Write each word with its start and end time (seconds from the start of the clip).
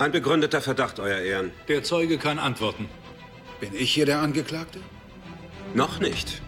Ein 0.00 0.12
begründeter 0.12 0.62
Verdacht, 0.62 0.98
Euer 0.98 1.18
Ehren. 1.18 1.52
Der 1.68 1.82
Zeuge 1.82 2.16
kann 2.16 2.38
antworten. 2.38 2.88
Bin 3.60 3.74
ich 3.74 3.92
hier 3.92 4.06
der 4.06 4.20
Angeklagte? 4.20 4.80
Noch 5.74 6.00
nicht. 6.00 6.40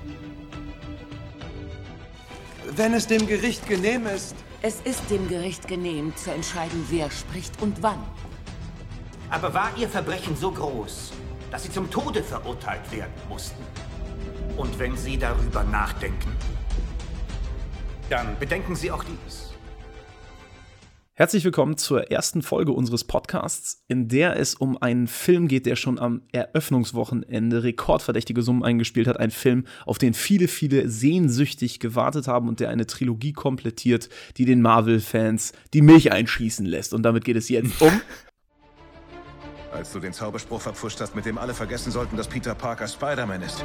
Wenn 2.74 2.94
es 2.94 3.08
dem 3.08 3.26
Gericht 3.26 3.68
genehm 3.68 4.06
ist. 4.06 4.34
Es 4.62 4.80
ist 4.84 5.10
dem 5.10 5.28
Gericht 5.28 5.68
genehm, 5.68 6.16
zu 6.16 6.30
entscheiden, 6.30 6.86
wer 6.88 7.10
spricht 7.10 7.60
und 7.60 7.82
wann. 7.82 8.02
Aber 9.28 9.52
war 9.52 9.70
Ihr 9.76 9.90
Verbrechen 9.90 10.34
so 10.34 10.50
groß, 10.50 11.12
dass 11.50 11.64
Sie 11.64 11.70
zum 11.70 11.90
Tode 11.90 12.22
verurteilt 12.22 12.90
werden 12.90 13.12
mussten? 13.28 13.62
Und 14.56 14.78
wenn 14.78 14.96
Sie 14.96 15.18
darüber 15.18 15.62
nachdenken, 15.62 16.34
dann 18.08 18.38
bedenken 18.38 18.74
Sie 18.74 18.90
auch 18.90 19.04
dies. 19.04 19.51
Herzlich 21.14 21.44
willkommen 21.44 21.76
zur 21.76 22.10
ersten 22.10 22.40
Folge 22.40 22.72
unseres 22.72 23.04
Podcasts, 23.04 23.84
in 23.86 24.08
der 24.08 24.38
es 24.40 24.54
um 24.54 24.80
einen 24.80 25.06
Film 25.06 25.46
geht, 25.46 25.66
der 25.66 25.76
schon 25.76 25.98
am 25.98 26.22
Eröffnungswochenende 26.32 27.62
rekordverdächtige 27.62 28.40
Summen 28.40 28.64
eingespielt 28.64 29.06
hat. 29.06 29.20
Ein 29.20 29.30
Film, 29.30 29.66
auf 29.84 29.98
den 29.98 30.14
viele, 30.14 30.48
viele 30.48 30.88
sehnsüchtig 30.88 31.80
gewartet 31.80 32.28
haben 32.28 32.48
und 32.48 32.60
der 32.60 32.70
eine 32.70 32.86
Trilogie 32.86 33.34
komplettiert, 33.34 34.08
die 34.38 34.46
den 34.46 34.62
Marvel-Fans 34.62 35.52
die 35.74 35.82
Milch 35.82 36.12
einschießen 36.12 36.64
lässt. 36.64 36.94
Und 36.94 37.02
damit 37.02 37.26
geht 37.26 37.36
es 37.36 37.50
jetzt 37.50 37.82
um. 37.82 38.00
Als 39.70 39.92
du 39.92 40.00
den 40.00 40.14
Zauberspruch 40.14 40.62
verpfuscht 40.62 40.98
hast, 41.02 41.14
mit 41.14 41.26
dem 41.26 41.36
alle 41.36 41.52
vergessen 41.52 41.92
sollten, 41.92 42.16
dass 42.16 42.26
Peter 42.26 42.54
Parker 42.54 42.88
Spider-Man 42.88 43.42
ist. 43.42 43.62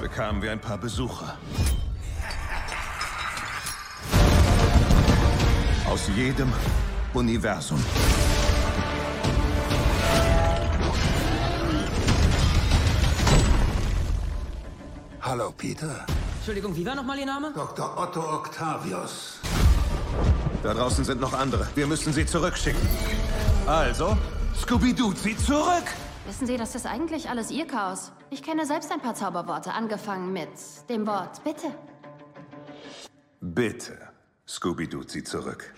Bekamen 0.00 0.40
wir 0.40 0.50
ein 0.50 0.60
paar 0.60 0.78
Besucher. 0.78 1.36
Aus 5.92 6.08
jedem 6.16 6.50
Universum. 7.12 7.78
Hallo, 15.20 15.52
Peter. 15.54 16.06
Entschuldigung, 16.36 16.74
wie 16.74 16.86
war 16.86 16.94
nochmal 16.94 17.18
Ihr 17.18 17.26
Name? 17.26 17.52
Dr. 17.54 17.98
Otto 17.98 18.20
Octavius. 18.20 19.40
Da 20.62 20.72
draußen 20.72 21.04
sind 21.04 21.20
noch 21.20 21.34
andere. 21.34 21.68
Wir 21.74 21.86
müssen 21.86 22.14
sie 22.14 22.24
zurückschicken. 22.24 22.88
Also, 23.66 24.16
Scooby-Doo, 24.62 25.12
sie 25.12 25.36
zurück! 25.36 25.84
Wissen 26.24 26.46
Sie, 26.46 26.56
das 26.56 26.74
ist 26.74 26.86
eigentlich 26.86 27.28
alles 27.28 27.50
Ihr 27.50 27.66
Chaos. 27.66 28.12
Ich 28.30 28.42
kenne 28.42 28.64
selbst 28.64 28.90
ein 28.90 29.02
paar 29.02 29.14
Zauberworte, 29.14 29.74
angefangen 29.74 30.32
mit 30.32 30.48
dem 30.88 31.06
Wort 31.06 31.44
Bitte. 31.44 31.66
Bitte, 33.42 34.11
Scooby-Doo, 34.46 35.02
sie 35.06 35.22
zurück. 35.22 35.72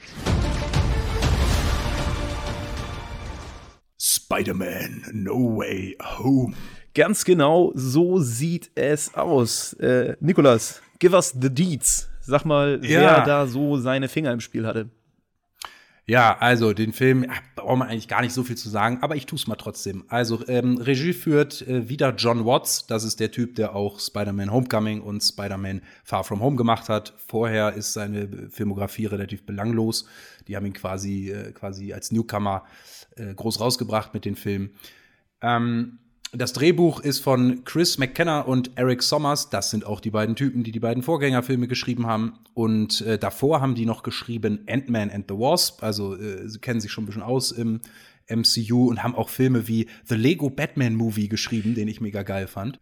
Spider-Man, 4.01 5.05
No 5.13 5.57
Way 5.59 5.97
Home. 6.19 6.55
Ganz 6.95 7.25
genau 7.25 7.73
so 7.75 8.19
sieht 8.21 8.71
es 8.75 9.15
aus. 9.15 9.73
Äh, 9.75 10.17
Nikolas, 10.21 10.81
give 10.99 11.15
us 11.15 11.35
the 11.39 11.51
deeds. 11.51 12.09
Sag 12.21 12.45
mal, 12.45 12.81
Ja. 12.85 13.01
wer 13.01 13.25
da 13.25 13.47
so 13.47 13.77
seine 13.77 14.09
Finger 14.09 14.33
im 14.33 14.41
Spiel 14.41 14.67
hatte. 14.67 14.89
Ja, 16.07 16.37
also 16.39 16.75
den 16.75 16.93
Film, 16.93 17.25
ja, 17.25 17.31
braucht 17.57 17.79
man 17.79 17.89
eigentlich 17.89 18.09
gar 18.09 18.21
nicht 18.21 18.35
so 18.35 18.43
viel 18.43 18.59
zu 18.59 18.69
sagen, 18.69 18.99
aber 19.01 19.17
ich 19.17 19.25
tue 19.25 19.39
es 19.39 19.47
mal 19.47 19.57
trotzdem. 19.57 20.05
Also 20.09 20.47
ähm, 20.49 20.77
Regie 20.77 21.15
führt 21.15 21.67
äh, 21.67 21.89
wieder 21.89 22.15
John 22.15 22.45
Watts, 22.45 22.87
das 22.87 23.05
ist 23.05 23.21
der 23.21 23.31
Typ, 23.31 23.55
der 23.55 23.75
auch 23.75 23.99
Spider-Man 23.99 24.53
Homecoming 24.53 25.01
und 25.01 25.23
Spider-Man 25.23 25.81
Far 26.05 26.23
From 26.25 26.41
Home 26.41 26.57
gemacht 26.57 26.91
hat. 26.91 27.15
Vorher 27.17 27.73
ist 27.73 27.95
seine 27.95 28.51
Filmografie 28.51 29.07
relativ 29.07 29.47
belanglos. 29.47 30.07
Die 30.47 30.57
haben 30.57 30.67
ihn 30.67 30.75
quasi, 30.75 31.31
äh, 31.31 31.53
quasi 31.53 31.95
als 31.95 32.13
Newcomer 32.13 32.67
äh, 33.17 33.33
groß 33.33 33.61
rausgebracht 33.61 34.13
mit 34.13 34.27
den 34.27 34.37
Filmen. 34.37 34.75
Ähm, 35.41 36.01
das 36.37 36.53
Drehbuch 36.53 37.01
ist 37.01 37.21
von 37.21 37.65
Chris 37.65 37.99
McKenna 37.99 38.41
und 38.41 38.73
Eric 38.77 39.03
Sommers. 39.03 39.51
Das 39.51 39.71
sind 39.71 39.87
auch 39.87 40.01
die 40.01 40.11
beiden 40.11 40.37
Typen, 40.37 40.65
die 40.65 40.73
die 40.73 40.81
beiden 40.81 41.03
Vorgängerfilme 41.03 41.69
geschrieben 41.69 42.07
haben. 42.07 42.35
Und 42.55 43.01
äh, 43.03 43.19
davor 43.19 43.61
haben 43.61 43.75
die 43.75 43.87
noch 43.87 44.03
geschrieben 44.03 44.61
Ant-Man 44.69 45.11
and 45.11 45.27
the 45.29 45.35
Wasp. 45.35 45.83
Also 45.83 46.17
äh, 46.17 46.49
sie 46.49 46.59
kennen 46.59 46.81
sich 46.81 46.91
schon 46.91 47.05
ein 47.05 47.07
bisschen 47.07 47.23
aus 47.23 47.53
im 47.53 47.81
MCU 48.29 48.89
und 48.89 49.03
haben 49.03 49.15
auch 49.15 49.29
Filme 49.29 49.69
wie 49.69 49.87
The 50.05 50.17
Lego 50.17 50.51
Batman 50.51 50.95
Movie 50.95 51.29
geschrieben, 51.29 51.75
den 51.75 51.89
ich 51.89 52.01
mega 52.01 52.23
geil 52.23 52.47
fand. 52.47 52.81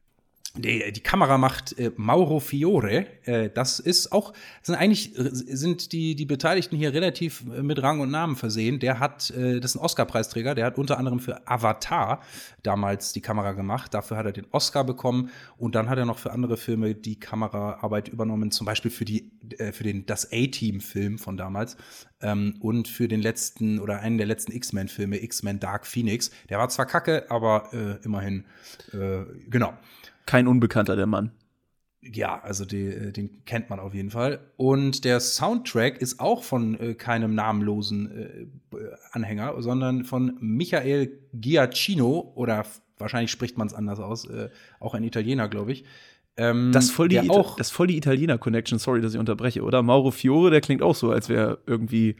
Die, 0.54 0.92
die 0.92 1.00
Kamera 1.00 1.38
macht 1.38 1.78
äh, 1.78 1.92
Mauro 1.96 2.38
Fiore. 2.38 3.06
Äh, 3.24 3.48
das 3.48 3.80
ist 3.80 4.12
auch, 4.12 4.34
sind 4.60 4.74
eigentlich 4.74 5.18
äh, 5.18 5.30
sind 5.32 5.92
die, 5.92 6.14
die 6.14 6.26
Beteiligten 6.26 6.76
hier 6.76 6.92
relativ 6.92 7.42
äh, 7.50 7.62
mit 7.62 7.82
Rang 7.82 8.00
und 8.00 8.10
Namen 8.10 8.36
versehen. 8.36 8.78
Der 8.78 9.00
hat, 9.00 9.30
äh, 9.30 9.60
das 9.60 9.70
ist 9.70 9.76
ein 9.76 9.84
Oscar-Preisträger, 9.84 10.54
der 10.54 10.66
hat 10.66 10.76
unter 10.76 10.98
anderem 10.98 11.20
für 11.20 11.48
Avatar 11.48 12.20
damals 12.62 13.14
die 13.14 13.22
Kamera 13.22 13.52
gemacht. 13.52 13.94
Dafür 13.94 14.18
hat 14.18 14.26
er 14.26 14.32
den 14.32 14.46
Oscar 14.50 14.84
bekommen 14.84 15.30
und 15.56 15.74
dann 15.74 15.88
hat 15.88 15.96
er 15.96 16.04
noch 16.04 16.18
für 16.18 16.32
andere 16.32 16.58
Filme 16.58 16.94
die 16.94 17.18
Kameraarbeit 17.18 18.08
übernommen, 18.08 18.50
zum 18.50 18.66
Beispiel 18.66 18.90
für 18.90 19.06
die, 19.06 19.30
äh, 19.56 19.72
für 19.72 19.84
den 19.84 20.04
das 20.04 20.32
A-Team-Film 20.32 21.16
von 21.18 21.38
damals 21.38 21.78
ähm, 22.20 22.56
und 22.60 22.88
für 22.88 23.08
den 23.08 23.22
letzten 23.22 23.78
oder 23.78 24.00
einen 24.00 24.18
der 24.18 24.26
letzten 24.26 24.52
X-Men-Filme, 24.52 25.22
X-Men 25.22 25.60
Dark 25.60 25.86
Phoenix. 25.86 26.30
Der 26.50 26.58
war 26.58 26.68
zwar 26.68 26.84
kacke, 26.84 27.30
aber 27.30 27.70
immerhin, 28.04 28.44
genau. 29.48 29.74
Kein 30.26 30.46
Unbekannter, 30.46 30.96
der 30.96 31.06
Mann. 31.06 31.32
Ja, 32.00 32.40
also 32.42 32.64
die, 32.64 32.86
äh, 32.86 33.12
den 33.12 33.44
kennt 33.44 33.70
man 33.70 33.78
auf 33.78 33.94
jeden 33.94 34.10
Fall. 34.10 34.40
Und 34.56 35.04
der 35.04 35.20
Soundtrack 35.20 35.98
ist 35.98 36.18
auch 36.18 36.42
von 36.42 36.78
äh, 36.80 36.94
keinem 36.94 37.34
namenlosen 37.34 38.10
äh, 38.10 38.76
Anhänger, 39.12 39.54
sondern 39.62 40.04
von 40.04 40.36
Michael 40.40 41.12
Giacchino 41.32 42.32
oder 42.34 42.64
wahrscheinlich 42.98 43.30
spricht 43.30 43.56
man 43.56 43.68
es 43.68 43.74
anders 43.74 44.00
aus, 44.00 44.28
äh, 44.28 44.48
auch 44.80 44.94
ein 44.94 45.04
Italiener, 45.04 45.48
glaube 45.48 45.72
ich. 45.72 45.84
Ähm, 46.36 46.72
Das 46.72 46.90
voll 46.90 47.08
die, 47.08 47.20
auch 47.30 47.56
das 47.56 47.70
voll 47.70 47.86
die 47.86 47.96
Italiener-Connection. 47.98 48.78
Sorry, 48.78 49.00
dass 49.00 49.12
ich 49.12 49.20
unterbreche, 49.20 49.62
oder? 49.62 49.82
Mauro 49.82 50.10
Fiore, 50.10 50.50
der 50.50 50.60
klingt 50.60 50.82
auch 50.82 50.94
so, 50.94 51.10
als 51.10 51.28
wäre 51.28 51.58
irgendwie. 51.66 52.16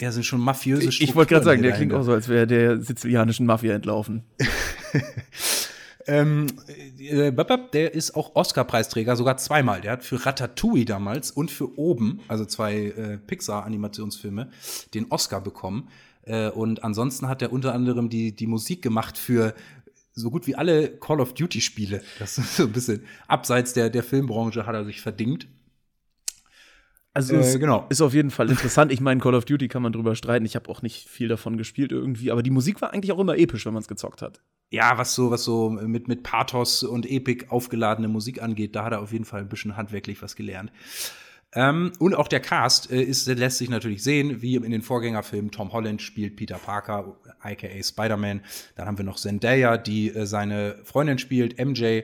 der 0.00 0.12
sind 0.12 0.24
schon 0.24 0.40
mafiöse 0.40 0.88
Ich, 0.88 1.02
ich 1.02 1.14
wollte 1.14 1.34
gerade 1.34 1.42
Strukturen 1.42 1.44
sagen, 1.44 1.62
der 1.62 1.72
klingt 1.72 1.92
auch 1.92 2.04
so, 2.04 2.12
als 2.12 2.28
wäre 2.28 2.46
der 2.46 2.80
sizilianischen 2.80 3.46
Mafia 3.46 3.74
entlaufen. 3.74 4.22
Ähm, 6.08 6.46
äh, 6.98 7.30
babab, 7.30 7.70
der 7.72 7.94
ist 7.94 8.16
auch 8.16 8.34
Oscar-Preisträger, 8.34 9.14
sogar 9.14 9.36
zweimal. 9.36 9.82
Der 9.82 9.92
hat 9.92 10.04
für 10.04 10.24
Ratatouille 10.24 10.86
damals 10.86 11.30
und 11.30 11.50
für 11.50 11.78
Oben, 11.78 12.20
also 12.28 12.46
zwei 12.46 12.86
äh, 12.86 13.18
Pixar-Animationsfilme, 13.18 14.50
den 14.94 15.10
Oscar 15.10 15.42
bekommen. 15.42 15.88
Äh, 16.22 16.48
und 16.48 16.82
ansonsten 16.82 17.28
hat 17.28 17.42
er 17.42 17.52
unter 17.52 17.74
anderem 17.74 18.08
die, 18.08 18.34
die 18.34 18.46
Musik 18.46 18.80
gemacht 18.80 19.18
für 19.18 19.54
so 20.14 20.30
gut 20.30 20.46
wie 20.46 20.56
alle 20.56 20.88
Call 20.88 21.20
of 21.20 21.34
Duty-Spiele. 21.34 22.02
Das 22.18 22.38
ist 22.38 22.56
so 22.56 22.64
ein 22.64 22.72
bisschen 22.72 23.04
abseits 23.28 23.74
der, 23.74 23.90
der 23.90 24.02
Filmbranche 24.02 24.66
hat 24.66 24.74
er 24.74 24.86
sich 24.86 25.02
verdingt. 25.02 25.46
Also 27.12 27.34
Äh, 27.34 27.40
es 27.40 27.58
genau. 27.58 27.86
ist 27.90 28.00
auf 28.00 28.14
jeden 28.14 28.30
Fall 28.30 28.48
interessant. 28.48 28.92
Ich 28.92 29.00
meine, 29.00 29.20
Call 29.20 29.34
of 29.34 29.44
Duty 29.44 29.68
kann 29.68 29.82
man 29.82 29.92
drüber 29.92 30.14
streiten. 30.14 30.46
Ich 30.46 30.56
habe 30.56 30.70
auch 30.70 30.80
nicht 30.80 31.08
viel 31.08 31.28
davon 31.28 31.58
gespielt 31.58 31.92
irgendwie, 31.92 32.30
aber 32.30 32.42
die 32.42 32.50
Musik 32.50 32.80
war 32.80 32.92
eigentlich 32.92 33.12
auch 33.12 33.18
immer 33.18 33.36
episch, 33.36 33.66
wenn 33.66 33.74
man 33.74 33.82
es 33.82 33.88
gezockt 33.88 34.22
hat. 34.22 34.40
Ja, 34.70 34.98
was 34.98 35.14
so, 35.14 35.30
was 35.30 35.44
so 35.44 35.70
mit, 35.70 36.08
mit 36.08 36.22
Pathos 36.22 36.82
und 36.82 37.06
Epik 37.10 37.50
aufgeladene 37.50 38.08
Musik 38.08 38.42
angeht, 38.42 38.76
da 38.76 38.84
hat 38.84 38.92
er 38.92 39.00
auf 39.00 39.12
jeden 39.12 39.24
Fall 39.24 39.40
ein 39.40 39.48
bisschen 39.48 39.76
handwerklich 39.76 40.20
was 40.22 40.36
gelernt. 40.36 40.70
Ähm, 41.54 41.92
und 41.98 42.14
auch 42.14 42.28
der 42.28 42.40
Cast 42.40 42.90
äh, 42.90 43.00
ist, 43.00 43.26
lässt 43.26 43.58
sich 43.58 43.70
natürlich 43.70 44.02
sehen, 44.02 44.42
wie 44.42 44.56
in 44.56 44.70
den 44.70 44.82
Vorgängerfilmen. 44.82 45.50
Tom 45.50 45.72
Holland 45.72 46.02
spielt 46.02 46.36
Peter 46.36 46.58
Parker, 46.58 47.16
aka 47.40 47.82
Spider-Man. 47.82 48.42
Dann 48.76 48.86
haben 48.86 48.98
wir 48.98 49.04
noch 49.04 49.16
Zendaya, 49.16 49.78
die 49.78 50.14
äh, 50.14 50.26
seine 50.26 50.78
Freundin 50.84 51.18
spielt, 51.18 51.58
MJ. 51.58 52.02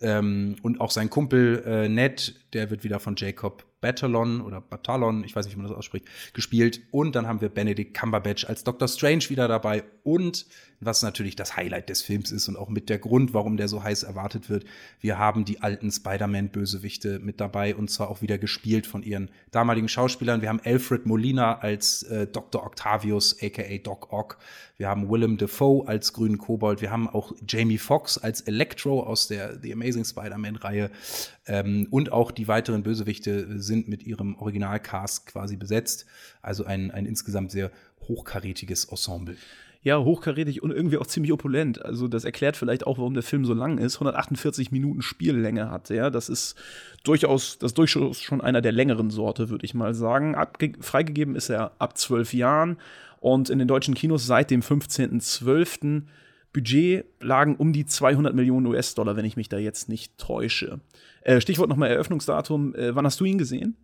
Ähm, 0.00 0.56
und 0.62 0.80
auch 0.80 0.90
sein 0.90 1.10
Kumpel 1.10 1.64
äh, 1.66 1.88
Ned, 1.88 2.40
der 2.52 2.70
wird 2.70 2.84
wieder 2.84 3.00
von 3.00 3.16
Jacob 3.16 3.64
Batalon 3.80 4.40
oder 4.40 4.60
Batalon, 4.60 5.24
ich 5.24 5.34
weiß 5.34 5.46
nicht, 5.46 5.56
wie 5.56 5.60
man 5.60 5.68
das 5.68 5.76
ausspricht, 5.76 6.06
gespielt. 6.32 6.82
Und 6.90 7.16
dann 7.16 7.26
haben 7.26 7.40
wir 7.40 7.48
Benedict 7.48 7.96
Cumberbatch 7.96 8.44
als 8.44 8.62
Doctor 8.62 8.88
Strange 8.88 9.28
wieder 9.30 9.48
dabei. 9.48 9.84
Und 10.06 10.46
was 10.78 11.02
natürlich 11.02 11.34
das 11.34 11.56
Highlight 11.56 11.88
des 11.88 12.00
Films 12.00 12.30
ist 12.30 12.46
und 12.46 12.56
auch 12.56 12.68
mit 12.68 12.90
der 12.90 13.00
Grund, 13.00 13.34
warum 13.34 13.56
der 13.56 13.66
so 13.66 13.82
heiß 13.82 14.04
erwartet 14.04 14.48
wird, 14.48 14.64
wir 15.00 15.18
haben 15.18 15.44
die 15.44 15.62
alten 15.62 15.90
Spider-Man-Bösewichte 15.90 17.18
mit 17.18 17.40
dabei 17.40 17.74
und 17.74 17.90
zwar 17.90 18.08
auch 18.08 18.22
wieder 18.22 18.38
gespielt 18.38 18.86
von 18.86 19.02
ihren 19.02 19.30
damaligen 19.50 19.88
Schauspielern. 19.88 20.42
Wir 20.42 20.48
haben 20.48 20.60
Alfred 20.62 21.06
Molina 21.06 21.58
als 21.58 22.04
äh, 22.04 22.28
Dr. 22.28 22.64
Octavius, 22.64 23.36
aka 23.42 23.78
Doc 23.82 24.12
Ock. 24.12 24.38
Wir 24.76 24.88
haben 24.88 25.10
Willem 25.10 25.38
Dafoe 25.38 25.88
als 25.88 26.12
grünen 26.12 26.38
Kobold. 26.38 26.80
Wir 26.80 26.92
haben 26.92 27.08
auch 27.08 27.32
Jamie 27.48 27.78
Foxx 27.78 28.16
als 28.16 28.42
Electro 28.42 29.02
aus 29.02 29.26
der 29.26 29.58
The 29.58 29.72
Amazing 29.72 30.04
Spider-Man-Reihe. 30.04 30.92
Ähm, 31.48 31.88
und 31.90 32.12
auch 32.12 32.30
die 32.30 32.46
weiteren 32.46 32.84
Bösewichte 32.84 33.60
sind 33.60 33.88
mit 33.88 34.04
ihrem 34.04 34.36
Originalcast 34.36 35.26
quasi 35.26 35.56
besetzt. 35.56 36.06
Also 36.42 36.64
ein, 36.64 36.92
ein 36.92 37.06
insgesamt 37.06 37.50
sehr 37.50 37.72
hochkarätiges 38.08 38.84
Ensemble. 38.84 39.36
Ja, 39.86 40.00
hochkarätig 40.00 40.64
und 40.64 40.72
irgendwie 40.72 40.98
auch 40.98 41.06
ziemlich 41.06 41.32
opulent. 41.32 41.84
Also 41.84 42.08
das 42.08 42.24
erklärt 42.24 42.56
vielleicht 42.56 42.88
auch, 42.88 42.98
warum 42.98 43.14
der 43.14 43.22
Film 43.22 43.44
so 43.44 43.54
lang 43.54 43.78
ist. 43.78 43.94
148 43.94 44.72
Minuten 44.72 45.00
Spiellänge 45.00 45.70
hat 45.70 45.92
er. 45.92 46.10
Das 46.10 46.28
ist 46.28 46.56
durchaus, 47.04 47.58
das 47.58 47.70
ist 47.70 47.78
durchaus 47.78 48.20
schon 48.20 48.40
einer 48.40 48.60
der 48.60 48.72
längeren 48.72 49.10
Sorte, 49.10 49.48
würde 49.48 49.64
ich 49.64 49.74
mal 49.74 49.94
sagen. 49.94 50.34
Abge 50.34 50.72
freigegeben 50.80 51.36
ist 51.36 51.50
er 51.50 51.70
ab 51.78 51.96
zwölf 51.96 52.34
Jahren 52.34 52.78
und 53.20 53.48
in 53.48 53.60
den 53.60 53.68
deutschen 53.68 53.94
Kinos 53.94 54.26
seit 54.26 54.50
dem 54.50 54.60
15.12. 54.60 56.02
Budget 56.52 57.04
lagen 57.20 57.54
um 57.54 57.72
die 57.72 57.86
200 57.86 58.34
Millionen 58.34 58.66
US-Dollar, 58.66 59.14
wenn 59.14 59.24
ich 59.24 59.36
mich 59.36 59.48
da 59.48 59.58
jetzt 59.58 59.88
nicht 59.88 60.18
täusche. 60.18 60.80
Äh, 61.20 61.40
Stichwort 61.40 61.68
nochmal 61.68 61.90
Eröffnungsdatum. 61.90 62.74
Äh, 62.74 62.96
wann 62.96 63.06
hast 63.06 63.20
du 63.20 63.24
ihn 63.24 63.38
gesehen? 63.38 63.76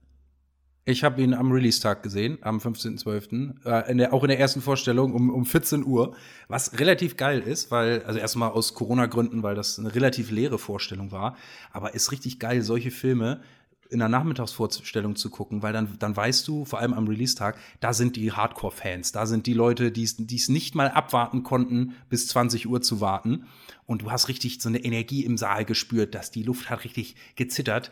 Ich 0.84 1.04
habe 1.04 1.22
ihn 1.22 1.32
am 1.32 1.52
Release-Tag 1.52 2.02
gesehen, 2.02 2.38
am 2.40 2.58
15.12., 2.58 3.64
äh, 3.64 4.06
auch 4.08 4.24
in 4.24 4.28
der 4.28 4.40
ersten 4.40 4.60
Vorstellung 4.60 5.14
um, 5.14 5.30
um 5.30 5.46
14 5.46 5.86
Uhr, 5.86 6.16
was 6.48 6.80
relativ 6.80 7.16
geil 7.16 7.38
ist, 7.40 7.70
weil, 7.70 8.02
also 8.02 8.18
erstmal 8.18 8.50
aus 8.50 8.74
Corona-Gründen, 8.74 9.44
weil 9.44 9.54
das 9.54 9.78
eine 9.78 9.94
relativ 9.94 10.32
leere 10.32 10.58
Vorstellung 10.58 11.12
war, 11.12 11.36
aber 11.70 11.94
ist 11.94 12.10
richtig 12.10 12.40
geil, 12.40 12.62
solche 12.62 12.90
Filme 12.90 13.42
in 13.90 14.00
der 14.00 14.08
Nachmittagsvorstellung 14.08 15.14
zu 15.14 15.30
gucken, 15.30 15.62
weil 15.62 15.72
dann, 15.72 15.96
dann 16.00 16.16
weißt 16.16 16.48
du, 16.48 16.64
vor 16.64 16.80
allem 16.80 16.94
am 16.94 17.06
Release-Tag, 17.06 17.58
da 17.78 17.92
sind 17.92 18.16
die 18.16 18.32
Hardcore-Fans, 18.32 19.12
da 19.12 19.26
sind 19.26 19.46
die 19.46 19.54
Leute, 19.54 19.92
die 19.92 20.02
es 20.02 20.48
nicht 20.48 20.74
mal 20.74 20.88
abwarten 20.88 21.44
konnten, 21.44 21.94
bis 22.08 22.26
20 22.26 22.68
Uhr 22.68 22.80
zu 22.80 23.00
warten. 23.00 23.44
Und 23.84 24.02
du 24.02 24.10
hast 24.10 24.28
richtig 24.28 24.60
so 24.60 24.68
eine 24.68 24.84
Energie 24.84 25.24
im 25.24 25.36
Saal 25.36 25.64
gespürt, 25.64 26.14
dass 26.14 26.30
die 26.30 26.42
Luft 26.42 26.70
hat 26.70 26.84
richtig 26.84 27.16
gezittert. 27.34 27.90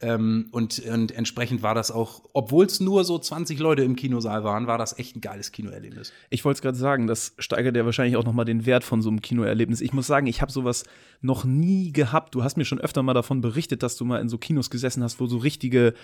Ähm, 0.00 0.48
und, 0.50 0.80
und 0.80 1.12
entsprechend 1.12 1.62
war 1.62 1.74
das 1.74 1.90
auch, 1.90 2.22
obwohl 2.32 2.66
es 2.66 2.80
nur 2.80 3.04
so 3.04 3.18
20 3.18 3.58
Leute 3.58 3.82
im 3.82 3.96
Kinosaal 3.96 4.42
waren, 4.44 4.66
war 4.66 4.78
das 4.78 4.98
echt 4.98 5.16
ein 5.16 5.20
geiles 5.20 5.52
Kinoerlebnis. 5.52 6.12
Ich 6.30 6.44
wollte 6.44 6.58
es 6.58 6.62
gerade 6.62 6.76
sagen, 6.76 7.06
das 7.06 7.34
steigert 7.38 7.76
ja 7.76 7.84
wahrscheinlich 7.84 8.16
auch 8.16 8.24
noch 8.24 8.32
mal 8.32 8.44
den 8.44 8.66
Wert 8.66 8.84
von 8.84 9.00
so 9.00 9.10
einem 9.10 9.22
Kinoerlebnis. 9.22 9.80
Ich 9.80 9.92
muss 9.92 10.06
sagen, 10.06 10.26
ich 10.26 10.42
habe 10.42 10.50
sowas 10.50 10.84
noch 11.20 11.44
nie 11.44 11.92
gehabt. 11.92 12.34
Du 12.34 12.42
hast 12.42 12.56
mir 12.56 12.64
schon 12.64 12.80
öfter 12.80 13.02
mal 13.02 13.14
davon 13.14 13.40
berichtet, 13.40 13.82
dass 13.82 13.96
du 13.96 14.04
mal 14.04 14.20
in 14.20 14.28
so 14.28 14.38
Kinos 14.38 14.70
gesessen 14.70 15.02
hast, 15.02 15.20
wo 15.20 15.26
so 15.26 15.38
richtige 15.38 15.94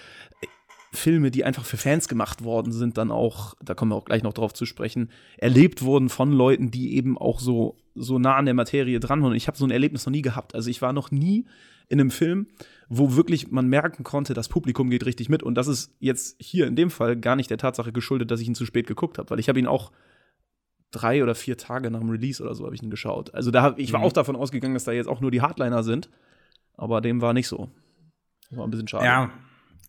Filme, 0.95 1.31
die 1.31 1.45
einfach 1.45 1.65
für 1.65 1.77
Fans 1.77 2.09
gemacht 2.09 2.45
worden 2.45 2.73
sind, 2.73 2.97
dann 2.99 3.11
auch, 3.11 3.55
da 3.63 3.75
kommen 3.75 3.91
wir 3.91 3.97
auch 3.97 4.05
gleich 4.05 4.23
noch 4.23 4.33
drauf 4.33 4.53
zu 4.53 4.67
sprechen, 4.67 5.11
erlebt 5.37 5.83
wurden 5.83 6.09
von 6.09 6.33
Leuten, 6.33 6.71
die 6.71 6.97
eben 6.97 7.19
auch 7.19 7.41
so, 7.41 7.77
so 7.95 8.19
nah 8.19 8.37
an 8.37 8.45
der 8.45 8.55
Materie 8.55 9.01
dran 9.01 9.23
waren. 9.23 9.31
Und 9.31 9.37
ich 9.37 9.47
habe 9.47 9.59
so 9.59 9.67
ein 9.67 9.71
Erlebnis 9.71 10.07
noch 10.07 10.13
nie 10.13 10.23
gehabt. 10.23 10.55
Also 10.55 10.71
ich 10.71 10.83
war 10.83 10.93
noch 10.93 11.11
nie 11.11 11.47
in 11.89 12.01
einem 12.01 12.11
Film, 12.11 12.47
wo 12.89 13.17
wirklich 13.17 13.51
man 13.51 13.69
merken 13.69 14.05
konnte, 14.05 14.35
das 14.35 14.49
Publikum 14.49 14.91
geht 14.91 15.05
richtig 15.07 15.29
mit. 15.29 15.43
Und 15.43 15.55
das 15.57 15.69
ist 15.69 15.95
jetzt 16.01 16.37
hier 16.41 16.67
in 16.67 16.77
dem 16.77 16.91
Fall 16.91 17.17
gar 17.17 17.37
nicht 17.37 17.51
der 17.51 17.59
Tatsache 17.59 17.93
geschuldet, 17.93 18.31
dass 18.31 18.41
ich 18.41 18.49
ihn 18.49 18.55
zu 18.55 18.67
spät 18.67 18.87
geguckt 18.87 19.19
habe, 19.19 19.31
weil 19.31 19.39
ich 19.39 19.49
habe 19.49 19.59
ihn 19.59 19.67
auch 19.67 19.93
drei 20.91 21.23
oder 21.23 21.35
vier 21.35 21.57
Tage 21.57 21.91
nach 21.91 22.01
dem 22.01 22.11
Release 22.11 22.43
oder 22.43 22.55
so 22.55 22.65
habe 22.65 22.75
ich 22.75 22.83
ihn 22.83 22.91
geschaut. 22.91 23.35
Also 23.35 23.51
da 23.51 23.63
hab, 23.63 23.79
ich 23.79 23.93
war 23.93 24.01
mhm. 24.01 24.07
auch 24.07 24.13
davon 24.13 24.37
ausgegangen, 24.37 24.75
dass 24.75 24.85
da 24.85 24.93
jetzt 24.93 25.09
auch 25.09 25.21
nur 25.21 25.31
die 25.31 25.43
Hardliner 25.43 25.83
sind, 25.83 26.09
aber 26.77 27.01
dem 27.01 27.21
war 27.21 27.33
nicht 27.33 27.49
so. 27.49 27.71
Das 28.49 28.59
war 28.59 28.67
ein 28.67 28.71
bisschen 28.71 28.89
schade. 28.89 29.05
Ja, 29.05 29.31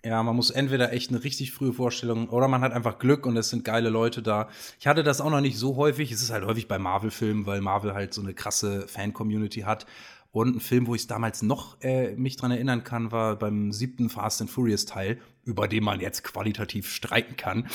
ja, 0.06 0.22
man 0.22 0.36
muss 0.36 0.52
entweder 0.52 0.94
echt 0.94 1.10
eine 1.10 1.24
richtig 1.24 1.52
frühe 1.52 1.74
Vorstellung 1.74 2.30
oder 2.30 2.48
man 2.48 2.62
hat 2.62 2.74
einfach 2.74 3.00
Glück 3.00 3.25
und 3.25 3.36
es 3.38 3.50
sind 3.50 3.66
geile 3.66 3.90
Leute 3.90 4.22
da. 4.22 4.50
Ich 4.80 4.86
hatte 4.86 5.02
das 5.02 5.19
auch 5.19 5.31
noch 5.31 5.42
nicht 5.42 5.57
so 5.57 5.78
häufig. 5.78 6.12
Es 6.12 6.22
ist 6.22 6.30
halt 6.30 6.46
häufig 6.46 6.68
bei 6.68 6.78
Marvel-Filmen, 6.78 7.48
weil 7.48 7.60
Marvel 7.60 7.96
halt 7.96 8.13
so 8.13 8.22
eine 8.22 8.36
krasse 8.36 8.88
Fan-Community 8.88 9.62
hat. 9.62 9.88
Und 10.31 10.57
ein 10.57 10.60
Film, 10.60 10.86
wo 10.86 10.94
ich 10.94 11.07
damals 11.07 11.42
noch 11.42 11.81
äh, 11.81 12.13
mich 12.18 12.36
dran 12.36 12.52
erinnern 12.52 12.84
kann, 12.84 13.12
war 13.12 13.36
beim 13.36 13.72
siebten 13.72 14.10
Fast 14.10 14.42
and 14.42 14.52
Furious 14.52 14.86
Teil, 14.86 15.18
über 15.45 15.68
den 15.68 15.83
man 15.83 16.00
jetzt 16.00 16.24
qualitativ 16.24 16.92
streiten 16.92 17.38
kann. 17.38 17.68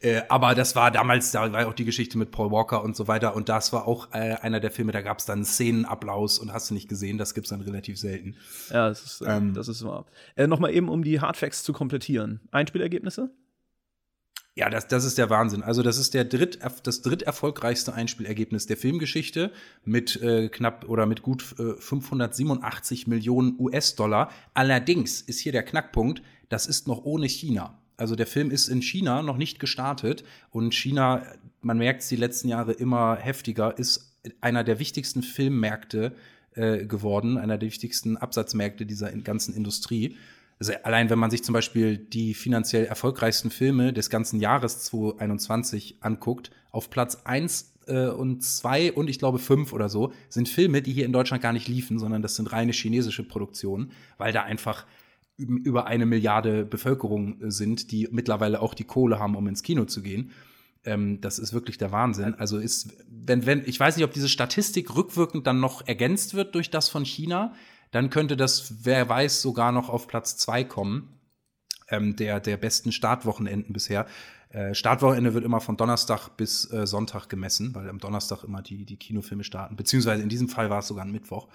Äh, 0.00 0.22
aber 0.28 0.54
das 0.54 0.74
war 0.74 0.90
damals, 0.90 1.30
da 1.30 1.52
war 1.52 1.68
auch 1.68 1.74
die 1.74 1.84
Geschichte 1.84 2.18
mit 2.18 2.32
Paul 2.32 2.50
Walker 2.50 2.82
und 2.82 2.96
so 2.96 3.06
weiter. 3.06 3.36
Und 3.36 3.48
das 3.48 3.72
war 3.72 3.86
auch 3.86 4.08
äh, 4.12 4.34
einer 4.42 4.58
der 4.58 4.72
Filme, 4.72 4.92
da 4.92 5.00
gab 5.00 5.18
es 5.18 5.24
dann 5.24 5.44
Szenenapplaus 5.44 6.38
und 6.38 6.52
hast 6.52 6.70
du 6.70 6.74
nicht 6.74 6.88
gesehen, 6.88 7.18
das 7.18 7.34
gibt's 7.34 7.50
dann 7.50 7.60
relativ 7.60 7.98
selten. 7.98 8.36
Ja, 8.70 8.88
das 8.88 9.04
ist, 9.04 9.20
äh, 9.22 9.36
ähm, 9.36 9.54
das 9.54 9.68
ist 9.68 9.84
wahr. 9.84 10.06
Äh, 10.34 10.48
Nochmal 10.48 10.74
eben, 10.74 10.88
um 10.88 11.04
die 11.04 11.20
Hardfacts 11.20 11.62
zu 11.62 11.72
komplettieren. 11.72 12.40
Einspielergebnisse? 12.50 13.30
Ja, 14.54 14.68
das, 14.68 14.86
das 14.86 15.04
ist 15.04 15.16
der 15.16 15.30
Wahnsinn. 15.30 15.62
Also, 15.62 15.82
das 15.82 15.96
ist 15.96 16.12
der 16.12 16.24
dritt, 16.24 16.58
das 16.82 17.00
dritterfolgreichste 17.00 17.94
Einspielergebnis 17.94 18.66
der 18.66 18.76
Filmgeschichte 18.76 19.50
mit 19.84 20.20
äh, 20.20 20.50
knapp 20.50 20.86
oder 20.88 21.06
mit 21.06 21.22
gut 21.22 21.54
äh, 21.58 21.80
587 21.80 23.06
Millionen 23.06 23.56
US-Dollar. 23.58 24.30
Allerdings 24.52 25.22
ist 25.22 25.38
hier 25.38 25.52
der 25.52 25.62
Knackpunkt, 25.62 26.22
das 26.52 26.66
ist 26.66 26.86
noch 26.86 27.04
ohne 27.04 27.28
China. 27.28 27.78
Also 27.96 28.14
der 28.14 28.26
Film 28.26 28.50
ist 28.50 28.68
in 28.68 28.82
China 28.82 29.22
noch 29.22 29.36
nicht 29.36 29.58
gestartet 29.58 30.24
und 30.50 30.74
China, 30.74 31.22
man 31.60 31.78
merkt 31.78 32.02
es 32.02 32.08
die 32.08 32.16
letzten 32.16 32.48
Jahre 32.48 32.72
immer 32.72 33.16
heftiger, 33.16 33.78
ist 33.78 34.16
einer 34.40 34.64
der 34.64 34.78
wichtigsten 34.78 35.22
Filmmärkte 35.22 36.14
äh, 36.54 36.84
geworden, 36.84 37.38
einer 37.38 37.58
der 37.58 37.68
wichtigsten 37.68 38.16
Absatzmärkte 38.16 38.86
dieser 38.86 39.10
ganzen 39.12 39.54
Industrie. 39.54 40.16
Also 40.58 40.72
allein 40.82 41.10
wenn 41.10 41.18
man 41.18 41.30
sich 41.30 41.42
zum 41.42 41.54
Beispiel 41.54 41.96
die 41.96 42.34
finanziell 42.34 42.84
erfolgreichsten 42.84 43.50
Filme 43.50 43.92
des 43.92 44.10
ganzen 44.10 44.40
Jahres 44.40 44.84
2021 44.84 45.96
anguckt, 46.00 46.50
auf 46.70 46.90
Platz 46.90 47.22
1 47.24 47.72
äh, 47.86 48.08
und 48.08 48.42
2 48.42 48.92
und 48.92 49.08
ich 49.08 49.18
glaube 49.18 49.38
5 49.38 49.72
oder 49.72 49.88
so, 49.88 50.12
sind 50.28 50.48
Filme, 50.48 50.82
die 50.82 50.92
hier 50.92 51.06
in 51.06 51.12
Deutschland 51.12 51.42
gar 51.42 51.52
nicht 51.52 51.68
liefen, 51.68 51.98
sondern 51.98 52.22
das 52.22 52.36
sind 52.36 52.52
reine 52.52 52.72
chinesische 52.72 53.22
Produktionen, 53.22 53.92
weil 54.18 54.32
da 54.32 54.42
einfach 54.42 54.86
über 55.36 55.86
eine 55.86 56.06
Milliarde 56.06 56.64
Bevölkerung 56.64 57.40
äh, 57.40 57.50
sind, 57.50 57.90
die 57.90 58.08
mittlerweile 58.10 58.60
auch 58.60 58.74
die 58.74 58.84
Kohle 58.84 59.18
haben, 59.18 59.36
um 59.36 59.46
ins 59.48 59.62
Kino 59.62 59.84
zu 59.84 60.02
gehen. 60.02 60.32
Ähm, 60.84 61.20
das 61.20 61.38
ist 61.38 61.52
wirklich 61.52 61.78
der 61.78 61.92
Wahnsinn. 61.92 62.34
Also 62.34 62.58
ist, 62.58 62.96
wenn, 63.08 63.46
wenn, 63.46 63.62
ich 63.66 63.78
weiß 63.78 63.96
nicht, 63.96 64.04
ob 64.04 64.12
diese 64.12 64.28
Statistik 64.28 64.94
rückwirkend 64.94 65.46
dann 65.46 65.60
noch 65.60 65.86
ergänzt 65.86 66.34
wird 66.34 66.54
durch 66.54 66.70
das 66.70 66.88
von 66.88 67.04
China, 67.04 67.54
dann 67.90 68.10
könnte 68.10 68.36
das, 68.36 68.84
wer 68.84 69.08
weiß, 69.08 69.42
sogar 69.42 69.72
noch 69.72 69.88
auf 69.88 70.08
Platz 70.08 70.36
zwei 70.36 70.64
kommen, 70.64 71.20
ähm, 71.88 72.16
der, 72.16 72.40
der 72.40 72.56
besten 72.56 72.90
Startwochenenden 72.90 73.72
bisher. 73.72 74.06
Äh, 74.48 74.74
Startwochenende 74.74 75.34
wird 75.34 75.44
immer 75.44 75.60
von 75.60 75.76
Donnerstag 75.76 76.30
bis 76.36 76.70
äh, 76.72 76.86
Sonntag 76.86 77.28
gemessen, 77.28 77.74
weil 77.74 77.88
am 77.88 77.98
Donnerstag 77.98 78.44
immer 78.44 78.62
die, 78.62 78.84
die 78.84 78.96
Kinofilme 78.96 79.44
starten, 79.44 79.76
beziehungsweise 79.76 80.22
in 80.22 80.28
diesem 80.28 80.48
Fall 80.48 80.68
war 80.68 80.80
es 80.80 80.88
sogar 80.88 81.04
ein 81.04 81.12
Mittwoch. 81.12 81.48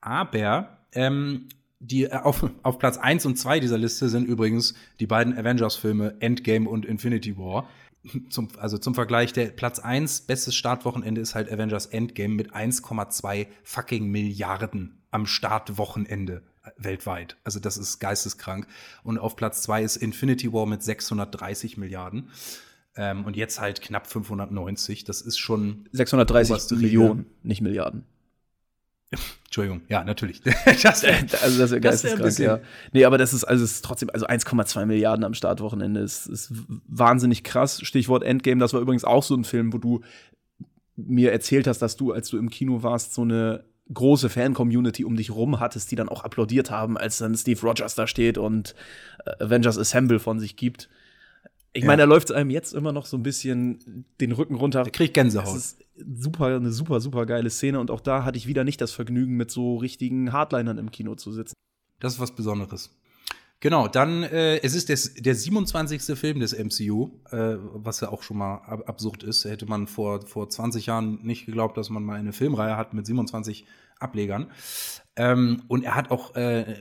Aber 0.00 0.78
ähm, 0.92 1.48
die 1.84 2.04
äh, 2.04 2.16
auf, 2.16 2.48
auf 2.62 2.78
Platz 2.78 2.96
1 2.96 3.26
und 3.26 3.36
2 3.36 3.60
dieser 3.60 3.78
Liste 3.78 4.08
sind 4.08 4.26
übrigens 4.26 4.74
die 5.00 5.06
beiden 5.06 5.36
Avengers-Filme 5.36 6.16
Endgame 6.20 6.68
und 6.68 6.84
Infinity 6.84 7.36
War. 7.36 7.68
Zum, 8.28 8.48
also 8.58 8.76
zum 8.76 8.94
Vergleich, 8.94 9.32
der 9.32 9.46
Platz 9.46 9.78
1, 9.78 10.22
bestes 10.22 10.54
Startwochenende 10.54 11.20
ist 11.22 11.34
halt 11.34 11.50
Avengers 11.50 11.86
Endgame 11.86 12.34
mit 12.34 12.52
1,2 12.54 13.46
fucking 13.62 14.10
Milliarden 14.10 15.02
am 15.10 15.26
Startwochenende 15.26 16.42
äh, 16.64 16.70
weltweit. 16.76 17.36
Also 17.44 17.60
das 17.60 17.78
ist 17.78 18.00
geisteskrank. 18.00 18.66
Und 19.04 19.18
auf 19.18 19.36
Platz 19.36 19.62
2 19.62 19.82
ist 19.82 19.96
Infinity 19.96 20.52
War 20.52 20.66
mit 20.66 20.82
630 20.82 21.78
Milliarden. 21.78 22.30
Ähm, 22.96 23.24
und 23.24 23.36
jetzt 23.36 23.60
halt 23.60 23.80
knapp 23.80 24.06
590. 24.06 25.04
Das 25.04 25.20
ist 25.20 25.38
schon 25.38 25.88
630 25.92 26.78
Millionen, 26.78 27.26
nicht 27.42 27.62
Milliarden. 27.62 28.04
Entschuldigung, 29.44 29.82
ja, 29.88 30.02
natürlich. 30.02 30.42
das, 30.82 31.04
also 31.04 31.58
das 31.58 31.70
ist 31.70 31.80
geisteskrank, 31.80 32.38
ja. 32.38 32.60
Nee, 32.92 33.04
aber 33.04 33.18
das 33.18 33.32
ist, 33.32 33.44
also 33.44 33.64
ist 33.64 33.84
trotzdem, 33.84 34.10
also 34.12 34.26
1,2 34.26 34.86
Milliarden 34.86 35.24
am 35.24 35.34
Startwochenende 35.34 36.00
ist, 36.00 36.26
ist 36.26 36.52
wahnsinnig 36.88 37.44
krass. 37.44 37.80
Stichwort 37.82 38.24
Endgame, 38.24 38.60
das 38.60 38.72
war 38.72 38.80
übrigens 38.80 39.04
auch 39.04 39.22
so 39.22 39.34
ein 39.36 39.44
Film, 39.44 39.72
wo 39.72 39.78
du 39.78 40.00
mir 40.96 41.32
erzählt 41.32 41.66
hast, 41.66 41.80
dass 41.80 41.96
du, 41.96 42.12
als 42.12 42.28
du 42.28 42.38
im 42.38 42.50
Kino 42.50 42.82
warst, 42.82 43.14
so 43.14 43.22
eine 43.22 43.64
große 43.92 44.28
Fan-Community 44.28 45.04
um 45.04 45.16
dich 45.16 45.30
rum 45.30 45.60
hattest, 45.60 45.90
die 45.90 45.96
dann 45.96 46.08
auch 46.08 46.24
applaudiert 46.24 46.70
haben, 46.70 46.96
als 46.96 47.18
dann 47.18 47.36
Steve 47.36 47.60
Rogers 47.60 47.94
da 47.94 48.06
steht 48.06 48.38
und 48.38 48.74
äh, 49.26 49.44
Avengers 49.44 49.78
Assemble 49.78 50.18
von 50.18 50.40
sich 50.40 50.56
gibt. 50.56 50.88
Ich 51.76 51.84
meine, 51.84 52.02
da 52.02 52.06
läuft 52.06 52.30
es 52.30 52.36
einem 52.36 52.50
jetzt 52.50 52.72
immer 52.72 52.92
noch 52.92 53.04
so 53.04 53.16
ein 53.16 53.24
bisschen 53.24 54.06
den 54.20 54.30
Rücken 54.30 54.54
runter. 54.54 54.84
Kriegt 54.84 55.14
Gänsehaut. 55.14 55.48
Das 55.48 55.56
ist 55.56 55.83
super, 55.96 56.46
eine 56.56 56.72
super, 56.72 57.00
super 57.00 57.26
geile 57.26 57.50
Szene 57.50 57.80
und 57.80 57.90
auch 57.90 58.00
da 58.00 58.24
hatte 58.24 58.38
ich 58.38 58.46
wieder 58.46 58.64
nicht 58.64 58.80
das 58.80 58.92
Vergnügen, 58.92 59.36
mit 59.36 59.50
so 59.50 59.76
richtigen 59.76 60.32
Hardlinern 60.32 60.78
im 60.78 60.90
Kino 60.90 61.14
zu 61.14 61.32
sitzen. 61.32 61.54
Das 62.00 62.14
ist 62.14 62.20
was 62.20 62.34
Besonderes. 62.34 62.90
Genau, 63.60 63.88
dann, 63.88 64.24
äh, 64.24 64.58
es 64.58 64.74
ist 64.74 64.90
des, 64.90 65.14
der 65.14 65.34
27. 65.34 66.18
Film 66.18 66.40
des 66.40 66.52
MCU, 66.52 67.12
äh, 67.30 67.56
was 67.72 68.00
ja 68.00 68.10
auch 68.10 68.22
schon 68.22 68.36
mal 68.36 68.56
ab 68.56 68.88
absurd 68.88 69.22
ist. 69.22 69.44
Hätte 69.46 69.64
man 69.64 69.86
vor, 69.86 70.26
vor 70.26 70.50
20 70.50 70.86
Jahren 70.86 71.20
nicht 71.22 71.46
geglaubt, 71.46 71.78
dass 71.78 71.88
man 71.88 72.02
mal 72.02 72.18
eine 72.18 72.34
Filmreihe 72.34 72.76
hat 72.76 72.92
mit 72.92 73.06
27 73.06 73.64
Ablegern. 73.98 74.50
Ähm, 75.16 75.62
und 75.68 75.84
er 75.84 75.94
hat 75.94 76.10
auch 76.10 76.34
äh, 76.34 76.76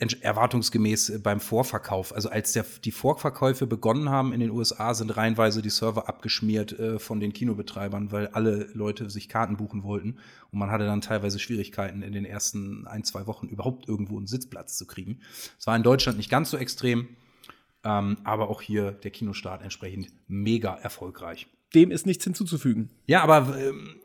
erwartungsgemäß 0.00 1.10
äh, 1.10 1.18
beim 1.18 1.40
Vorverkauf. 1.40 2.14
Also 2.14 2.28
als 2.28 2.52
der, 2.52 2.64
die 2.84 2.92
Vorverkäufe 2.92 3.66
begonnen 3.66 4.10
haben 4.10 4.32
in 4.32 4.40
den 4.40 4.50
USA, 4.50 4.94
sind 4.94 5.16
reihenweise 5.16 5.62
die 5.62 5.70
Server 5.70 6.08
abgeschmiert 6.08 6.78
äh, 6.78 6.98
von 6.98 7.20
den 7.20 7.32
Kinobetreibern, 7.32 8.12
weil 8.12 8.28
alle 8.28 8.68
Leute 8.72 9.10
sich 9.10 9.28
Karten 9.28 9.56
buchen 9.56 9.82
wollten. 9.82 10.18
Und 10.50 10.58
man 10.58 10.70
hatte 10.70 10.86
dann 10.86 11.00
teilweise 11.00 11.38
Schwierigkeiten 11.38 12.02
in 12.02 12.12
den 12.12 12.24
ersten 12.24 12.86
ein, 12.86 13.04
zwei 13.04 13.26
Wochen 13.26 13.48
überhaupt 13.48 13.88
irgendwo 13.88 14.16
einen 14.16 14.26
Sitzplatz 14.26 14.76
zu 14.76 14.86
kriegen. 14.86 15.20
Es 15.58 15.66
war 15.66 15.76
in 15.76 15.82
Deutschland 15.82 16.18
nicht 16.18 16.30
ganz 16.30 16.50
so 16.50 16.56
extrem, 16.56 17.08
ähm, 17.84 18.18
aber 18.24 18.48
auch 18.48 18.62
hier 18.62 18.92
der 18.92 19.10
Kinostart 19.10 19.62
entsprechend 19.62 20.12
mega 20.28 20.74
erfolgreich. 20.74 21.46
dem 21.74 21.90
ist 21.90 22.06
nichts 22.06 22.24
hinzuzufügen. 22.24 22.90
Ja, 23.06 23.22
aber 23.22 23.58
ähm, 23.58 23.96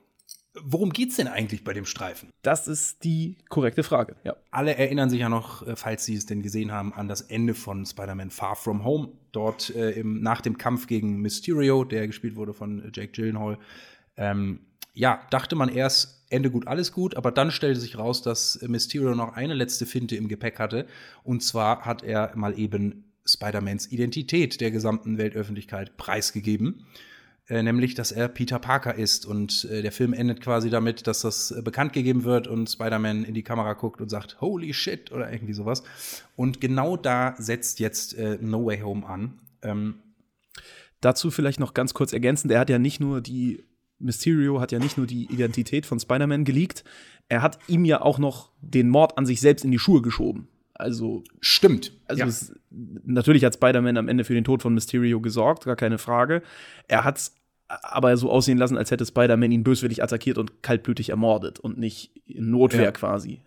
worum 0.60 0.92
geht's 0.92 1.16
denn 1.16 1.28
eigentlich 1.28 1.64
bei 1.64 1.74
dem 1.74 1.86
Streifen? 1.86 2.30
Das 2.42 2.68
ist 2.68 3.04
die 3.04 3.38
korrekte 3.50 3.84
Frage, 3.84 4.16
ja. 4.24 4.36
Alle 4.52 4.76
erinnern 4.76 5.10
sich 5.10 5.20
ja 5.20 5.30
noch, 5.30 5.66
äh, 5.66 5.76
falls 5.76 6.06
sie 6.06 6.16
es 6.16 6.26
denn 6.26 6.42
gesehen 6.42 6.72
haben, 6.72 6.94
an 6.94 7.08
das 7.08 7.22
Ende 7.22 7.54
von 7.54 7.86
Spider-Man 7.86 8.32
Far 8.32 8.56
From 8.56 8.84
Home. 8.84 9.10
Dort 9.32 9.74
äh, 9.76 9.92
im, 9.92 10.22
nach 10.22 10.42
dem 10.42 10.58
Kampf 10.58 10.88
gegen 10.88 11.22
Mysterio, 11.22 11.84
der 11.84 12.08
gespielt 12.08 12.36
wurde 12.36 12.54
von 12.54 12.92
Jake 12.94 13.12
Gyllenhaal. 13.12 13.58
Ähm, 14.18 14.60
ja, 14.94 15.22
dachte 15.30 15.56
man 15.56 15.70
erst, 15.70 16.26
Ende 16.30 16.50
gut, 16.50 16.68
alles 16.68 16.92
gut, 16.92 17.16
aber 17.16 17.32
dann 17.32 17.52
stellte 17.52 17.80
sich 17.80 17.98
raus, 17.98 18.22
dass 18.22 18.62
Mysterio 18.62 19.16
noch 19.16 19.34
eine 19.34 19.54
letzte 19.54 19.86
Finte 19.86 20.16
im 20.16 20.28
Gepäck 20.28 20.60
hatte. 20.60 20.86
Und 21.24 21.44
zwar 21.44 21.82
hat 21.86 22.04
er 22.04 22.32
mal 22.36 22.58
eben 22.58 23.06
Spider-Mans 23.26 23.92
Identität 23.92 24.62
der 24.62 24.72
gesamten 24.72 25.18
Weltöffentlichkeit 25.18 25.98
preisgegeben. 25.98 26.86
Äh, 27.52 27.64
nämlich, 27.64 27.96
dass 27.96 28.14
er 28.14 28.30
Peter 28.30 28.60
Parker 28.60 28.96
ist. 28.96 29.26
Und 29.26 29.66
äh, 29.66 29.82
der 29.82 29.92
Film 29.92 30.14
endet 30.14 30.40
quasi 30.40 30.70
damit, 30.70 31.06
dass 31.06 31.20
das 31.20 31.52
äh, 31.52 31.62
bekannt 31.62 31.92
gegeben 31.92 32.24
wird 32.24 32.48
und 32.48 32.70
Spider-Man 32.70 33.26
in 33.26 33.34
die 33.34 33.44
Kamera 33.44 33.74
guckt 33.74 34.00
und 34.00 34.08
sagt, 34.08 34.40
Holy 34.40 34.74
shit 34.74 35.12
oder 35.12 35.30
irgendwie 35.34 35.52
sowas. 35.52 35.84
Und 36.38 36.62
genau 36.62 36.96
da 36.96 37.36
setzt 37.38 37.82
jetzt 37.82 38.18
äh, 38.18 38.38
No 38.40 38.66
Way 38.66 38.80
Home 38.80 39.06
an. 39.06 39.34
Ähm, 39.64 39.96
Dazu 41.02 41.30
vielleicht 41.30 41.60
noch 41.60 41.74
ganz 41.74 41.94
kurz 41.94 42.14
ergänzend, 42.14 42.54
er 42.54 42.60
hat 42.62 42.70
ja 42.70 42.80
nicht 42.80 43.02
nur 43.02 43.20
die 43.20 43.66
Mysterio 44.00 44.62
hat 44.62 44.72
ja 44.72 44.80
nicht 44.80 44.98
nur 44.98 45.06
die 45.06 45.26
Identität 45.26 45.86
von 45.86 46.00
Spider-Man 46.00 46.46
geleakt, 46.46 46.86
er 47.28 47.42
hat 47.42 47.60
ihm 47.68 47.84
ja 47.84 48.02
auch 48.02 48.18
noch 48.18 48.52
den 48.62 48.88
Mord 48.88 49.18
an 49.18 49.26
sich 49.26 49.42
selbst 49.42 49.66
in 49.66 49.72
die 49.72 49.80
Schuhe 49.80 50.02
geschoben. 50.02 50.48
Also 50.74 51.24
stimmt. 51.42 51.92
Also 52.08 52.22
ja. 52.22 52.28
es, 52.28 52.54
natürlich 52.70 53.44
hat 53.44 53.56
Spider-Man 53.56 53.98
am 53.98 54.08
Ende 54.08 54.24
für 54.24 54.34
den 54.34 54.44
Tod 54.44 54.62
von 54.62 54.74
Mysterio 54.74 55.20
gesorgt, 55.22 55.66
gar 55.66 55.76
keine 55.76 55.98
Frage. 55.98 56.44
Er 56.88 57.04
hat 57.04 57.18
es 57.18 57.41
aber 57.82 58.16
so 58.18 58.30
aussehen 58.30 58.58
lassen, 58.58 58.78
als 58.78 58.92
hätte 58.92 59.06
Spider-Man 59.06 59.52
ihn 59.52 59.64
böswillig 59.64 60.04
attackiert 60.04 60.38
und 60.38 60.64
kaltblütig 60.64 61.10
ermordet 61.10 61.60
und 61.60 61.78
nicht 61.78 62.12
in 62.26 62.50
Notwehr 62.50 62.84
Ja. 62.84 62.92
quasi. 62.92 63.42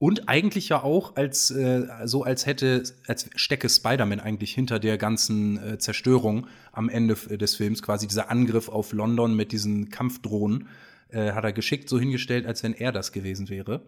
Und 0.00 0.28
eigentlich 0.28 0.68
ja 0.68 0.84
auch 0.84 1.16
als 1.16 1.50
äh, 1.50 1.86
so 2.04 2.22
als 2.22 2.46
hätte 2.46 2.84
als 3.08 3.28
stecke 3.34 3.68
Spider-Man 3.68 4.20
eigentlich 4.20 4.54
hinter 4.54 4.78
der 4.78 4.96
ganzen 4.96 5.60
äh, 5.60 5.78
Zerstörung 5.78 6.46
am 6.70 6.88
Ende 6.88 7.14
des 7.14 7.56
Films 7.56 7.82
quasi 7.82 8.06
dieser 8.06 8.30
Angriff 8.30 8.68
auf 8.68 8.92
London 8.92 9.34
mit 9.34 9.50
diesen 9.50 9.90
Kampfdrohnen 9.90 10.68
äh, 11.08 11.32
hat 11.32 11.42
er 11.42 11.52
geschickt 11.52 11.88
so 11.88 11.98
hingestellt, 11.98 12.46
als 12.46 12.62
wenn 12.62 12.74
er 12.74 12.92
das 12.92 13.10
gewesen 13.10 13.48
wäre. 13.48 13.80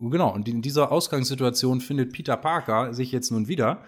Genau, 0.00 0.32
und 0.34 0.48
in 0.48 0.62
dieser 0.62 0.90
Ausgangssituation 0.90 1.80
findet 1.82 2.12
Peter 2.12 2.36
Parker 2.36 2.94
sich 2.94 3.12
jetzt 3.12 3.30
nun 3.30 3.48
wieder. 3.48 3.84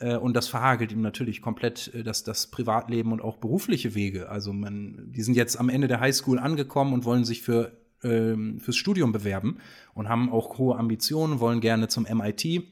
Äh, 0.00 0.16
und 0.16 0.34
das 0.34 0.48
verhagelt 0.48 0.90
ihm 0.90 1.02
natürlich 1.02 1.40
komplett 1.40 1.94
äh, 1.94 2.02
das, 2.02 2.24
das 2.24 2.48
Privatleben 2.48 3.12
und 3.12 3.22
auch 3.22 3.36
berufliche 3.36 3.94
Wege. 3.94 4.28
Also 4.28 4.52
man, 4.52 5.12
die 5.12 5.22
sind 5.22 5.34
jetzt 5.34 5.60
am 5.60 5.68
Ende 5.68 5.86
der 5.86 6.00
Highschool 6.00 6.38
angekommen 6.38 6.92
und 6.92 7.04
wollen 7.04 7.24
sich 7.24 7.42
für, 7.42 7.72
ähm, 8.02 8.58
fürs 8.58 8.76
Studium 8.76 9.12
bewerben 9.12 9.58
und 9.94 10.08
haben 10.08 10.32
auch 10.32 10.58
hohe 10.58 10.76
Ambitionen, 10.76 11.38
wollen 11.38 11.60
gerne 11.60 11.88
zum 11.88 12.04
MIT. 12.04 12.64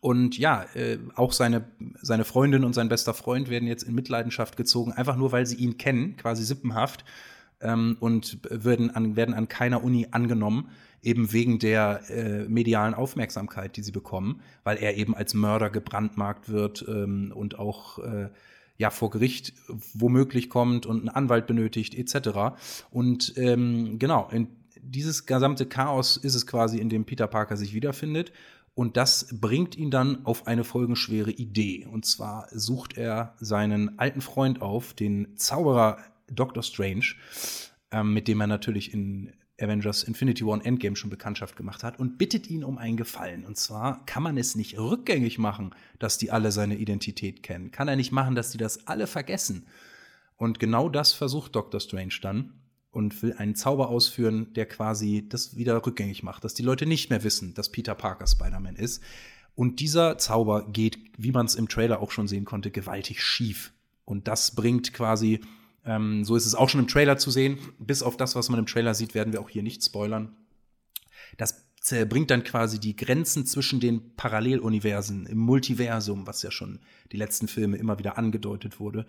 Und 0.00 0.36
ja, 0.38 0.64
äh, 0.74 0.98
auch 1.14 1.32
seine, 1.32 1.64
seine 2.02 2.24
Freundin 2.24 2.64
und 2.64 2.74
sein 2.74 2.88
bester 2.88 3.14
Freund 3.14 3.48
werden 3.48 3.68
jetzt 3.68 3.82
in 3.82 3.94
Mitleidenschaft 3.94 4.56
gezogen, 4.56 4.92
einfach 4.92 5.16
nur 5.16 5.32
weil 5.32 5.46
sie 5.46 5.56
ihn 5.56 5.78
kennen, 5.78 6.16
quasi 6.16 6.44
sippenhaft, 6.44 7.04
ähm, 7.60 7.96
und 8.00 8.38
werden 8.50 8.90
an, 8.90 9.16
werden 9.16 9.34
an 9.34 9.48
keiner 9.48 9.82
Uni 9.82 10.08
angenommen, 10.10 10.68
eben 11.02 11.32
wegen 11.32 11.58
der 11.58 12.02
äh, 12.10 12.48
medialen 12.48 12.94
Aufmerksamkeit, 12.94 13.76
die 13.76 13.82
sie 13.82 13.92
bekommen, 13.92 14.40
weil 14.64 14.78
er 14.78 14.96
eben 14.96 15.14
als 15.14 15.34
Mörder 15.34 15.70
gebrandmarkt 15.70 16.48
wird 16.48 16.84
ähm, 16.88 17.32
und 17.34 17.58
auch 17.58 17.98
äh, 17.98 18.28
ja 18.78 18.90
vor 18.90 19.10
Gericht 19.10 19.54
womöglich 19.94 20.50
kommt 20.50 20.86
und 20.86 21.00
einen 21.00 21.08
Anwalt 21.08 21.46
benötigt 21.46 21.94
etc. 21.94 22.56
Und 22.90 23.34
ähm, 23.36 23.98
genau, 23.98 24.28
in 24.30 24.48
dieses 24.82 25.26
gesamte 25.26 25.66
Chaos 25.66 26.16
ist 26.16 26.34
es 26.34 26.46
quasi, 26.46 26.78
in 26.78 26.88
dem 26.88 27.04
Peter 27.04 27.26
Parker 27.26 27.56
sich 27.56 27.74
wiederfindet. 27.74 28.32
Und 28.74 28.98
das 28.98 29.28
bringt 29.40 29.74
ihn 29.76 29.90
dann 29.90 30.26
auf 30.26 30.46
eine 30.46 30.62
folgenschwere 30.62 31.30
Idee. 31.30 31.86
Und 31.90 32.04
zwar 32.04 32.48
sucht 32.52 32.98
er 32.98 33.34
seinen 33.40 33.98
alten 33.98 34.20
Freund 34.20 34.60
auf, 34.60 34.92
den 34.92 35.34
Zauberer 35.36 35.98
Doctor 36.30 36.62
Strange, 36.62 37.14
ähm, 37.90 38.12
mit 38.12 38.28
dem 38.28 38.40
er 38.40 38.46
natürlich 38.46 38.92
in 38.92 39.32
Avengers 39.60 40.02
Infinity 40.02 40.44
War 40.44 40.52
und 40.52 40.66
Endgame 40.66 40.96
schon 40.96 41.10
Bekanntschaft 41.10 41.56
gemacht 41.56 41.82
hat 41.82 41.98
und 41.98 42.18
bittet 42.18 42.48
ihn 42.48 42.64
um 42.64 42.78
einen 42.78 42.96
Gefallen. 42.96 43.44
Und 43.44 43.56
zwar 43.56 44.04
kann 44.04 44.22
man 44.22 44.36
es 44.36 44.54
nicht 44.54 44.78
rückgängig 44.78 45.38
machen, 45.38 45.74
dass 45.98 46.18
die 46.18 46.30
alle 46.30 46.52
seine 46.52 46.76
Identität 46.76 47.42
kennen. 47.42 47.70
Kann 47.70 47.88
er 47.88 47.96
nicht 47.96 48.12
machen, 48.12 48.34
dass 48.34 48.50
die 48.50 48.58
das 48.58 48.86
alle 48.86 49.06
vergessen. 49.06 49.66
Und 50.36 50.58
genau 50.58 50.88
das 50.88 51.12
versucht 51.12 51.56
Doctor 51.56 51.80
Strange 51.80 52.14
dann 52.20 52.52
und 52.90 53.22
will 53.22 53.34
einen 53.34 53.54
Zauber 53.54 53.88
ausführen, 53.88 54.52
der 54.54 54.66
quasi 54.66 55.26
das 55.28 55.56
wieder 55.56 55.84
rückgängig 55.84 56.22
macht, 56.22 56.44
dass 56.44 56.54
die 56.54 56.62
Leute 56.62 56.86
nicht 56.86 57.10
mehr 57.10 57.24
wissen, 57.24 57.54
dass 57.54 57.72
Peter 57.72 57.94
Parker 57.94 58.26
Spider-Man 58.26 58.76
ist. 58.76 59.02
Und 59.54 59.80
dieser 59.80 60.18
Zauber 60.18 60.70
geht, 60.70 60.98
wie 61.16 61.32
man 61.32 61.46
es 61.46 61.54
im 61.54 61.68
Trailer 61.68 62.00
auch 62.00 62.10
schon 62.10 62.28
sehen 62.28 62.44
konnte, 62.44 62.70
gewaltig 62.70 63.22
schief. 63.22 63.72
Und 64.04 64.28
das 64.28 64.54
bringt 64.54 64.92
quasi, 64.92 65.40
ähm, 65.86 66.24
so 66.24 66.36
ist 66.36 66.46
es 66.46 66.54
auch 66.54 66.68
schon 66.68 66.80
im 66.80 66.88
Trailer 66.88 67.16
zu 67.16 67.30
sehen, 67.30 67.58
bis 67.78 68.02
auf 68.02 68.16
das, 68.16 68.34
was 68.34 68.48
man 68.48 68.58
im 68.58 68.66
Trailer 68.66 68.94
sieht, 68.94 69.14
werden 69.14 69.32
wir 69.32 69.40
auch 69.40 69.48
hier 69.48 69.62
nicht 69.62 69.82
spoilern. 69.82 70.36
Das 71.38 71.66
bringt 72.08 72.30
dann 72.30 72.42
quasi 72.42 72.80
die 72.80 72.96
Grenzen 72.96 73.46
zwischen 73.46 73.78
den 73.78 74.16
Paralleluniversen 74.16 75.26
im 75.26 75.38
Multiversum, 75.38 76.26
was 76.26 76.42
ja 76.42 76.50
schon 76.50 76.80
die 77.12 77.16
letzten 77.16 77.46
Filme 77.46 77.76
immer 77.76 78.00
wieder 78.00 78.18
angedeutet 78.18 78.80
wurde, 78.80 79.06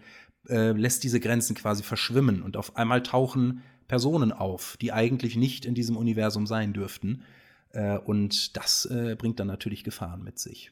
äh, 0.48 0.74
lässt 0.74 1.03
diese 1.03 1.19
Grenzen 1.19 1.55
quasi 1.55 1.81
verschwimmen 1.81 2.43
und 2.43 2.55
auf 2.55 2.75
einmal 2.75 3.01
tauchen 3.01 3.63
Personen 3.88 4.31
auf, 4.31 4.77
die 4.77 4.93
eigentlich 4.93 5.36
nicht 5.38 5.65
in 5.65 5.74
diesem 5.74 5.98
Universum 5.98 6.46
sein 6.46 6.74
dürften. 6.74 7.24
Äh, 7.72 7.98
und 7.98 8.55
das 8.55 8.86
äh, 8.86 9.15
bringt 9.17 9.39
dann 9.39 9.48
natürlich 9.48 9.84
Gefahren 9.84 10.24
mit 10.24 10.39
sich. 10.39 10.72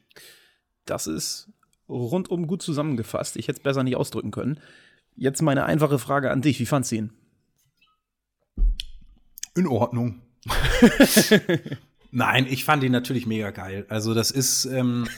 Das 0.84 1.06
ist 1.06 1.48
rundum 1.88 2.46
gut 2.46 2.62
zusammengefasst. 2.62 3.36
Ich 3.36 3.48
hätte 3.48 3.58
es 3.58 3.62
besser 3.62 3.82
nicht 3.82 3.96
ausdrücken 3.96 4.30
können. 4.30 4.60
Jetzt 5.16 5.40
meine 5.40 5.64
einfache 5.64 5.98
Frage 5.98 6.30
an 6.30 6.42
dich. 6.42 6.60
Wie 6.60 6.66
fandst 6.66 6.92
du 6.92 6.96
ihn? 6.96 7.10
In 9.54 9.66
Ordnung. 9.66 10.20
Nein, 12.10 12.46
ich 12.48 12.64
fand 12.64 12.84
ihn 12.84 12.92
natürlich 12.92 13.26
mega 13.26 13.50
geil. 13.50 13.86
Also, 13.88 14.12
das 14.12 14.30
ist, 14.30 14.66
ähm, 14.66 15.08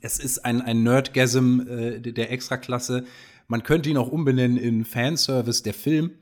es 0.00 0.18
ist 0.18 0.44
ein, 0.44 0.62
ein 0.62 0.82
Nerdgasm 0.82 1.60
äh, 1.68 2.00
der 2.00 2.32
Extraklasse. 2.32 3.04
Man 3.46 3.62
könnte 3.62 3.90
ihn 3.90 3.98
auch 3.98 4.08
umbenennen 4.08 4.56
in 4.56 4.84
Fanservice 4.84 5.62
der 5.62 5.74
Film. 5.74 6.12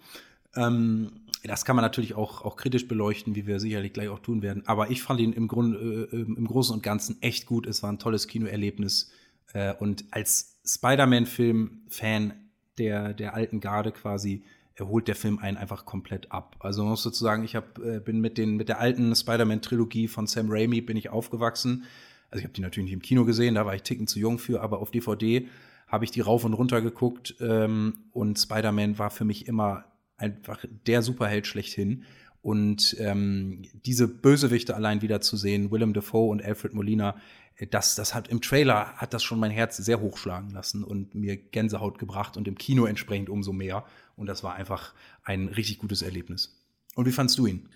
Ähm, 0.57 1.13
das 1.45 1.65
kann 1.65 1.77
man 1.77 1.85
natürlich 1.85 2.15
auch, 2.15 2.43
auch 2.45 2.57
kritisch 2.57 2.89
beleuchten, 2.89 3.35
wie 3.35 3.47
wir 3.47 3.61
sicherlich 3.61 3.93
gleich 3.93 4.09
auch 4.09 4.21
tun 4.21 4.43
werden. 4.43 4.67
Aber 4.67 4.91
ich 4.91 5.03
fand 5.03 5.21
ihn 5.21 5.33
im, 5.33 5.47
Grund, 5.47 5.77
äh, 5.77 6.17
im 6.17 6.47
Großen 6.47 6.75
und 6.75 6.83
Ganzen 6.83 7.21
echt 7.23 7.47
gut. 7.47 7.67
Es 7.67 7.83
war 7.83 7.93
ein 7.93 7.99
tolles 7.99 8.27
Kinoerlebnis. 8.27 9.11
Äh, 9.53 9.75
und 9.75 10.05
als 10.11 10.61
Spider-Man-Film-Fan 10.67 12.44
der, 12.79 13.15
der 13.15 13.35
alten 13.35 13.61
Garde 13.61 13.93
quasi 13.93 14.43
holt 14.81 15.07
der 15.07 15.15
Film 15.15 15.39
einen 15.39 15.57
einfach 15.57 15.85
komplett 15.85 16.33
ab. 16.33 16.57
Also 16.59 16.83
man 16.83 16.91
muss 16.91 17.03
sozusagen, 17.03 17.45
ich 17.45 17.55
hab, 17.55 17.79
äh, 17.79 18.01
bin 18.01 18.21
mit, 18.21 18.39
den, 18.39 18.57
mit 18.57 18.69
der 18.69 18.81
alten 18.81 19.15
Spider-Man-Trilogie 19.15 20.09
von 20.09 20.27
Sam 20.27 20.47
Raimi 20.51 20.81
bin 20.81 20.97
ich 20.97 21.11
aufgewachsen. 21.11 21.85
Also 22.31 22.41
ich 22.41 22.45
habe 22.45 22.55
die 22.55 22.61
natürlich 22.61 22.87
nicht 22.87 22.95
im 22.95 23.03
Kino 23.03 23.25
gesehen, 23.25 23.55
da 23.55 23.67
war 23.67 23.75
ich 23.75 23.83
ticken 23.83 24.09
zu 24.09 24.19
jung 24.19 24.39
für, 24.39 24.61
aber 24.61 24.81
auf 24.81 24.91
DVD 24.91 25.47
habe 25.87 26.05
ich 26.05 26.11
die 26.11 26.21
rauf 26.21 26.45
und 26.45 26.55
runter 26.55 26.81
geguckt 26.81 27.37
ähm, 27.41 28.07
und 28.11 28.39
Spider-Man 28.39 28.99
war 28.99 29.11
für 29.11 29.25
mich 29.25 29.47
immer 29.47 29.85
einfach 30.17 30.65
der 30.87 31.03
Superheld 31.03 31.47
schlechthin. 31.47 32.05
Und 32.45 32.95
ähm, 32.99 33.63
diese 33.87 34.07
Bösewichte 34.07 34.77
allein 34.77 35.01
wieder 35.01 35.23
zu 35.23 35.39
sehen, 35.39 35.71
Willem 35.71 35.95
Dafoe 35.95 36.29
und 36.29 36.45
Alfred 36.45 36.75
Molina, 36.75 37.17
äh, 37.57 37.67
das, 37.67 37.95
das 37.95 38.15
hat 38.15 38.29
im 38.29 38.43
Trailer 38.43 38.93
hat 38.97 39.15
das 39.15 39.25
schon 39.25 39.41
mein 39.41 39.51
Herz 39.51 39.79
sehr 39.79 39.99
hochschlagen 39.99 40.51
lassen 40.51 40.85
und 40.85 41.15
mir 41.15 41.39
Gänsehaut 41.39 41.99
gebracht 41.99 42.37
und 42.37 42.47
im 42.47 42.59
Kino 42.59 42.85
entsprechend 42.85 43.31
umso 43.31 43.55
mehr. 43.55 43.87
Und 44.15 44.27
das 44.27 44.45
war 44.45 44.57
einfach 44.57 44.93
ein 45.23 45.49
richtig 45.49 45.79
gutes 45.79 46.03
Erlebnis. 46.03 46.63
Und 46.95 47.07
wie 47.07 47.13
fandst 47.13 47.39
du 47.39 47.47
ihn? 47.47 47.71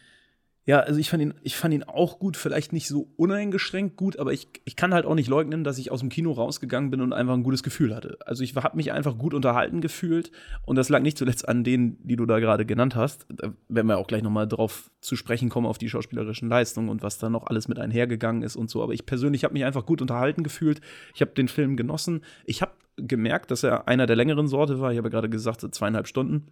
Ja, 0.69 0.81
also 0.81 1.01
ich 1.01 1.09
fand 1.09 1.23
ihn, 1.23 1.33
ich 1.43 1.57
fand 1.57 1.73
ihn 1.73 1.83
auch 1.83 2.19
gut, 2.19 2.37
vielleicht 2.37 2.75
nicht 2.75 2.89
so 2.89 3.09
uneingeschränkt 3.17 3.97
gut, 3.97 4.19
aber 4.19 4.35
ich, 4.35 4.49
ich 4.67 4.77
kann 4.77 4.93
halt 4.93 5.07
auch 5.07 5.15
nicht 5.15 5.31
leugnen, 5.31 5.65
dass 5.65 5.79
ich 5.79 5.91
aus 5.91 6.01
dem 6.01 6.11
Kino 6.11 6.31
rausgegangen 6.31 6.91
bin 6.91 7.01
und 7.01 7.15
einfach 7.15 7.33
ein 7.33 7.43
gutes 7.43 7.63
Gefühl 7.63 7.97
hatte. 7.97 8.19
Also 8.27 8.45
ich 8.45 8.55
habe 8.55 8.77
mich 8.77 8.93
einfach 8.93 9.17
gut 9.17 9.33
unterhalten 9.33 9.81
gefühlt 9.81 10.31
und 10.67 10.77
das 10.77 10.91
lag 10.91 11.01
nicht 11.01 11.17
zuletzt 11.17 11.49
an 11.49 11.65
denen, 11.65 11.97
die 12.07 12.17
du 12.17 12.27
da 12.27 12.39
gerade 12.39 12.67
genannt 12.67 12.97
hast. 12.97 13.25
Da 13.31 13.55
werden 13.71 13.87
wir 13.87 13.97
auch 13.97 14.09
gleich 14.09 14.23
noch 14.23 14.31
mal 14.31 14.45
drauf 14.45 14.91
zu 15.01 15.17
sprechen 15.17 15.49
kommen 15.49 15.67
auf 15.67 15.79
die 15.79 15.89
schauspielerischen 15.89 16.51
Leistungen 16.51 16.91
und 16.91 17.03
was 17.03 17.17
da 17.17 17.31
noch 17.31 17.47
alles 17.47 17.67
mit 17.69 17.79
einhergegangen 17.79 18.43
ist 18.43 18.57
und 18.57 18.69
so. 18.69 18.83
Aber 18.83 18.93
ich 18.93 19.07
persönlich 19.07 19.45
habe 19.45 19.55
mich 19.55 19.65
einfach 19.65 19.87
gut 19.87 20.03
unterhalten 20.03 20.43
gefühlt. 20.43 20.83
Ich 21.15 21.23
habe 21.23 21.31
den 21.31 21.49
Film 21.49 21.79
genossen. 21.79 22.21
Ich 22.45 22.61
habe 22.61 22.73
gemerkt, 22.97 23.51
dass 23.51 23.63
er 23.63 23.89
einer 23.89 24.05
der 24.05 24.17
längeren 24.17 24.49
Sorte 24.49 24.81
war. 24.81 24.93
Ich 24.93 24.99
habe 24.99 25.09
ja 25.09 25.13
gerade 25.13 25.31
gesagt, 25.31 25.63
zweieinhalb 25.75 26.07
Stunden 26.07 26.49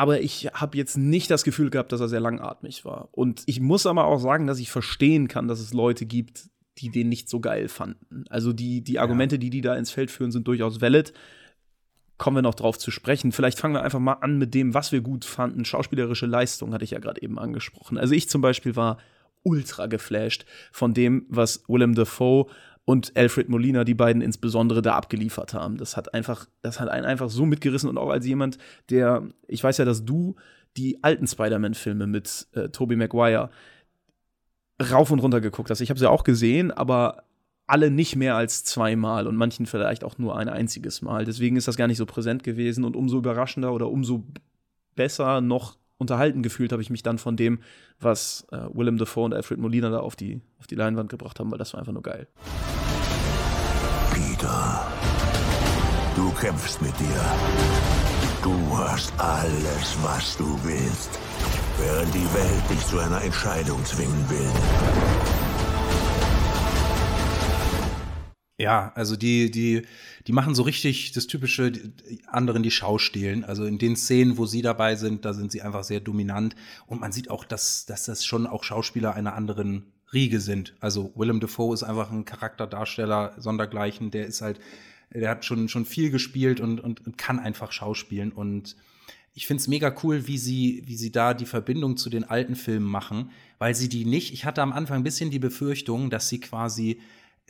aber 0.00 0.22
ich 0.22 0.46
habe 0.54 0.78
jetzt 0.78 0.96
nicht 0.96 1.30
das 1.30 1.44
Gefühl 1.44 1.68
gehabt, 1.68 1.92
dass 1.92 2.00
er 2.00 2.08
sehr 2.08 2.20
langatmig 2.20 2.86
war. 2.86 3.10
Und 3.12 3.42
ich 3.44 3.60
muss 3.60 3.84
aber 3.84 4.06
auch 4.06 4.16
sagen, 4.16 4.46
dass 4.46 4.58
ich 4.58 4.70
verstehen 4.70 5.28
kann, 5.28 5.46
dass 5.46 5.60
es 5.60 5.74
Leute 5.74 6.06
gibt, 6.06 6.48
die 6.78 6.88
den 6.88 7.10
nicht 7.10 7.28
so 7.28 7.38
geil 7.38 7.68
fanden. 7.68 8.24
Also 8.30 8.54
die, 8.54 8.82
die 8.82 8.98
Argumente, 8.98 9.34
ja. 9.34 9.40
die 9.40 9.50
die 9.50 9.60
da 9.60 9.74
ins 9.74 9.90
Feld 9.90 10.10
führen, 10.10 10.32
sind 10.32 10.48
durchaus 10.48 10.80
valid. 10.80 11.12
kommen 12.16 12.38
wir 12.38 12.42
noch 12.42 12.54
drauf 12.54 12.78
zu 12.78 12.90
sprechen. 12.90 13.30
Vielleicht 13.30 13.58
fangen 13.58 13.74
wir 13.74 13.82
einfach 13.82 13.98
mal 13.98 14.14
an 14.14 14.38
mit 14.38 14.54
dem, 14.54 14.72
was 14.72 14.90
wir 14.90 15.02
gut 15.02 15.26
fanden. 15.26 15.66
Schauspielerische 15.66 16.24
Leistung 16.24 16.72
hatte 16.72 16.84
ich 16.84 16.92
ja 16.92 16.98
gerade 16.98 17.20
eben 17.20 17.38
angesprochen. 17.38 17.98
Also 17.98 18.14
ich 18.14 18.30
zum 18.30 18.40
Beispiel 18.40 18.76
war 18.76 18.96
ultra 19.42 19.86
geflasht 19.86 20.46
von 20.72 20.94
dem, 20.94 21.26
was 21.28 21.62
Willem 21.68 21.94
Dafoe 21.94 22.46
und 22.90 23.16
Alfred 23.16 23.48
Molina, 23.48 23.84
die 23.84 23.94
beiden 23.94 24.20
insbesondere 24.20 24.82
da 24.82 24.96
abgeliefert 24.96 25.54
haben. 25.54 25.76
Das 25.76 25.96
hat 25.96 26.12
einfach, 26.12 26.48
das 26.60 26.80
hat 26.80 26.88
einen 26.88 27.06
einfach 27.06 27.30
so 27.30 27.46
mitgerissen 27.46 27.88
und 27.88 27.96
auch 27.98 28.10
als 28.10 28.26
jemand, 28.26 28.58
der, 28.88 29.28
ich 29.46 29.62
weiß 29.62 29.78
ja, 29.78 29.84
dass 29.84 30.04
du 30.04 30.34
die 30.76 30.98
alten 31.04 31.28
Spider-Man-Filme 31.28 32.08
mit 32.08 32.48
äh, 32.50 32.68
Tobey 32.70 32.96
Maguire 32.96 33.50
rauf 34.90 35.12
und 35.12 35.20
runter 35.20 35.40
geguckt 35.40 35.70
hast. 35.70 35.80
Ich 35.80 35.90
habe 35.90 36.00
sie 36.00 36.10
auch 36.10 36.24
gesehen, 36.24 36.72
aber 36.72 37.22
alle 37.68 37.92
nicht 37.92 38.16
mehr 38.16 38.34
als 38.34 38.64
zweimal 38.64 39.28
und 39.28 39.36
manchen 39.36 39.66
vielleicht 39.66 40.02
auch 40.02 40.18
nur 40.18 40.36
ein 40.36 40.48
einziges 40.48 41.00
Mal. 41.00 41.24
Deswegen 41.24 41.54
ist 41.54 41.68
das 41.68 41.76
gar 41.76 41.86
nicht 41.86 41.98
so 41.98 42.06
präsent 42.06 42.42
gewesen 42.42 42.82
und 42.82 42.96
umso 42.96 43.18
überraschender 43.18 43.72
oder 43.72 43.88
umso 43.88 44.24
besser 44.96 45.40
noch 45.40 45.76
unterhalten 46.00 46.42
gefühlt 46.42 46.72
habe 46.72 46.82
ich 46.82 46.90
mich 46.90 47.02
dann 47.02 47.18
von 47.18 47.36
dem, 47.36 47.60
was 48.00 48.46
äh, 48.50 48.58
Willem 48.72 48.96
Dafoe 48.96 49.24
und 49.24 49.34
Alfred 49.34 49.58
Molina 49.58 49.90
da 49.90 50.00
auf 50.00 50.16
die, 50.16 50.40
auf 50.58 50.66
die 50.66 50.74
Leinwand 50.74 51.10
gebracht 51.10 51.38
haben, 51.38 51.50
weil 51.50 51.58
das 51.58 51.74
war 51.74 51.80
einfach 51.80 51.92
nur 51.92 52.02
geil. 52.02 52.26
Peter, 54.12 54.86
du 56.16 56.30
kämpfst 56.32 56.80
mit 56.82 56.98
dir. 56.98 57.20
Du 58.42 58.78
hast 58.78 59.12
alles, 59.18 59.96
was 60.02 60.36
du 60.38 60.58
willst, 60.64 61.18
während 61.78 62.14
die 62.14 62.34
Welt 62.34 62.70
dich 62.70 62.86
zu 62.86 62.98
einer 62.98 63.22
Entscheidung 63.22 63.84
zwingen 63.84 64.30
will. 64.30 65.29
Ja, 68.60 68.92
also 68.94 69.16
die, 69.16 69.50
die, 69.50 69.86
die 70.26 70.32
machen 70.32 70.54
so 70.54 70.64
richtig 70.64 71.12
das 71.12 71.26
typische 71.26 71.72
die 71.72 72.20
anderen, 72.26 72.62
die 72.62 72.70
Schau 72.70 72.98
stehlen. 72.98 73.42
Also 73.42 73.64
in 73.64 73.78
den 73.78 73.96
Szenen, 73.96 74.36
wo 74.36 74.44
sie 74.44 74.60
dabei 74.60 74.96
sind, 74.96 75.24
da 75.24 75.32
sind 75.32 75.50
sie 75.50 75.62
einfach 75.62 75.82
sehr 75.82 76.00
dominant. 76.00 76.54
Und 76.86 77.00
man 77.00 77.10
sieht 77.10 77.30
auch, 77.30 77.46
dass, 77.46 77.86
dass 77.86 78.04
das 78.04 78.22
schon 78.22 78.46
auch 78.46 78.62
Schauspieler 78.62 79.14
einer 79.14 79.32
anderen 79.32 79.86
Riege 80.12 80.40
sind. 80.40 80.74
Also 80.78 81.10
Willem 81.16 81.40
Dafoe 81.40 81.72
ist 81.72 81.84
einfach 81.84 82.10
ein 82.10 82.26
Charakterdarsteller 82.26 83.32
sondergleichen. 83.38 84.10
Der 84.10 84.26
ist 84.26 84.42
halt, 84.42 84.60
der 85.10 85.30
hat 85.30 85.46
schon, 85.46 85.70
schon 85.70 85.86
viel 85.86 86.10
gespielt 86.10 86.60
und, 86.60 86.80
und, 86.80 87.06
und 87.06 87.16
kann 87.16 87.38
einfach 87.38 87.72
schauspielen. 87.72 88.30
Und 88.30 88.76
ich 89.32 89.46
finde 89.46 89.62
es 89.62 89.68
mega 89.68 89.94
cool, 90.02 90.26
wie 90.26 90.36
sie, 90.36 90.82
wie 90.84 90.96
sie 90.96 91.12
da 91.12 91.32
die 91.32 91.46
Verbindung 91.46 91.96
zu 91.96 92.10
den 92.10 92.24
alten 92.24 92.56
Filmen 92.56 92.90
machen, 92.90 93.30
weil 93.58 93.74
sie 93.74 93.88
die 93.88 94.04
nicht, 94.04 94.34
ich 94.34 94.44
hatte 94.44 94.60
am 94.60 94.74
Anfang 94.74 94.98
ein 94.98 95.04
bisschen 95.04 95.30
die 95.30 95.38
Befürchtung, 95.38 96.10
dass 96.10 96.28
sie 96.28 96.40
quasi 96.40 97.00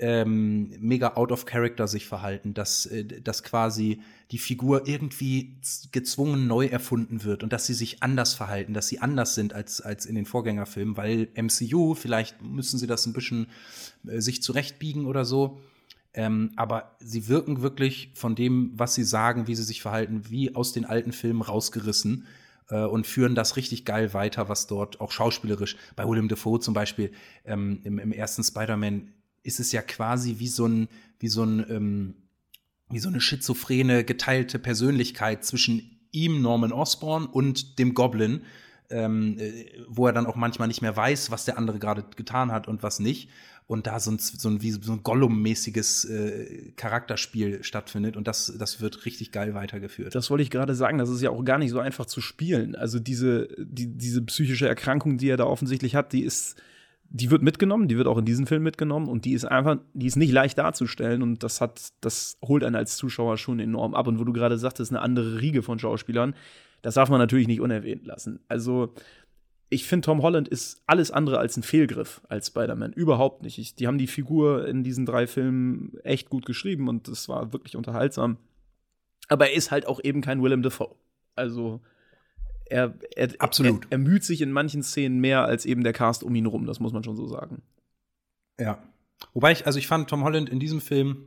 ähm, 0.01 0.71
mega 0.81 1.15
out 1.15 1.31
of 1.31 1.45
character 1.45 1.87
sich 1.87 2.07
verhalten, 2.07 2.55
dass, 2.55 2.87
äh, 2.87 3.05
dass 3.05 3.43
quasi 3.43 4.01
die 4.31 4.39
Figur 4.39 4.89
irgendwie 4.89 5.57
gezwungen 5.93 6.47
neu 6.47 6.67
erfunden 6.67 7.23
wird 7.23 7.43
und 7.43 7.53
dass 7.53 7.67
sie 7.67 7.75
sich 7.75 8.03
anders 8.03 8.33
verhalten, 8.33 8.73
dass 8.73 8.89
sie 8.89 9.01
anders 9.01 9.35
sind 9.35 9.53
als, 9.53 9.83
als 9.83 10.07
in 10.07 10.15
den 10.15 10.25
Vorgängerfilmen, 10.25 10.97
weil 10.97 11.29
MCU, 11.35 11.95
vielleicht 11.95 12.41
müssen 12.43 12.79
sie 12.79 12.87
das 12.87 13.05
ein 13.07 13.13
bisschen 13.13 13.49
äh, 14.07 14.21
sich 14.21 14.43
zurechtbiegen 14.43 15.05
oder 15.05 15.25
so. 15.25 15.61
Ähm, 16.13 16.53
aber 16.57 16.97
sie 16.99 17.29
wirken 17.29 17.63
wirklich 17.63 18.11
von 18.15 18.35
dem, 18.35 18.73
was 18.75 18.95
sie 18.95 19.05
sagen, 19.05 19.47
wie 19.47 19.55
sie 19.55 19.63
sich 19.63 19.83
verhalten, 19.83 20.23
wie 20.29 20.55
aus 20.55 20.73
den 20.73 20.87
alten 20.87 21.13
Filmen 21.13 21.43
rausgerissen 21.43 22.27
äh, 22.69 22.85
und 22.85 23.07
führen 23.07 23.35
das 23.35 23.57
richtig 23.57 23.85
geil 23.85 24.15
weiter, 24.15 24.49
was 24.49 24.67
dort 24.67 25.01
auch 25.01 25.13
schauspielerisch 25.13 25.77
bei 25.95 26.09
William 26.09 26.27
Defoe 26.27 26.59
zum 26.59 26.73
Beispiel 26.75 27.13
ähm, 27.45 27.81
im, 27.85 27.99
im 27.99 28.13
ersten 28.13 28.43
Spider-Man 28.43 29.13
ist 29.43 29.61
es 29.61 29.73
ja 29.73 29.83
quasi 29.83 30.37
wie 30.39 30.49
so 30.49 30.67
ein, 30.67 30.89
wie 31.19 31.29
so 31.29 31.45
ein, 31.45 31.65
ähm, 31.71 32.15
wie 32.91 32.99
so 32.99 33.09
eine 33.09 33.21
schizophrene, 33.21 34.05
geteilte 34.05 34.59
Persönlichkeit 34.59 35.45
zwischen 35.45 36.01
ihm, 36.13 36.43
Norman 36.43 36.73
Osborn, 36.73 37.27
und 37.27 37.79
dem 37.79 37.95
Goblin, 37.95 38.43
ähm, 38.91 39.39
äh, 39.39 39.67
wo 39.89 40.07
er 40.07 40.13
dann 40.13 40.27
auch 40.27 40.37
manchmal 40.37 40.69
nicht 40.69 40.83
mehr 40.83 40.97
weiß, 40.97 41.31
was 41.31 41.45
der 41.45 41.57
andere 41.57 41.79
gerade 41.79 42.05
getan 42.17 42.53
hat 42.53 42.69
und 42.69 42.83
was 42.83 42.99
nicht. 42.99 43.31
Und 43.67 43.87
da 43.87 44.01
so 44.01 44.11
ein, 44.11 44.19
so 44.19 44.49
ein, 44.49 44.63
wie 44.63 44.73
so 44.73 44.93
ein 44.93 45.05
Gollum-mäßiges 45.05 46.05
äh, 46.07 46.73
Charakterspiel 46.73 47.63
stattfindet. 47.63 48.17
Und 48.17 48.27
das, 48.27 48.53
das 48.59 48.81
wird 48.81 49.07
richtig 49.07 49.31
geil 49.31 49.55
weitergeführt. 49.55 50.13
Das 50.17 50.29
wollte 50.29 50.43
ich 50.43 50.51
gerade 50.51 50.75
sagen. 50.75 50.99
Das 50.99 51.09
ist 51.09 51.23
ja 51.23 51.31
auch 51.31 51.45
gar 51.45 51.57
nicht 51.57 51.71
so 51.71 51.79
einfach 51.79 52.07
zu 52.07 52.21
spielen. 52.21 52.75
Also 52.75 52.99
diese, 52.99 53.47
die, 53.59 53.97
diese 53.97 54.23
psychische 54.23 54.67
Erkrankung, 54.67 55.19
die 55.19 55.29
er 55.29 55.37
da 55.37 55.45
offensichtlich 55.45 55.95
hat, 55.95 56.13
die 56.13 56.25
ist 56.25 56.61
die 57.13 57.31
wird 57.31 57.43
mitgenommen, 57.43 57.89
die 57.89 57.97
wird 57.97 58.07
auch 58.07 58.19
in 58.19 58.25
diesem 58.25 58.47
Film 58.47 58.63
mitgenommen 58.63 59.09
und 59.09 59.25
die 59.25 59.33
ist 59.33 59.45
einfach, 59.45 59.79
die 59.95 60.07
ist 60.07 60.17
nicht 60.17 60.33
leicht 60.33 60.57
darzustellen 60.59 61.23
und 61.23 61.43
das 61.43 61.61
hat, 61.61 61.93
das 62.01 62.39
holt 62.43 62.63
einen 62.63 62.77
als 62.77 62.97
Zuschauer 62.97 63.37
schon 63.37 63.59
enorm 63.59 63.95
ab. 63.95 64.07
Und 64.07 64.21
wo 64.21 64.25
du 64.25 64.33
gerade 64.33 64.57
sagtest, 64.59 64.93
eine 64.93 65.03
andere 65.03 65.41
Riege 65.41 65.63
von 65.63 65.81
Schauspielern, 65.81 66.35
das 66.83 66.95
darf 66.95 67.11
man 67.11 67.19
natürlich 67.19 67.49
nicht 67.49 67.61
unerwähnt 67.61 68.07
lassen. 68.07 68.39
Also, 68.47 68.95
ich 69.71 69.87
finde, 69.87 70.07
Tom 70.07 70.23
Holland 70.23 70.49
ist 70.49 70.83
alles 70.87 71.11
andere 71.11 71.39
als 71.39 71.57
ein 71.57 71.65
Fehlgriff 71.65 72.23
als 72.29 72.49
Spider-Man. 72.49 72.93
Überhaupt 72.93 73.43
nicht. 73.43 73.59
Ich, 73.59 73.75
die 73.75 73.87
haben 73.89 73.99
die 73.99 74.07
Figur 74.07 74.67
in 74.67 74.85
diesen 74.85 75.05
drei 75.05 75.27
Filmen 75.27 75.99
echt 76.05 76.31
gut 76.31 76.47
geschrieben 76.47 76.89
und 76.89 77.09
es 77.09 77.29
war 77.29 77.53
wirklich 77.53 77.77
unterhaltsam. 77.77 78.39
Aber 79.29 79.49
er 79.49 79.55
ist 79.55 79.71
halt 79.71 79.87
auch 79.87 80.01
eben 80.03 80.23
kein 80.23 80.43
Willem 80.43 80.63
Dafoe. 80.63 80.95
Also, 81.35 81.81
er, 82.71 82.95
er, 83.15 83.31
Absolut. 83.39 83.85
Er, 83.87 83.93
er 83.93 83.99
müht 83.99 84.25
sich 84.25 84.41
in 84.41 84.53
manchen 84.53 84.83
Szenen 84.83 85.21
mehr 85.21 85.45
als 85.45 85.67
eben 85.67 85.85
der 85.85 85.93
Cast 85.93 86.23
um 86.23 86.35
ihn 86.35 86.47
rum, 86.47 86.67
das 86.67 86.81
muss 86.81 86.93
man 86.93 87.05
schon 87.05 87.17
so 87.17 87.27
sagen. 87.27 87.63
Ja. 88.59 88.79
Wobei 89.35 89.53
ich, 89.53 89.67
also 89.67 89.79
ich 89.79 89.87
fand 89.87 90.09
Tom 90.09 90.25
Holland 90.25 90.49
in 90.49 90.61
diesem 90.61 90.81
Film, 90.81 91.25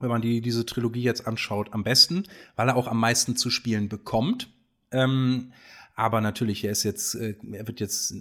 wenn 0.00 0.10
man 0.10 0.22
die, 0.22 0.40
diese 0.40 0.66
Trilogie 0.66 1.02
jetzt 1.02 1.26
anschaut, 1.26 1.72
am 1.72 1.84
besten, 1.84 2.24
weil 2.56 2.68
er 2.68 2.76
auch 2.76 2.88
am 2.88 2.98
meisten 2.98 3.36
zu 3.36 3.50
spielen 3.50 3.88
bekommt. 3.88 4.52
Ähm, 4.90 5.52
aber 5.94 6.20
natürlich, 6.20 6.64
er 6.64 6.72
ist 6.72 6.82
jetzt, 6.82 7.14
äh, 7.14 7.36
er 7.52 7.66
wird 7.66 7.80
jetzt 7.80 8.14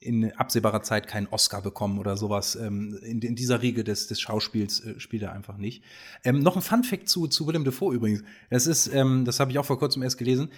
in 0.00 0.32
absehbarer 0.32 0.82
Zeit 0.82 1.08
keinen 1.08 1.26
Oscar 1.28 1.62
bekommen 1.62 1.98
oder 1.98 2.16
sowas. 2.16 2.56
Ähm, 2.56 2.98
in, 3.02 3.20
in, 3.20 3.34
dieser 3.34 3.62
Riege 3.62 3.84
des, 3.84 4.06
des 4.06 4.20
Schauspiels 4.20 4.80
äh, 4.84 5.00
spielt 5.00 5.22
er 5.22 5.32
einfach 5.32 5.56
nicht. 5.56 5.82
Ähm, 6.24 6.40
noch 6.40 6.56
ein 6.56 6.62
Fun 6.62 6.84
Fact 6.84 7.08
zu, 7.08 7.26
zu 7.26 7.46
Willem 7.46 7.64
Dafoe 7.64 7.94
übrigens. 7.94 8.22
Das 8.50 8.66
ist, 8.66 8.92
ähm, 8.92 9.24
das 9.24 9.40
habe 9.40 9.50
ich 9.50 9.58
auch 9.58 9.64
vor 9.64 9.78
kurzem 9.78 10.02
erst 10.02 10.18
gelesen 10.18 10.50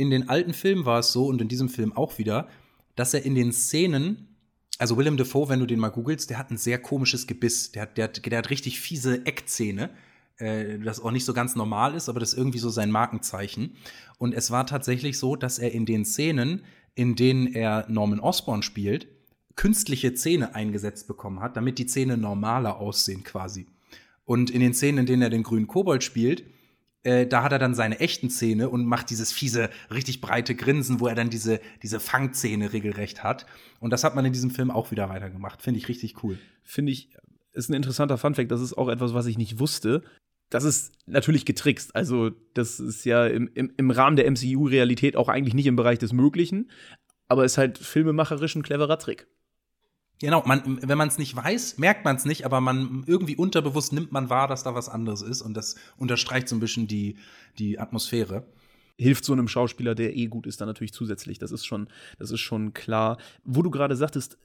in 0.00 0.10
den 0.10 0.30
alten 0.30 0.54
Filmen 0.54 0.86
war 0.86 1.00
es 1.00 1.12
so 1.12 1.26
und 1.26 1.42
in 1.42 1.48
diesem 1.48 1.68
Film 1.68 1.92
auch 1.92 2.16
wieder, 2.16 2.48
dass 2.96 3.12
er 3.12 3.24
in 3.24 3.34
den 3.34 3.52
Szenen, 3.52 4.34
also 4.78 4.96
Willem 4.96 5.18
Dafoe, 5.18 5.50
wenn 5.50 5.60
du 5.60 5.66
den 5.66 5.78
mal 5.78 5.90
googelst, 5.90 6.30
der 6.30 6.38
hat 6.38 6.50
ein 6.50 6.56
sehr 6.56 6.78
komisches 6.78 7.26
Gebiss. 7.26 7.72
Der 7.72 7.82
hat, 7.82 7.98
der 7.98 8.04
hat, 8.04 8.24
der 8.24 8.38
hat 8.38 8.48
richtig 8.48 8.80
fiese 8.80 9.26
Eckzähne, 9.26 9.90
äh, 10.38 10.78
das 10.78 11.00
auch 11.00 11.10
nicht 11.10 11.26
so 11.26 11.34
ganz 11.34 11.54
normal 11.54 11.94
ist, 11.94 12.08
aber 12.08 12.18
das 12.18 12.32
ist 12.32 12.38
irgendwie 12.38 12.58
so 12.58 12.70
sein 12.70 12.90
Markenzeichen. 12.90 13.76
Und 14.16 14.34
es 14.34 14.50
war 14.50 14.66
tatsächlich 14.66 15.18
so, 15.18 15.36
dass 15.36 15.58
er 15.58 15.72
in 15.72 15.84
den 15.84 16.06
Szenen, 16.06 16.64
in 16.94 17.14
denen 17.14 17.46
er 17.46 17.84
Norman 17.90 18.20
Osborn 18.20 18.62
spielt, 18.62 19.06
künstliche 19.54 20.14
Zähne 20.14 20.54
eingesetzt 20.54 21.08
bekommen 21.08 21.40
hat, 21.40 21.58
damit 21.58 21.78
die 21.78 21.86
Zähne 21.86 22.16
normaler 22.16 22.78
aussehen 22.78 23.22
quasi. 23.22 23.66
Und 24.24 24.48
in 24.48 24.60
den 24.60 24.72
Szenen, 24.72 25.00
in 25.00 25.06
denen 25.06 25.22
er 25.22 25.30
den 25.30 25.42
grünen 25.42 25.66
Kobold 25.66 26.02
spielt, 26.02 26.44
äh, 27.02 27.26
da 27.26 27.42
hat 27.42 27.52
er 27.52 27.58
dann 27.58 27.74
seine 27.74 28.00
echten 28.00 28.28
Zähne 28.28 28.68
und 28.68 28.84
macht 28.84 29.10
dieses 29.10 29.32
fiese, 29.32 29.70
richtig 29.92 30.20
breite 30.20 30.54
Grinsen, 30.54 31.00
wo 31.00 31.06
er 31.06 31.14
dann 31.14 31.30
diese, 31.30 31.60
diese 31.82 32.00
Fangzähne 32.00 32.72
regelrecht 32.72 33.22
hat. 33.22 33.46
Und 33.78 33.90
das 33.90 34.04
hat 34.04 34.14
man 34.14 34.24
in 34.24 34.32
diesem 34.32 34.50
Film 34.50 34.70
auch 34.70 34.90
wieder 34.90 35.08
weitergemacht. 35.08 35.62
Finde 35.62 35.78
ich 35.78 35.88
richtig 35.88 36.22
cool. 36.22 36.38
Finde 36.62 36.92
ich, 36.92 37.10
ist 37.52 37.70
ein 37.70 37.74
interessanter 37.74 38.18
Funfact. 38.18 38.50
Das 38.50 38.60
ist 38.60 38.76
auch 38.76 38.88
etwas, 38.88 39.14
was 39.14 39.26
ich 39.26 39.38
nicht 39.38 39.58
wusste. 39.58 40.02
Das 40.50 40.64
ist 40.64 40.92
natürlich 41.06 41.46
getrickst. 41.46 41.94
Also, 41.96 42.30
das 42.54 42.80
ist 42.80 43.04
ja 43.04 43.26
im, 43.26 43.48
im, 43.54 43.72
im 43.76 43.90
Rahmen 43.90 44.16
der 44.16 44.30
MCU-Realität 44.30 45.16
auch 45.16 45.28
eigentlich 45.28 45.54
nicht 45.54 45.66
im 45.66 45.76
Bereich 45.76 45.98
des 45.98 46.12
Möglichen. 46.12 46.70
Aber 47.28 47.44
ist 47.44 47.58
halt 47.58 47.78
filmemacherisch 47.78 48.56
ein 48.56 48.62
cleverer 48.62 48.98
Trick. 48.98 49.28
Genau, 50.20 50.42
man, 50.44 50.78
wenn 50.82 50.98
man 50.98 51.08
es 51.08 51.16
nicht 51.16 51.34
weiß, 51.34 51.78
merkt 51.78 52.04
man 52.04 52.16
es 52.16 52.26
nicht, 52.26 52.44
aber 52.44 52.60
man 52.60 53.04
irgendwie 53.06 53.36
unterbewusst 53.36 53.94
nimmt 53.94 54.12
man 54.12 54.28
wahr, 54.28 54.48
dass 54.48 54.62
da 54.62 54.74
was 54.74 54.90
anderes 54.90 55.22
ist 55.22 55.40
und 55.40 55.54
das 55.54 55.76
unterstreicht 55.96 56.46
so 56.46 56.56
ein 56.56 56.60
bisschen 56.60 56.86
die, 56.86 57.16
die 57.58 57.78
Atmosphäre. 57.78 58.44
Hilft 58.98 59.24
so 59.24 59.32
einem 59.32 59.48
Schauspieler, 59.48 59.94
der 59.94 60.14
eh 60.14 60.26
gut 60.26 60.46
ist, 60.46 60.60
dann 60.60 60.68
natürlich 60.68 60.92
zusätzlich. 60.92 61.38
Das 61.38 61.52
ist 61.52 61.64
schon, 61.64 61.88
das 62.18 62.30
ist 62.30 62.40
schon 62.40 62.74
klar. 62.74 63.16
Wo 63.44 63.62
du 63.62 63.70
gerade 63.70 63.96
sagtest, 63.96 64.36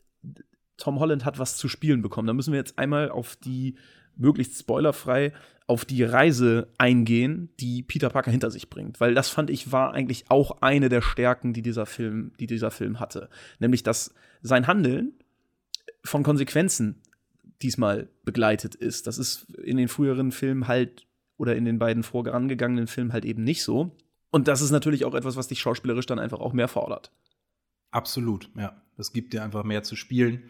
Tom 0.77 0.99
Holland 0.99 1.25
hat 1.25 1.39
was 1.39 1.57
zu 1.57 1.67
spielen 1.67 2.01
bekommen. 2.01 2.27
Da 2.27 2.33
müssen 2.33 2.53
wir 2.53 2.59
jetzt 2.59 2.79
einmal 2.79 3.09
auf 3.09 3.35
die, 3.35 3.75
möglichst 4.15 4.57
spoilerfrei, 4.57 5.33
auf 5.67 5.83
die 5.83 6.03
Reise 6.03 6.69
eingehen, 6.77 7.49
die 7.59 7.83
Peter 7.83 8.09
Parker 8.09 8.31
hinter 8.31 8.49
sich 8.49 8.69
bringt. 8.69 9.01
Weil 9.01 9.13
das 9.13 9.27
fand 9.27 9.49
ich 9.49 9.73
war 9.73 9.93
eigentlich 9.93 10.25
auch 10.29 10.61
eine 10.61 10.87
der 10.87 11.01
Stärken, 11.01 11.51
die 11.51 11.61
dieser 11.61 11.85
Film, 11.85 12.31
die 12.39 12.47
dieser 12.47 12.71
Film 12.71 13.01
hatte. 13.01 13.29
Nämlich, 13.59 13.83
dass 13.83 14.13
sein 14.41 14.67
Handeln 14.67 15.13
von 16.03 16.23
Konsequenzen 16.23 17.01
diesmal 17.61 18.09
begleitet 18.23 18.75
ist. 18.75 19.07
Das 19.07 19.17
ist 19.17 19.49
in 19.63 19.77
den 19.77 19.87
früheren 19.87 20.31
Filmen 20.31 20.67
halt 20.67 21.05
oder 21.37 21.55
in 21.55 21.65
den 21.65 21.79
beiden 21.79 22.03
vorangegangenen 22.03 22.87
Filmen 22.87 23.13
halt 23.13 23.25
eben 23.25 23.43
nicht 23.43 23.63
so. 23.63 23.95
Und 24.31 24.47
das 24.47 24.61
ist 24.61 24.71
natürlich 24.71 25.05
auch 25.05 25.13
etwas, 25.13 25.35
was 25.37 25.47
dich 25.47 25.59
schauspielerisch 25.59 26.05
dann 26.05 26.19
einfach 26.19 26.39
auch 26.39 26.53
mehr 26.53 26.67
fordert. 26.67 27.11
Absolut, 27.91 28.49
ja. 28.57 28.81
Das 28.97 29.13
gibt 29.13 29.33
dir 29.33 29.43
einfach 29.43 29.63
mehr 29.63 29.83
zu 29.83 29.95
spielen. 29.95 30.43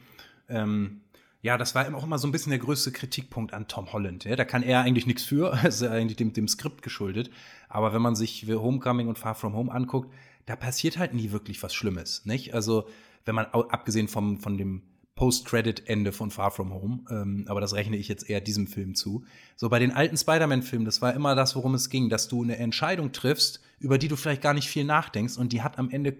Ähm, 0.50 1.02
Ja, 1.41 1.60
das 1.60 1.76
war 1.76 1.93
auch 1.93 2.04
immer 2.04 2.17
so 2.17 2.28
ein 2.28 2.32
bisschen 2.32 2.50
der 2.50 2.58
größte 2.58 2.91
Kritikpunkt 2.91 3.54
an 3.54 3.67
Tom 3.67 3.93
Holland. 3.93 4.24
Ja, 4.26 4.36
da 4.36 4.45
kann 4.45 4.63
er 4.63 4.82
eigentlich 4.82 5.06
nichts 5.06 5.24
für, 5.24 5.54
ist 5.63 5.84
eigentlich 5.84 6.17
dem, 6.17 6.34
dem 6.34 6.48
Skript 6.48 6.82
geschuldet. 6.82 7.30
Aber 7.69 7.93
wenn 7.93 8.02
man 8.02 8.15
sich 8.15 8.48
Homecoming 8.48 9.08
und 9.08 9.19
Far 9.19 9.36
From 9.36 9.54
Home 9.54 9.71
anguckt, 9.71 10.12
da 10.48 10.56
passiert 10.56 10.98
halt 10.98 11.13
nie 11.13 11.32
wirklich 11.32 11.62
was 11.62 11.76
Schlimmes, 11.76 12.26
nicht? 12.26 12.56
Also, 12.56 12.88
wenn 13.26 13.36
man 13.36 13.45
abgesehen 13.45 14.08
vom, 14.08 14.39
von 14.39 14.58
dem 14.58 14.82
Post-Credit-Ende 15.15 16.12
von 16.12 16.30
Far 16.30 16.51
From 16.51 16.73
Home, 16.73 17.06
ähm, 17.10 17.45
aber 17.47 17.62
das 17.62 17.73
rechne 17.73 17.95
ich 17.95 18.10
jetzt 18.10 18.30
eher 18.30 18.41
diesem 18.41 18.67
Film 18.67 18.95
zu. 18.95 19.23
So 19.56 19.69
bei 19.69 19.80
den 19.80 19.91
alten 19.91 20.17
Spider-Man-Filmen, 20.17 20.86
das 20.86 21.01
war 21.01 21.13
immer 21.13 21.36
das, 21.36 21.56
worum 21.56 21.73
es 21.73 21.89
ging, 21.89 22.10
dass 22.10 22.28
du 22.28 22.43
eine 22.43 22.58
Entscheidung 22.58 23.13
triffst, 23.13 23.62
über 23.80 23.97
die 23.97 24.10
du 24.10 24.17
vielleicht 24.17 24.41
gar 24.41 24.54
nicht 24.54 24.67
viel 24.67 24.84
nachdenkst 24.84 25.38
und 25.38 25.54
die 25.54 25.62
hat 25.62 25.80
am 25.80 25.89
Ende 25.89 26.17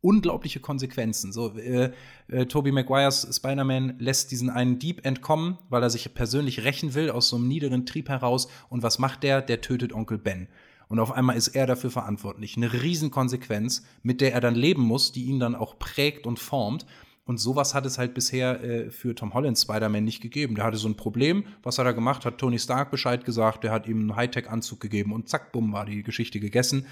unglaubliche 0.00 0.60
Konsequenzen. 0.60 1.32
So, 1.32 1.56
äh, 1.56 1.92
äh, 2.28 2.46
Tobey 2.46 2.72
Maguires 2.72 3.28
Spider-Man 3.36 3.98
lässt 3.98 4.30
diesen 4.30 4.48
einen 4.48 4.78
Dieb 4.78 5.04
entkommen, 5.04 5.58
weil 5.68 5.82
er 5.82 5.90
sich 5.90 6.14
persönlich 6.14 6.64
rächen 6.64 6.94
will 6.94 7.10
aus 7.10 7.28
so 7.28 7.36
einem 7.36 7.48
niederen 7.48 7.84
Trieb 7.84 8.08
heraus. 8.08 8.48
Und 8.68 8.82
was 8.82 8.98
macht 8.98 9.22
der? 9.24 9.42
Der 9.42 9.60
tötet 9.60 9.92
Onkel 9.92 10.18
Ben. 10.18 10.48
Und 10.88 11.00
auf 11.00 11.12
einmal 11.12 11.36
ist 11.36 11.48
er 11.48 11.66
dafür 11.66 11.90
verantwortlich. 11.90 12.56
Eine 12.56 12.72
Riesenkonsequenz, 12.72 13.84
mit 14.02 14.20
der 14.20 14.32
er 14.32 14.40
dann 14.40 14.54
leben 14.54 14.82
muss, 14.82 15.12
die 15.12 15.24
ihn 15.24 15.38
dann 15.40 15.54
auch 15.54 15.78
prägt 15.78 16.26
und 16.26 16.38
formt. 16.38 16.86
Und 17.28 17.36
sowas 17.36 17.74
hat 17.74 17.84
es 17.84 17.98
halt 17.98 18.14
bisher 18.14 18.64
äh, 18.64 18.90
für 18.90 19.14
Tom 19.14 19.34
Holland 19.34 19.58
Spider-Man 19.58 20.02
nicht 20.02 20.22
gegeben. 20.22 20.54
Der 20.54 20.64
hatte 20.64 20.78
so 20.78 20.88
ein 20.88 20.96
Problem. 20.96 21.44
Was 21.62 21.78
hat 21.78 21.84
er 21.84 21.92
gemacht? 21.92 22.24
Hat 22.24 22.38
Tony 22.38 22.58
Stark 22.58 22.90
Bescheid 22.90 23.26
gesagt. 23.26 23.64
Der 23.64 23.70
hat 23.70 23.86
ihm 23.86 23.98
einen 23.98 24.16
Hightech-Anzug 24.16 24.80
gegeben 24.80 25.12
und 25.12 25.28
zack, 25.28 25.52
bumm, 25.52 25.74
war 25.74 25.84
die 25.84 26.02
Geschichte 26.02 26.40
gegessen. 26.40 26.86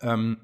Ähm, 0.00 0.38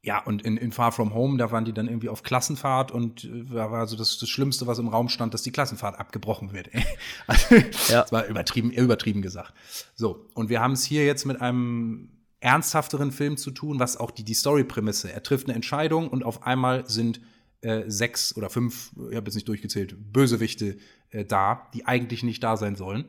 ja, 0.00 0.22
und 0.22 0.40
in, 0.40 0.56
in 0.56 0.72
Far 0.72 0.90
From 0.92 1.12
Home, 1.12 1.36
da 1.36 1.50
waren 1.50 1.66
die 1.66 1.74
dann 1.74 1.86
irgendwie 1.86 2.08
auf 2.08 2.22
Klassenfahrt 2.22 2.92
und 2.92 3.24
äh, 3.24 3.44
da 3.52 3.70
war 3.70 3.86
so 3.86 3.94
das, 3.94 4.16
das 4.16 4.30
Schlimmste, 4.30 4.66
was 4.66 4.78
im 4.78 4.88
Raum 4.88 5.10
stand, 5.10 5.34
dass 5.34 5.42
die 5.42 5.52
Klassenfahrt 5.52 6.00
abgebrochen 6.00 6.54
wird. 6.54 6.70
also, 7.26 7.56
ja. 7.88 8.00
Das 8.00 8.12
war 8.12 8.24
übertrieben, 8.24 8.70
übertrieben 8.70 9.20
gesagt. 9.20 9.52
So, 9.94 10.30
und 10.32 10.48
wir 10.48 10.62
haben 10.62 10.72
es 10.72 10.82
hier 10.82 11.04
jetzt 11.04 11.26
mit 11.26 11.42
einem 11.42 12.08
ernsthafteren 12.40 13.12
Film 13.12 13.36
zu 13.36 13.50
tun, 13.50 13.80
was 13.80 13.98
auch 13.98 14.10
die, 14.10 14.24
die 14.24 14.32
Story-Prämisse. 14.32 15.12
Er 15.12 15.22
trifft 15.22 15.46
eine 15.46 15.54
Entscheidung 15.54 16.08
und 16.08 16.24
auf 16.24 16.44
einmal 16.44 16.88
sind 16.88 17.20
äh, 17.62 17.84
sechs 17.86 18.36
oder 18.36 18.50
fünf, 18.50 18.92
ich 19.10 19.16
habe 19.16 19.26
jetzt 19.26 19.34
nicht 19.34 19.48
durchgezählt, 19.48 19.96
Bösewichte 20.12 20.76
äh, 21.10 21.24
da, 21.24 21.68
die 21.74 21.86
eigentlich 21.86 22.22
nicht 22.22 22.42
da 22.42 22.56
sein 22.56 22.76
sollen. 22.76 23.06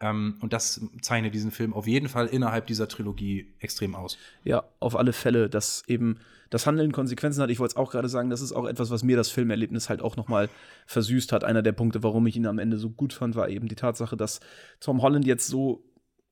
Ähm, 0.00 0.38
und 0.40 0.52
das 0.52 0.80
zeichnet 1.02 1.34
diesen 1.34 1.50
Film 1.50 1.72
auf 1.72 1.86
jeden 1.86 2.08
Fall 2.08 2.26
innerhalb 2.26 2.66
dieser 2.66 2.88
Trilogie 2.88 3.54
extrem 3.60 3.94
aus. 3.94 4.18
Ja, 4.42 4.64
auf 4.80 4.96
alle 4.96 5.12
Fälle, 5.12 5.48
dass 5.48 5.84
eben 5.86 6.18
das 6.50 6.66
Handeln 6.66 6.92
Konsequenzen 6.92 7.42
hat. 7.42 7.50
Ich 7.50 7.58
wollte 7.58 7.72
es 7.72 7.76
auch 7.76 7.90
gerade 7.90 8.08
sagen, 8.08 8.30
das 8.30 8.40
ist 8.40 8.52
auch 8.52 8.66
etwas, 8.66 8.90
was 8.90 9.02
mir 9.02 9.16
das 9.16 9.28
Filmerlebnis 9.28 9.88
halt 9.88 10.02
auch 10.02 10.16
noch 10.16 10.28
mal 10.28 10.48
versüßt 10.86 11.32
hat. 11.32 11.42
Einer 11.42 11.62
der 11.62 11.72
Punkte, 11.72 12.02
warum 12.02 12.26
ich 12.26 12.36
ihn 12.36 12.46
am 12.46 12.58
Ende 12.58 12.78
so 12.78 12.90
gut 12.90 13.12
fand, 13.12 13.34
war 13.34 13.48
eben 13.48 13.66
die 13.66 13.74
Tatsache, 13.74 14.16
dass 14.16 14.40
Tom 14.78 15.02
Holland 15.02 15.26
jetzt 15.26 15.48
so 15.48 15.82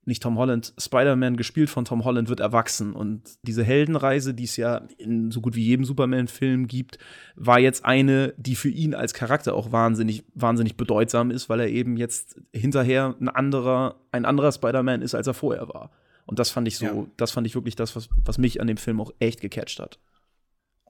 nicht 0.05 0.23
Tom 0.23 0.37
Holland, 0.37 0.75
Spider-Man, 0.79 1.37
gespielt 1.37 1.71
von 1.71 1.85
Tom 1.85 2.05
Holland, 2.05 2.29
wird 2.29 2.41
erwachsen. 2.41 2.93
Und 2.93 3.23
diese 3.43 3.63
Heldenreise, 3.63 4.35
die 4.35 4.45
es 4.45 4.57
ja 4.57 4.83
in 4.99 5.31
so 5.31 5.41
gut 5.41 5.55
wie 5.55 5.65
jedem 5.65 5.85
Superman-Film 5.85 6.67
gibt, 6.67 6.99
war 7.37 7.61
jetzt 7.61 7.85
eine, 7.85 8.35
die 8.37 8.57
für 8.57 8.69
ihn 8.69 8.95
als 8.95 9.15
Charakter 9.15 9.55
auch 9.55 9.71
wahnsinnig, 9.71 10.25
wahnsinnig 10.35 10.77
bedeutsam 10.77 11.31
ist, 11.31 11.49
weil 11.49 11.61
er 11.61 11.69
eben 11.69 11.97
jetzt 11.97 12.41
hinterher 12.53 13.15
ein 13.21 13.29
anderer, 13.29 13.97
ein 14.11 14.25
anderer 14.25 14.51
Spider-Man 14.51 15.03
ist, 15.03 15.15
als 15.15 15.27
er 15.27 15.35
vorher 15.35 15.69
war. 15.69 15.91
Und 16.27 16.39
das 16.39 16.51
fand 16.51 16.67
ich 16.67 16.79
so, 16.79 16.87
ja. 16.87 17.07
das 17.17 17.31
fand 17.31 17.47
ich 17.47 17.55
wirklich 17.55 17.77
das, 17.77 17.95
was, 17.95 18.09
was 18.25 18.39
mich 18.39 18.61
an 18.61 18.67
dem 18.67 18.77
Film 18.77 19.01
auch 19.01 19.13
echt 19.19 19.41
gecatcht 19.41 19.79
hat. 19.79 19.99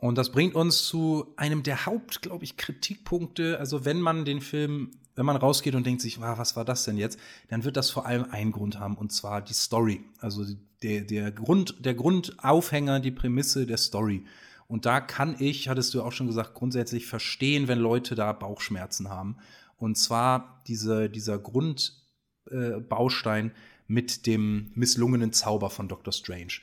Und 0.02 0.18
das 0.18 0.32
bringt 0.32 0.56
uns 0.56 0.84
zu 0.84 1.32
einem 1.36 1.62
der 1.62 1.86
Haupt, 1.86 2.22
glaube 2.22 2.42
ich, 2.42 2.56
Kritikpunkte. 2.56 3.60
Also, 3.60 3.84
wenn 3.84 4.00
man 4.00 4.24
den 4.24 4.40
Film 4.40 4.90
wenn 5.14 5.26
man 5.26 5.36
rausgeht 5.36 5.74
und 5.74 5.84
denkt 5.86 6.00
sich, 6.00 6.18
wow, 6.20 6.38
was 6.38 6.56
war 6.56 6.64
das 6.64 6.84
denn 6.84 6.96
jetzt, 6.96 7.18
dann 7.48 7.64
wird 7.64 7.76
das 7.76 7.90
vor 7.90 8.06
allem 8.06 8.24
einen 8.30 8.50
Grund 8.50 8.78
haben, 8.78 8.96
und 8.96 9.12
zwar 9.12 9.42
die 9.42 9.52
Story. 9.52 10.02
Also 10.20 10.46
der, 10.82 11.02
der, 11.02 11.30
Grund, 11.30 11.84
der 11.84 11.92
Grundaufhänger, 11.92 13.00
die 13.00 13.10
Prämisse 13.10 13.66
der 13.66 13.76
Story. 13.76 14.24
Und 14.68 14.86
da 14.86 15.00
kann 15.00 15.36
ich, 15.38 15.68
hattest 15.68 15.92
du 15.92 16.02
auch 16.02 16.12
schon 16.12 16.28
gesagt, 16.28 16.54
grundsätzlich 16.54 17.04
verstehen, 17.06 17.68
wenn 17.68 17.78
Leute 17.78 18.14
da 18.14 18.32
Bauchschmerzen 18.32 19.10
haben. 19.10 19.36
Und 19.76 19.98
zwar 19.98 20.62
diese, 20.66 21.10
dieser 21.10 21.38
Grundbaustein 21.38 23.48
äh, 23.48 23.52
mit 23.86 24.26
dem 24.26 24.72
misslungenen 24.74 25.34
Zauber 25.34 25.68
von 25.68 25.88
Doctor 25.88 26.14
Strange. 26.14 26.54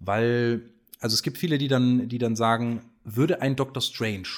Weil, 0.00 0.62
also 1.02 1.14
es 1.14 1.22
gibt 1.22 1.36
viele, 1.36 1.58
die 1.58 1.68
dann, 1.68 2.08
die 2.08 2.18
dann 2.18 2.36
sagen, 2.36 2.80
würde 3.04 3.42
ein 3.42 3.56
Doctor 3.56 3.82
Strange 3.82 4.28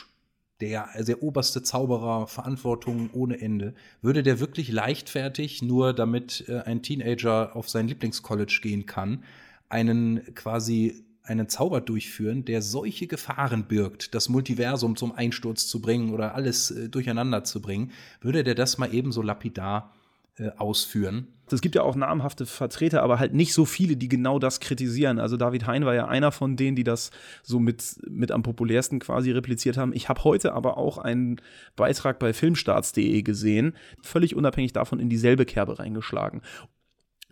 der, 0.61 0.88
der 1.03 1.22
oberste 1.22 1.62
Zauberer, 1.62 2.27
Verantwortung 2.27 3.11
ohne 3.12 3.40
Ende. 3.40 3.74
Würde 4.00 4.22
der 4.22 4.40
wirklich 4.40 4.70
leichtfertig, 4.70 5.62
nur 5.62 5.92
damit 5.92 6.44
äh, 6.48 6.61
ein 6.61 6.83
Teenager 6.83 7.55
auf 7.55 7.68
sein 7.68 7.88
Lieblingscollege 7.88 8.61
gehen 8.62 8.87
kann, 8.87 9.24
einen 9.68 10.35
quasi 10.35 11.05
einen 11.22 11.48
Zauber 11.48 11.81
durchführen, 11.81 12.44
der 12.44 12.61
solche 12.62 13.07
Gefahren 13.07 13.64
birgt, 13.64 14.14
das 14.14 14.29
Multiversum 14.29 14.94
zum 14.94 15.12
Einsturz 15.12 15.66
zu 15.66 15.81
bringen 15.81 16.12
oder 16.12 16.35
alles 16.35 16.70
äh, 16.70 16.88
durcheinander 16.88 17.44
zu 17.44 17.61
bringen, 17.61 17.92
würde 18.20 18.44
der 18.44 18.55
das 18.55 18.79
mal 18.79 18.94
ebenso 18.94 19.22
lapidar 19.22 19.92
äh, 19.92 19.93
ausführen. 20.57 21.29
Es 21.51 21.61
gibt 21.61 21.75
ja 21.75 21.83
auch 21.83 21.94
namhafte 21.94 22.47
Vertreter, 22.47 23.03
aber 23.03 23.18
halt 23.18 23.35
nicht 23.35 23.53
so 23.53 23.64
viele, 23.64 23.97
die 23.97 24.09
genau 24.09 24.38
das 24.38 24.61
kritisieren. 24.61 25.18
Also 25.18 25.37
David 25.37 25.66
Hein 25.66 25.85
war 25.85 25.94
ja 25.94 26.09
einer 26.09 26.33
von 26.33 26.57
denen, 26.57 26.75
die 26.75 26.85
das 26.85 27.11
so 27.42 27.61
mit, 27.61 28.01
mit 28.09 28.33
am 28.33 28.42
populärsten 28.42 28.99
quasi 28.99 29.31
repliziert 29.31 29.77
haben. 29.77 29.92
Ich 29.92 30.09
habe 30.09 30.25
heute 30.25 30.55
aber 30.55 30.79
auch 30.79 30.99
einen 30.99 31.40
Beitrag 31.77 32.18
bei 32.18 32.33
filmstarts.de 32.33 33.23
gesehen, 33.23 33.75
völlig 34.03 34.35
unabhängig 34.35 34.73
davon 34.73 34.99
in 34.99 35.11
dieselbe 35.11 35.44
Kerbe 35.44 35.79
reingeschlagen. 35.79 36.40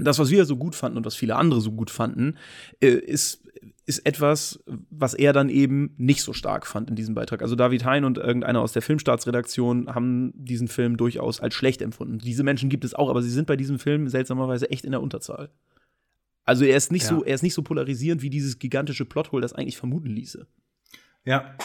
Das, 0.05 0.19
was 0.19 0.31
wir 0.31 0.45
so 0.45 0.57
gut 0.57 0.75
fanden 0.75 0.99
und 0.99 1.05
was 1.05 1.15
viele 1.15 1.37
andere 1.37 1.61
so 1.61 1.73
gut 1.73 1.91
fanden, 1.91 2.37
äh, 2.81 2.88
ist 2.88 3.43
ist 3.85 4.07
etwas, 4.07 4.62
was 4.91 5.12
er 5.12 5.33
dann 5.33 5.49
eben 5.49 5.95
nicht 5.97 6.23
so 6.23 6.33
stark 6.33 6.67
fand 6.67 6.88
in 6.88 6.97
diesem 6.97 7.15
Beitrag. 7.15 7.43
Also 7.43 7.57
David 7.57 7.85
Hein 7.85 8.05
und 8.05 8.17
irgendeiner 8.17 8.61
aus 8.61 8.73
der 8.73 8.83
Filmstaatsredaktion 8.83 9.93
haben 9.93 10.33
diesen 10.35 10.69
Film 10.69 10.97
durchaus 10.97 11.41
als 11.41 11.55
schlecht 11.55 11.83
empfunden. 11.83 12.19
Diese 12.19 12.45
Menschen 12.45 12.69
gibt 12.69 12.85
es 12.85 12.95
auch, 12.95 13.11
aber 13.11 13.23
sie 13.23 13.31
sind 13.31 13.47
bei 13.47 13.57
diesem 13.57 13.79
Film 13.79 14.09
seltsamerweise 14.09 14.71
echt 14.71 14.85
in 14.85 14.93
der 14.93 15.03
Unterzahl. 15.03 15.51
Also 16.45 16.65
er 16.65 16.77
ist 16.77 16.93
nicht 16.93 17.05
ja. 17.05 17.09
so, 17.09 17.25
er 17.25 17.35
ist 17.35 17.43
nicht 17.43 17.55
so 17.55 17.62
polarisierend 17.62 18.23
wie 18.23 18.31
dieses 18.31 18.59
gigantische 18.59 19.05
Plothole 19.05 19.43
das 19.43 19.53
eigentlich 19.53 19.77
vermuten 19.77 20.09
ließe. 20.09 20.47
Ja, 21.25 21.57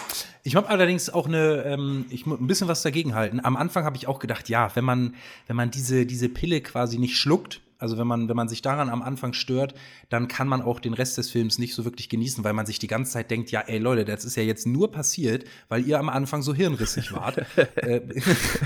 ich 0.48 0.56
habe 0.56 0.70
allerdings 0.70 1.10
auch 1.10 1.28
eine, 1.28 1.66
ähm, 1.66 2.06
ich 2.10 2.26
muss 2.26 2.40
ein 2.40 2.48
bisschen 2.48 2.70
was 2.70 2.82
dagegen 2.82 3.16
halten. 3.16 3.42
Am 3.44 3.58
Anfang 3.58 3.84
habe 3.84 3.98
ich 3.98 4.08
auch 4.08 4.18
gedacht, 4.18 4.48
ja, 4.48 4.74
wenn 4.76 4.86
man, 4.86 5.14
wenn 5.46 5.58
man 5.58 5.72
diese, 5.72 6.06
diese 6.06 6.30
Pille 6.30 6.62
quasi 6.62 7.00
nicht 7.00 7.18
schluckt, 7.18 7.60
also 7.80 7.98
wenn 7.98 8.08
man, 8.08 8.30
wenn 8.30 8.36
man 8.38 8.48
sich 8.48 8.62
daran 8.62 8.90
am 8.90 9.02
Anfang 9.02 9.34
stört, 9.34 9.76
dann 10.08 10.30
kann 10.30 10.48
man 10.48 10.62
auch 10.62 10.80
den 10.80 10.94
Rest 10.94 11.18
des 11.18 11.30
Films 11.30 11.60
nicht 11.60 11.76
so 11.76 11.84
wirklich 11.84 12.08
genießen, 12.08 12.46
weil 12.46 12.54
man 12.54 12.66
sich 12.66 12.80
die 12.80 12.88
ganze 12.88 13.12
Zeit 13.12 13.30
denkt, 13.30 13.52
ja, 13.52 13.60
ey 13.60 13.78
Leute, 13.78 14.06
das 14.06 14.24
ist 14.24 14.38
ja 14.38 14.44
jetzt 14.44 14.66
nur 14.66 14.90
passiert, 14.90 15.44
weil 15.68 15.86
ihr 15.86 16.00
am 16.00 16.08
Anfang 16.08 16.42
so 16.42 16.56
hirnrissig 16.56 17.12
wart. 17.12 17.46
äh, 17.76 18.02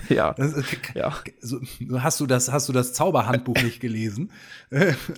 ja. 0.08 0.36
ja. 0.94 1.16
So, 1.42 1.62
hast 1.98 2.20
du 2.20 2.28
das, 2.28 2.52
hast 2.52 2.70
du 2.70 2.74
das 2.74 2.94
Zauberhandbuch 2.94 3.60
nicht 3.64 3.80
gelesen? 3.80 4.32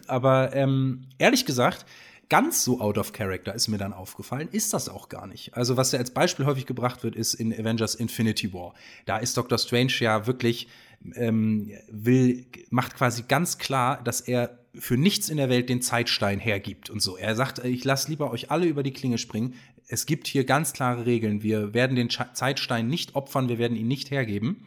Aber 0.07 0.55
ähm, 0.55 1.07
ehrlich 1.17 1.45
gesagt, 1.45 1.85
ganz 2.29 2.63
so 2.63 2.79
out 2.79 2.97
of 2.97 3.13
character 3.13 3.53
ist 3.53 3.67
mir 3.67 3.77
dann 3.77 3.93
aufgefallen, 3.93 4.49
ist 4.51 4.73
das 4.73 4.89
auch 4.89 5.09
gar 5.09 5.27
nicht. 5.27 5.55
Also, 5.55 5.77
was 5.77 5.91
ja 5.91 5.99
als 5.99 6.11
Beispiel 6.11 6.45
häufig 6.45 6.65
gebracht 6.65 7.03
wird, 7.03 7.15
ist 7.15 7.33
in 7.33 7.53
Avengers 7.53 7.95
Infinity 7.95 8.53
War. 8.53 8.73
Da 9.05 9.17
ist 9.17 9.37
Doctor 9.37 9.57
Strange 9.57 9.93
ja 9.99 10.25
wirklich 10.27 10.67
ähm, 11.15 11.71
will, 11.89 12.45
macht 12.69 12.95
quasi 12.95 13.23
ganz 13.27 13.57
klar, 13.57 14.01
dass 14.03 14.21
er 14.21 14.59
für 14.75 14.97
nichts 14.97 15.29
in 15.29 15.37
der 15.37 15.49
Welt 15.49 15.69
den 15.69 15.81
Zeitstein 15.81 16.39
hergibt 16.39 16.89
und 16.89 17.01
so. 17.01 17.17
Er 17.17 17.35
sagt, 17.35 17.63
ich 17.63 17.83
lasse 17.83 18.09
lieber 18.09 18.31
euch 18.31 18.49
alle 18.49 18.65
über 18.65 18.83
die 18.83 18.93
Klinge 18.93 19.17
springen. 19.17 19.53
Es 19.87 20.05
gibt 20.05 20.27
hier 20.27 20.45
ganz 20.45 20.73
klare 20.73 21.05
Regeln. 21.05 21.43
Wir 21.43 21.73
werden 21.73 21.95
den 21.95 22.09
Zeitstein 22.09 22.87
nicht 22.87 23.15
opfern, 23.15 23.49
wir 23.49 23.59
werden 23.59 23.77
ihn 23.77 23.87
nicht 23.87 24.09
hergeben. 24.09 24.65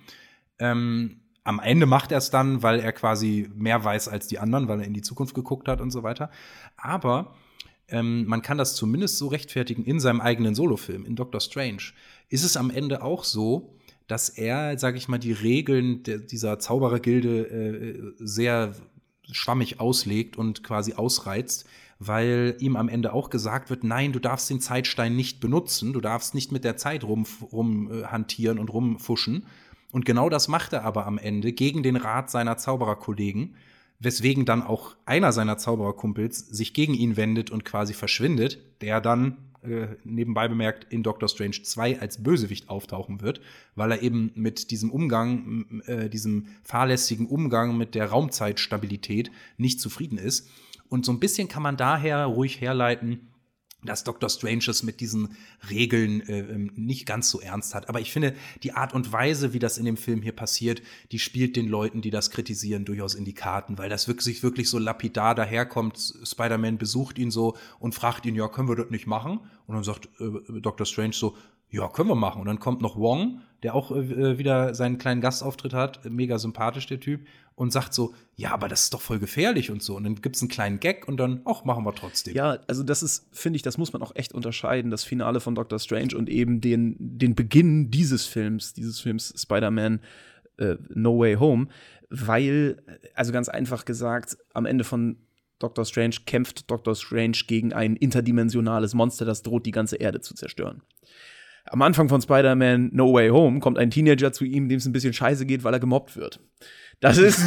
Ähm, 0.58 1.20
am 1.42 1.60
Ende 1.60 1.86
macht 1.86 2.12
er 2.12 2.18
es 2.18 2.30
dann, 2.30 2.62
weil 2.62 2.80
er 2.80 2.92
quasi 2.92 3.48
mehr 3.54 3.82
weiß 3.82 4.08
als 4.08 4.26
die 4.26 4.38
anderen, 4.38 4.68
weil 4.68 4.80
er 4.80 4.86
in 4.86 4.94
die 4.94 5.02
Zukunft 5.02 5.34
geguckt 5.34 5.68
hat 5.68 5.80
und 5.80 5.90
so 5.90 6.02
weiter. 6.02 6.30
Aber 6.76 7.34
ähm, 7.88 8.26
man 8.26 8.42
kann 8.42 8.58
das 8.58 8.74
zumindest 8.74 9.18
so 9.18 9.28
rechtfertigen 9.28 9.84
in 9.84 10.00
seinem 10.00 10.20
eigenen 10.20 10.54
Solofilm, 10.54 11.04
in 11.04 11.16
Doctor 11.16 11.40
Strange. 11.40 11.82
Ist 12.28 12.44
es 12.44 12.56
am 12.56 12.70
Ende 12.70 13.02
auch 13.02 13.24
so, 13.24 13.76
dass 14.08 14.28
er, 14.28 14.78
sage 14.78 14.98
ich 14.98 15.08
mal, 15.08 15.18
die 15.18 15.32
Regeln 15.32 16.02
dieser 16.02 16.58
Zauberergilde 16.58 17.46
äh, 17.46 18.12
sehr 18.18 18.74
schwammig 19.30 19.80
auslegt 19.80 20.36
und 20.36 20.62
quasi 20.62 20.94
ausreizt, 20.94 21.66
weil 21.98 22.56
ihm 22.60 22.76
am 22.76 22.88
Ende 22.88 23.12
auch 23.12 23.30
gesagt 23.30 23.70
wird, 23.70 23.82
nein, 23.82 24.12
du 24.12 24.18
darfst 24.18 24.50
den 24.50 24.60
Zeitstein 24.60 25.16
nicht 25.16 25.40
benutzen, 25.40 25.92
du 25.92 26.00
darfst 26.00 26.34
nicht 26.34 26.52
mit 26.52 26.64
der 26.64 26.76
Zeit 26.76 27.04
rumhantieren 27.04 28.58
rum, 28.58 28.58
äh, 28.58 28.60
und 28.60 28.68
rumfuschen. 28.68 29.46
Und 29.92 30.04
genau 30.04 30.28
das 30.28 30.48
macht 30.48 30.72
er 30.72 30.84
aber 30.84 31.06
am 31.06 31.18
Ende 31.18 31.52
gegen 31.52 31.82
den 31.82 31.96
Rat 31.96 32.30
seiner 32.30 32.58
Zaubererkollegen, 32.58 33.56
weswegen 33.98 34.44
dann 34.44 34.62
auch 34.62 34.96
einer 35.04 35.32
seiner 35.32 35.58
Zaubererkumpels 35.58 36.38
sich 36.38 36.74
gegen 36.74 36.94
ihn 36.94 37.16
wendet 37.16 37.50
und 37.50 37.64
quasi 37.64 37.94
verschwindet, 37.94 38.58
der 38.80 39.00
dann 39.00 39.38
äh, 39.62 39.96
nebenbei 40.04 40.48
bemerkt 40.48 40.92
in 40.92 41.02
Doctor 41.02 41.28
Strange 41.28 41.62
2 41.62 42.00
als 42.00 42.22
Bösewicht 42.22 42.68
auftauchen 42.68 43.20
wird, 43.20 43.40
weil 43.74 43.92
er 43.92 44.02
eben 44.02 44.32
mit 44.34 44.70
diesem 44.70 44.90
Umgang, 44.90 45.82
äh, 45.86 46.08
diesem 46.08 46.48
fahrlässigen 46.62 47.26
Umgang 47.26 47.76
mit 47.76 47.94
der 47.94 48.06
Raumzeitstabilität 48.06 49.30
nicht 49.56 49.80
zufrieden 49.80 50.18
ist. 50.18 50.48
Und 50.88 51.04
so 51.04 51.12
ein 51.12 51.20
bisschen 51.20 51.48
kann 51.48 51.62
man 51.62 51.76
daher 51.76 52.26
ruhig 52.26 52.60
herleiten, 52.60 53.28
dass 53.86 54.04
Dr. 54.04 54.28
Strange 54.28 54.64
es 54.68 54.82
mit 54.82 55.00
diesen 55.00 55.36
Regeln 55.70 56.20
äh, 56.28 56.40
ähm, 56.40 56.72
nicht 56.76 57.06
ganz 57.06 57.30
so 57.30 57.40
ernst 57.40 57.74
hat. 57.74 57.88
Aber 57.88 58.00
ich 58.00 58.12
finde, 58.12 58.34
die 58.62 58.72
Art 58.72 58.94
und 58.94 59.12
Weise, 59.12 59.52
wie 59.52 59.58
das 59.58 59.78
in 59.78 59.84
dem 59.84 59.96
Film 59.96 60.22
hier 60.22 60.32
passiert, 60.32 60.82
die 61.12 61.18
spielt 61.18 61.56
den 61.56 61.68
Leuten, 61.68 62.02
die 62.02 62.10
das 62.10 62.30
kritisieren, 62.30 62.84
durchaus 62.84 63.14
in 63.14 63.24
die 63.24 63.34
Karten, 63.34 63.78
weil 63.78 63.88
das 63.88 64.08
wirklich, 64.08 64.42
wirklich 64.42 64.68
so 64.68 64.78
lapidar 64.78 65.34
daherkommt. 65.34 66.14
Spider-Man 66.24 66.78
besucht 66.78 67.18
ihn 67.18 67.30
so 67.30 67.56
und 67.78 67.94
fragt 67.94 68.26
ihn, 68.26 68.34
ja, 68.34 68.48
können 68.48 68.68
wir 68.68 68.76
das 68.76 68.90
nicht 68.90 69.06
machen? 69.06 69.40
Und 69.66 69.74
dann 69.74 69.84
sagt 69.84 70.08
äh, 70.20 70.60
Dr. 70.60 70.86
Strange 70.86 71.14
so, 71.14 71.36
ja, 71.70 71.88
können 71.88 72.08
wir 72.08 72.14
machen. 72.14 72.40
Und 72.40 72.46
dann 72.46 72.60
kommt 72.60 72.80
noch 72.80 72.96
Wong, 72.96 73.40
der 73.62 73.74
auch 73.74 73.90
äh, 73.90 74.38
wieder 74.38 74.74
seinen 74.74 74.98
kleinen 74.98 75.20
Gastauftritt 75.20 75.74
hat, 75.74 76.04
mega 76.04 76.38
sympathisch, 76.38 76.86
der 76.86 77.00
Typ, 77.00 77.26
und 77.54 77.72
sagt 77.72 77.94
so, 77.94 78.14
ja, 78.34 78.52
aber 78.52 78.68
das 78.68 78.82
ist 78.82 78.94
doch 78.94 79.00
voll 79.00 79.18
gefährlich 79.18 79.70
und 79.70 79.82
so. 79.82 79.96
Und 79.96 80.04
dann 80.04 80.14
gibt 80.16 80.36
es 80.36 80.42
einen 80.42 80.50
kleinen 80.50 80.78
Gag 80.78 81.08
und 81.08 81.16
dann, 81.16 81.40
ach, 81.44 81.64
machen 81.64 81.84
wir 81.84 81.94
trotzdem. 81.94 82.34
Ja, 82.34 82.58
also 82.68 82.82
das 82.82 83.02
ist, 83.02 83.28
finde 83.32 83.56
ich, 83.56 83.62
das 83.62 83.78
muss 83.78 83.92
man 83.92 84.02
auch 84.02 84.14
echt 84.14 84.32
unterscheiden, 84.32 84.90
das 84.90 85.04
Finale 85.04 85.40
von 85.40 85.54
Doctor 85.54 85.78
Strange 85.78 86.16
und 86.16 86.28
eben 86.28 86.60
den, 86.60 86.96
den 86.98 87.34
Beginn 87.34 87.90
dieses 87.90 88.26
Films, 88.26 88.74
dieses 88.74 89.00
Films 89.00 89.34
Spider-Man 89.36 90.00
äh, 90.58 90.76
No 90.90 91.18
Way 91.18 91.36
Home, 91.36 91.68
weil, 92.10 92.82
also 93.14 93.32
ganz 93.32 93.48
einfach 93.48 93.84
gesagt, 93.84 94.36
am 94.52 94.66
Ende 94.66 94.84
von 94.84 95.16
Doctor 95.58 95.86
Strange 95.86 96.16
kämpft 96.26 96.70
Doctor 96.70 96.94
Strange 96.94 97.38
gegen 97.46 97.72
ein 97.72 97.96
interdimensionales 97.96 98.92
Monster, 98.92 99.24
das 99.24 99.42
droht, 99.42 99.64
die 99.64 99.70
ganze 99.70 99.96
Erde 99.96 100.20
zu 100.20 100.34
zerstören 100.34 100.82
am 101.66 101.82
Anfang 101.82 102.08
von 102.08 102.20
Spider-Man 102.20 102.90
No 102.92 103.12
Way 103.12 103.30
Home 103.30 103.60
kommt 103.60 103.78
ein 103.78 103.90
Teenager 103.90 104.32
zu 104.32 104.44
ihm, 104.44 104.68
dem 104.68 104.78
es 104.78 104.86
ein 104.86 104.92
bisschen 104.92 105.12
scheiße 105.12 105.46
geht, 105.46 105.64
weil 105.64 105.74
er 105.74 105.80
gemobbt 105.80 106.16
wird. 106.16 106.40
Das 107.00 107.18
ist, 107.18 107.42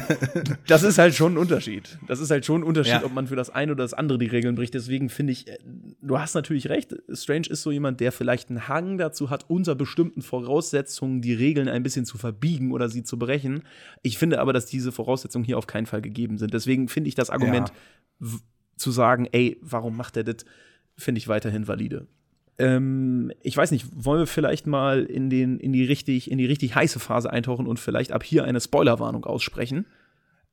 das 0.68 0.84
ist 0.84 0.98
halt 0.98 1.14
schon 1.14 1.34
ein 1.34 1.38
Unterschied. 1.38 1.98
Das 2.06 2.20
ist 2.20 2.30
halt 2.30 2.46
schon 2.46 2.60
ein 2.60 2.64
Unterschied, 2.64 2.92
ja. 2.92 3.04
ob 3.04 3.12
man 3.12 3.26
für 3.26 3.34
das 3.34 3.50
eine 3.50 3.72
oder 3.72 3.82
das 3.82 3.92
andere 3.92 4.18
die 4.18 4.26
Regeln 4.26 4.54
bricht. 4.54 4.72
Deswegen 4.72 5.08
finde 5.08 5.32
ich, 5.32 5.48
äh, 5.48 5.58
du 6.00 6.18
hast 6.18 6.34
natürlich 6.34 6.68
recht. 6.68 6.94
Strange 7.12 7.48
ist 7.48 7.62
so 7.62 7.72
jemand, 7.72 7.98
der 7.98 8.12
vielleicht 8.12 8.50
einen 8.50 8.68
Hang 8.68 8.96
dazu 8.96 9.30
hat, 9.30 9.50
unter 9.50 9.74
bestimmten 9.74 10.22
Voraussetzungen 10.22 11.22
die 11.22 11.34
Regeln 11.34 11.68
ein 11.68 11.82
bisschen 11.82 12.04
zu 12.04 12.18
verbiegen 12.18 12.70
oder 12.70 12.88
sie 12.88 13.02
zu 13.02 13.18
brechen. 13.18 13.64
Ich 14.02 14.16
finde 14.16 14.38
aber, 14.40 14.52
dass 14.52 14.66
diese 14.66 14.92
Voraussetzungen 14.92 15.44
hier 15.44 15.58
auf 15.58 15.66
keinen 15.66 15.86
Fall 15.86 16.00
gegeben 16.00 16.38
sind. 16.38 16.54
Deswegen 16.54 16.86
finde 16.86 17.08
ich 17.08 17.16
das 17.16 17.30
Argument 17.30 17.72
ja. 18.20 18.28
zu 18.76 18.92
sagen, 18.92 19.26
ey, 19.32 19.58
warum 19.60 19.96
macht 19.96 20.16
er 20.16 20.22
das, 20.22 20.44
finde 20.96 21.18
ich 21.18 21.26
weiterhin 21.26 21.66
valide. 21.66 22.06
Ähm, 22.58 23.32
ich 23.42 23.56
weiß 23.56 23.70
nicht, 23.70 23.86
wollen 23.92 24.20
wir 24.20 24.26
vielleicht 24.26 24.66
mal 24.66 25.04
in, 25.04 25.30
den, 25.30 25.58
in, 25.58 25.72
die 25.72 25.84
richtig, 25.84 26.30
in 26.30 26.38
die 26.38 26.46
richtig 26.46 26.74
heiße 26.74 27.00
Phase 27.00 27.30
eintauchen 27.30 27.66
und 27.66 27.80
vielleicht 27.80 28.12
ab 28.12 28.22
hier 28.22 28.44
eine 28.44 28.60
Spoilerwarnung 28.60 29.24
aussprechen? 29.24 29.86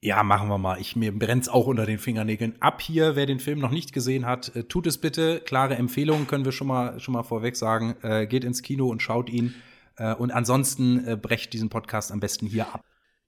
Ja, 0.03 0.23
machen 0.23 0.49
wir 0.49 0.57
mal. 0.57 0.79
Ich, 0.79 0.95
mir 0.95 1.17
brennt's 1.17 1.47
auch 1.47 1.67
unter 1.67 1.85
den 1.85 1.99
Fingernägeln. 1.99 2.55
Ab 2.59 2.81
hier, 2.81 3.15
wer 3.15 3.27
den 3.27 3.39
Film 3.39 3.59
noch 3.59 3.69
nicht 3.69 3.93
gesehen 3.93 4.25
hat, 4.25 4.55
äh, 4.55 4.63
tut 4.63 4.87
es 4.87 4.97
bitte. 4.97 5.41
Klare 5.45 5.75
Empfehlungen 5.75 6.25
können 6.25 6.43
wir 6.43 6.51
schon 6.51 6.67
mal, 6.67 6.99
schon 6.99 7.13
mal 7.13 7.23
vorweg 7.23 7.55
sagen. 7.55 7.95
Äh, 8.01 8.25
geht 8.25 8.43
ins 8.43 8.63
Kino 8.63 8.87
und 8.87 9.01
schaut 9.01 9.29
ihn. 9.29 9.53
Äh, 9.97 10.15
und 10.15 10.31
ansonsten 10.31 11.05
äh, 11.05 11.15
brecht 11.15 11.53
diesen 11.53 11.69
Podcast 11.69 12.11
am 12.11 12.19
besten 12.19 12.47
hier 12.47 12.73
ab. 12.73 12.83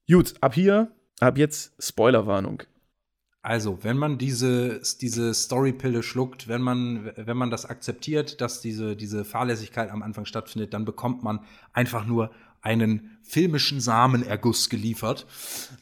Gut, 0.09 0.33
ab 0.41 0.55
hier, 0.55 0.91
ab 1.19 1.37
jetzt 1.37 1.75
Spoilerwarnung. 1.79 2.63
Also, 3.45 3.79
wenn 3.83 3.97
man 3.97 4.17
diese, 4.17 4.81
diese 5.01 5.33
Storypille 5.33 6.01
schluckt, 6.01 6.47
wenn 6.47 6.61
man, 6.61 7.11
wenn 7.17 7.35
man 7.35 7.51
das 7.51 7.65
akzeptiert, 7.65 8.39
dass 8.39 8.61
diese, 8.61 8.95
diese 8.95 9.25
Fahrlässigkeit 9.25 9.91
am 9.91 10.01
Anfang 10.01 10.23
stattfindet, 10.23 10.73
dann 10.73 10.85
bekommt 10.85 11.23
man 11.23 11.41
einfach 11.73 12.05
nur 12.05 12.31
einen 12.61 13.17
filmischen 13.21 13.81
Samenerguss 13.81 14.69
geliefert. 14.69 15.27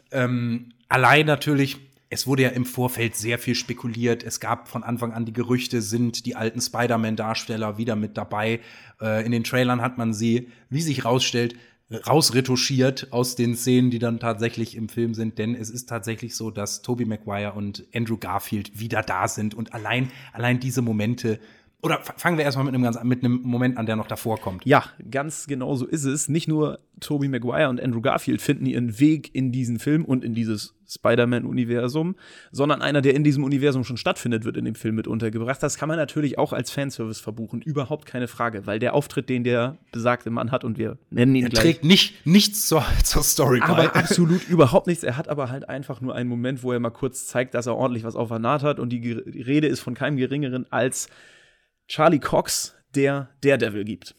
Ähm, 0.10 0.70
allein 0.90 1.28
natürlich, 1.28 1.78
es 2.10 2.26
wurde 2.26 2.42
ja 2.44 2.50
im 2.50 2.66
Vorfeld 2.66 3.16
sehr 3.16 3.38
viel 3.38 3.54
spekuliert. 3.54 4.24
Es 4.24 4.40
gab 4.40 4.68
von 4.68 4.82
Anfang 4.82 5.14
an 5.14 5.26
die 5.26 5.34
Gerüchte, 5.34 5.84
sind 5.84 6.26
die 6.26 6.36
alten 6.36 6.62
Spider-Man-Darsteller 6.62 7.78
wieder 7.78 7.96
mit 7.96 8.18
dabei. 8.18 8.60
Äh, 9.00 9.24
in 9.24 9.32
den 9.32 9.44
Trailern 9.44 9.82
hat 9.82 10.00
man 10.00 10.16
sie, 10.16 10.50
wie 10.72 10.82
sich 10.82 11.06
rausstellt, 11.06 11.56
rausretuschiert 11.92 13.12
aus 13.12 13.36
den 13.36 13.56
Szenen, 13.56 13.92
die 13.92 14.00
dann 14.00 14.20
tatsächlich 14.20 14.76
im 14.76 14.90
Film 14.90 15.14
sind, 15.14 15.38
denn 15.38 15.56
es 15.56 15.70
ist 15.70 15.90
tatsächlich 15.90 16.36
so, 16.36 16.52
dass 16.52 16.82
Tobey 16.82 17.06
Maguire 17.06 17.54
und 17.54 17.86
Andrew 17.94 18.18
Garfield 18.18 18.80
wieder 18.80 19.02
da 19.04 19.28
sind 19.28 19.54
und 19.54 19.74
allein 19.74 20.12
allein 20.34 20.60
diese 20.60 20.82
Momente 20.82 21.40
oder 21.82 22.00
fangen 22.00 22.38
wir 22.38 22.46
erstmal 22.46 22.66
mit 22.66 22.76
einem, 22.76 22.84
ganz, 22.84 23.02
mit 23.04 23.24
einem 23.24 23.42
Moment 23.42 23.78
an, 23.78 23.88
der 23.88 23.96
noch 23.96 24.08
davor 24.08 24.40
kommt. 24.40 24.66
Ja, 24.66 24.84
ganz 25.10 25.48
genau 25.48 25.76
so 25.76 25.88
ist 25.88 26.06
es. 26.06 26.30
Nicht 26.30 26.48
nur 26.48 26.80
Tobey 27.00 27.28
Maguire 27.28 27.70
und 27.70 27.82
Andrew 27.82 28.02
Garfield 28.02 28.42
finden 28.42 28.68
ihren 28.68 29.00
Weg 29.00 29.34
in 29.34 29.52
diesen 29.52 29.80
Film 29.80 30.06
und 30.06 30.24
in 30.24 30.36
dieses 30.36 30.76
Spider-Man-Universum, 30.88 32.16
sondern 32.52 32.84
einer, 32.84 33.02
der 33.02 33.16
in 33.16 33.24
diesem 33.24 33.44
Universum 33.44 33.84
schon 33.84 33.98
stattfindet, 33.98 34.44
wird 34.44 34.58
in 34.58 34.66
dem 34.66 34.76
Film 34.76 34.96
mit 34.96 35.08
untergebracht. 35.08 35.64
Das 35.64 35.78
kann 35.78 35.88
man 35.88 35.98
natürlich 35.98 36.38
auch 36.38 36.54
als 36.54 36.70
Fanservice 36.70 37.20
verbuchen, 37.20 37.62
überhaupt 37.62 38.06
keine 38.06 38.28
Frage, 38.28 38.68
weil 38.68 38.78
der 38.78 38.94
Auftritt, 38.94 39.30
den 39.30 39.44
der 39.44 39.78
besagte 39.92 40.30
Mann 40.30 40.52
hat 40.52 40.64
und 40.64 40.78
wir 40.78 41.00
nennen 41.10 41.34
ihn 41.34 41.46
er 41.46 41.50
gleich. 41.50 41.64
trägt 41.64 41.86
nicht, 41.86 42.28
nichts 42.28 42.68
zur, 42.68 42.86
zur 43.04 43.24
Story 43.24 43.60
bei. 43.60 43.66
Aber 43.66 43.96
absolut 43.96 44.48
überhaupt 44.50 44.86
nichts. 44.86 45.04
Er 45.04 45.18
hat 45.18 45.30
aber 45.30 45.50
halt 45.50 45.68
einfach 45.68 46.02
nur 46.02 46.14
einen 46.14 46.30
Moment, 46.30 46.62
wo 46.62 46.72
er 46.74 46.80
mal 46.80 46.92
kurz 46.92 47.26
zeigt, 47.26 47.56
dass 47.56 47.66
er 47.66 47.76
ordentlich 47.76 48.04
was 48.04 48.16
auf 48.16 48.28
der 48.28 48.40
Naht 48.40 48.62
hat 48.62 48.80
und 48.80 48.90
die, 48.90 49.00
die 49.00 49.42
Rede 49.42 49.68
ist 49.68 49.80
von 49.80 49.96
keinem 49.96 50.18
geringeren 50.18 50.68
als 50.72 51.10
Charlie 51.92 52.20
Cox, 52.20 52.74
der 52.96 53.28
Daredevil 53.42 53.84
gibt. 53.84 54.16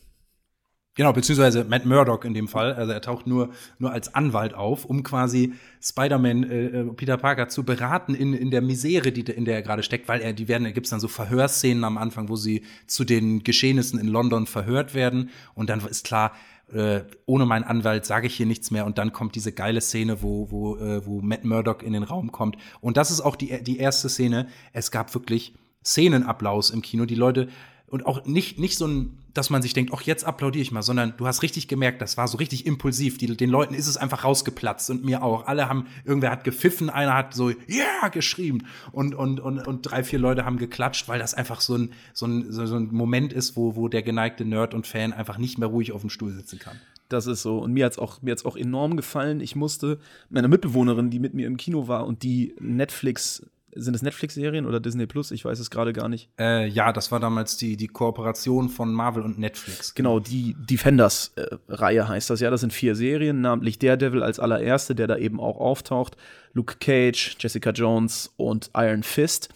Genau, 0.95 1.15
beziehungsweise 1.15 1.65
Matt 1.65 1.87
Murdock 1.87 2.27
in 2.27 2.35
dem 2.35 2.47
Fall. 2.47 2.75
Also 2.75 2.93
er 2.93 3.01
taucht 3.01 3.27
nur, 3.27 3.49
nur 3.79 3.91
als 3.93 4.15
Anwalt 4.15 4.53
auf, 4.53 4.85
um 4.85 5.03
quasi 5.03 5.55
Spider-Man, 5.81 6.43
äh, 6.51 6.67
äh 6.67 6.85
Peter 6.93 7.17
Parker 7.17 7.49
zu 7.49 7.65
beraten 7.65 8.15
in, 8.15 8.35
in 8.35 8.51
der 8.51 8.61
Misere, 8.61 9.11
die, 9.11 9.23
in 9.23 9.47
der 9.47 9.55
er 9.55 9.63
gerade 9.63 9.83
steckt, 9.83 10.07
weil 10.07 10.21
er, 10.21 10.35
die 10.35 10.49
werden, 10.49 10.65
da 10.65 10.71
gibt's 10.71 10.91
dann 10.91 11.01
so 11.01 11.09
Verhörszenen 11.09 11.83
am 11.85 11.97
Anfang, 11.97 12.29
wo 12.29 12.37
sie 12.37 12.63
zu 12.87 13.05
den 13.05 13.43
Geschehnissen 13.43 13.99
in 13.99 14.09
London 14.09 14.47
verhört 14.47 14.93
werden. 14.93 15.31
Und 15.55 15.71
dann 15.71 15.81
ist 15.81 16.05
klar, 16.05 16.33
äh, 16.75 17.01
ohne 17.25 17.47
meinen 17.47 17.65
Anwalt 17.65 18.05
sage 18.05 18.27
ich 18.27 18.35
hier 18.35 18.45
nichts 18.45 18.71
mehr. 18.71 18.85
Und 18.85 18.99
dann 18.99 19.15
kommt 19.15 19.35
diese 19.35 19.53
geile 19.53 19.81
Szene, 19.81 20.21
wo, 20.21 20.51
wo, 20.51 20.77
äh, 20.77 21.07
wo 21.07 21.23
Matt 21.23 21.45
Murdock 21.45 21.83
in 21.83 21.95
den 21.95 22.03
Raum 22.03 22.33
kommt. 22.33 22.59
Und 22.83 22.99
das 22.99 23.11
ist 23.11 23.23
auch 23.23 23.37
die, 23.37 23.63
die 23.63 23.79
erste 23.79 24.11
Szene. 24.11 24.49
Es 24.75 24.91
gab 24.91 25.15
wirklich 25.15 25.55
Szenenapplaus 25.85 26.71
im 26.71 26.83
Kino. 26.83 27.05
Die 27.05 27.15
Leute 27.15 27.49
und 27.93 28.07
auch 28.07 28.25
nicht, 28.25 28.59
nicht 28.59 28.79
so 28.79 28.87
ein, 28.87 29.19
dass 29.35 29.51
man 29.51 29.61
sich 29.61 29.75
denkt, 29.75 29.93
ach, 29.95 30.01
jetzt 30.01 30.25
applaudiere 30.25 30.63
ich 30.63 30.73
mal, 30.73 30.81
sondern 30.81 31.13
du 31.19 31.27
hast 31.27 31.43
richtig 31.43 31.69
gemerkt, 31.69 32.01
das 32.01 32.17
war 32.17 32.27
so 32.27 32.39
richtig 32.39 32.65
impulsiv. 32.65 33.19
Die, 33.19 33.37
den 33.37 33.51
Leuten 33.51 33.75
ist 33.75 33.87
es 33.87 33.99
einfach 33.99 34.25
rausgeplatzt 34.25 34.89
und 34.89 35.05
mir 35.05 35.23
auch. 35.23 35.47
Alle 35.47 35.69
haben, 35.69 35.87
irgendwer 36.07 36.31
hat 36.31 36.43
gepfiffen, 36.43 36.89
einer 36.89 37.13
hat 37.13 37.35
so, 37.35 37.51
ja, 37.51 37.57
yeah! 37.69 38.09
geschrieben. 38.09 38.67
Und, 38.93 39.15
und, 39.15 39.41
und, 39.41 39.67
und 39.67 39.83
drei, 39.83 40.05
vier 40.05 40.19
Leute 40.19 40.47
haben 40.47 40.57
geklatscht, 40.57 41.07
weil 41.09 41.19
das 41.19 41.35
einfach 41.35 41.61
so 41.61 41.77
ein, 41.77 41.93
so 42.15 42.25
ein, 42.25 42.51
so, 42.51 42.63
ein 42.63 42.89
Moment 42.93 43.35
ist, 43.35 43.59
wo, 43.59 43.77
wo 43.77 43.89
der 43.89 44.03
geneigte 44.03 44.47
Nerd 44.47 44.73
und 44.73 44.87
Fan 44.87 45.13
einfach 45.13 45.37
nicht 45.37 45.59
mehr 45.59 45.69
ruhig 45.69 45.93
auf 45.93 46.01
dem 46.01 46.09
Stuhl 46.09 46.33
sitzen 46.33 46.59
kann. 46.59 46.81
Das 47.11 47.27
ist 47.27 47.43
so. 47.43 47.59
Und 47.59 47.75
mir 47.75 47.85
hat 47.85 47.93
es 47.93 47.99
auch, 47.99 48.21
auch 48.45 48.57
enorm 48.57 48.97
gefallen. 48.97 49.41
Ich 49.41 49.55
musste 49.55 49.99
meiner 50.31 50.49
Mitbewohnerin, 50.49 51.11
die 51.11 51.19
mit 51.19 51.35
mir 51.35 51.47
im 51.47 51.59
Kino 51.59 51.89
war 51.89 52.07
und 52.07 52.23
die 52.23 52.55
Netflix 52.59 53.45
sind 53.75 53.95
es 53.95 54.03
Netflix-Serien 54.03 54.67
oder 54.67 54.81
Disney 54.81 55.07
Plus? 55.07 55.31
Ich 55.31 55.45
weiß 55.45 55.59
es 55.59 55.71
gerade 55.71 55.93
gar 55.93 56.09
nicht. 56.09 56.29
Äh, 56.39 56.69
ja, 56.69 56.93
das 56.93 57.11
war 57.11 57.21
damals 57.21 57.57
die, 57.57 57.77
die 57.77 57.89
Kooperation 57.89 58.69
von 58.69 58.93
Marvel 58.93 59.23
und 59.23 59.39
Netflix. 59.39 59.95
Genau, 59.95 60.21
die 60.21 60.55
Defenders-Reihe 60.59 62.07
heißt 62.09 62.31
das. 62.31 62.41
Ja, 62.41 62.51
das 62.51 62.61
sind 62.61 62.73
vier 62.73 62.95
Serien, 62.95 63.41
namentlich 63.41 63.79
Daredevil 63.79 64.23
als 64.23 64.39
allererste, 64.39 64.95
der 64.95 65.07
da 65.07 65.17
eben 65.17 65.41
auch 65.41 65.59
auftaucht. 65.59 66.17
Luke 66.53 66.77
Cage, 66.81 67.37
Jessica 67.39 67.71
Jones 67.71 68.33
und 68.37 68.71
Iron 68.75 69.03
Fist. 69.03 69.49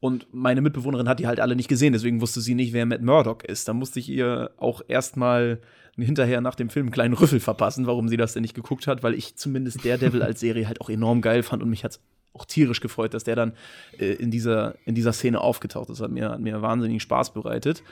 Und 0.00 0.26
meine 0.32 0.60
Mitbewohnerin 0.60 1.08
hat 1.08 1.18
die 1.18 1.26
halt 1.26 1.40
alle 1.40 1.56
nicht 1.56 1.68
gesehen, 1.68 1.94
deswegen 1.94 2.20
wusste 2.20 2.42
sie 2.42 2.54
nicht, 2.54 2.74
wer 2.74 2.84
Matt 2.84 3.00
Murdock 3.00 3.42
ist. 3.44 3.68
Da 3.68 3.72
musste 3.72 4.00
ich 4.00 4.10
ihr 4.10 4.50
auch 4.58 4.82
erstmal 4.86 5.60
hinterher 5.96 6.42
nach 6.42 6.56
dem 6.56 6.68
Film 6.68 6.86
einen 6.86 6.92
kleinen 6.92 7.14
Rüffel 7.14 7.40
verpassen, 7.40 7.86
warum 7.86 8.08
sie 8.08 8.18
das 8.18 8.34
denn 8.34 8.42
nicht 8.42 8.54
geguckt 8.54 8.86
hat, 8.86 9.02
weil 9.02 9.14
ich 9.14 9.36
zumindest 9.36 9.82
Daredevil 9.82 10.22
als 10.22 10.40
Serie 10.40 10.66
halt 10.66 10.82
auch 10.82 10.90
enorm 10.90 11.22
geil 11.22 11.42
fand 11.42 11.62
und 11.62 11.70
mich 11.70 11.84
hat 11.84 12.00
auch 12.34 12.44
tierisch 12.44 12.80
gefreut, 12.80 13.14
dass 13.14 13.24
der 13.24 13.36
dann 13.36 13.52
äh, 13.98 14.12
in, 14.14 14.30
dieser, 14.30 14.74
in 14.84 14.94
dieser 14.94 15.12
Szene 15.12 15.40
aufgetaucht 15.40 15.88
ist. 15.90 16.00
Hat 16.00 16.10
mir, 16.10 16.30
hat 16.30 16.40
mir 16.40 16.60
wahnsinnigen 16.62 17.00
Spaß 17.00 17.32
bereitet. 17.32 17.82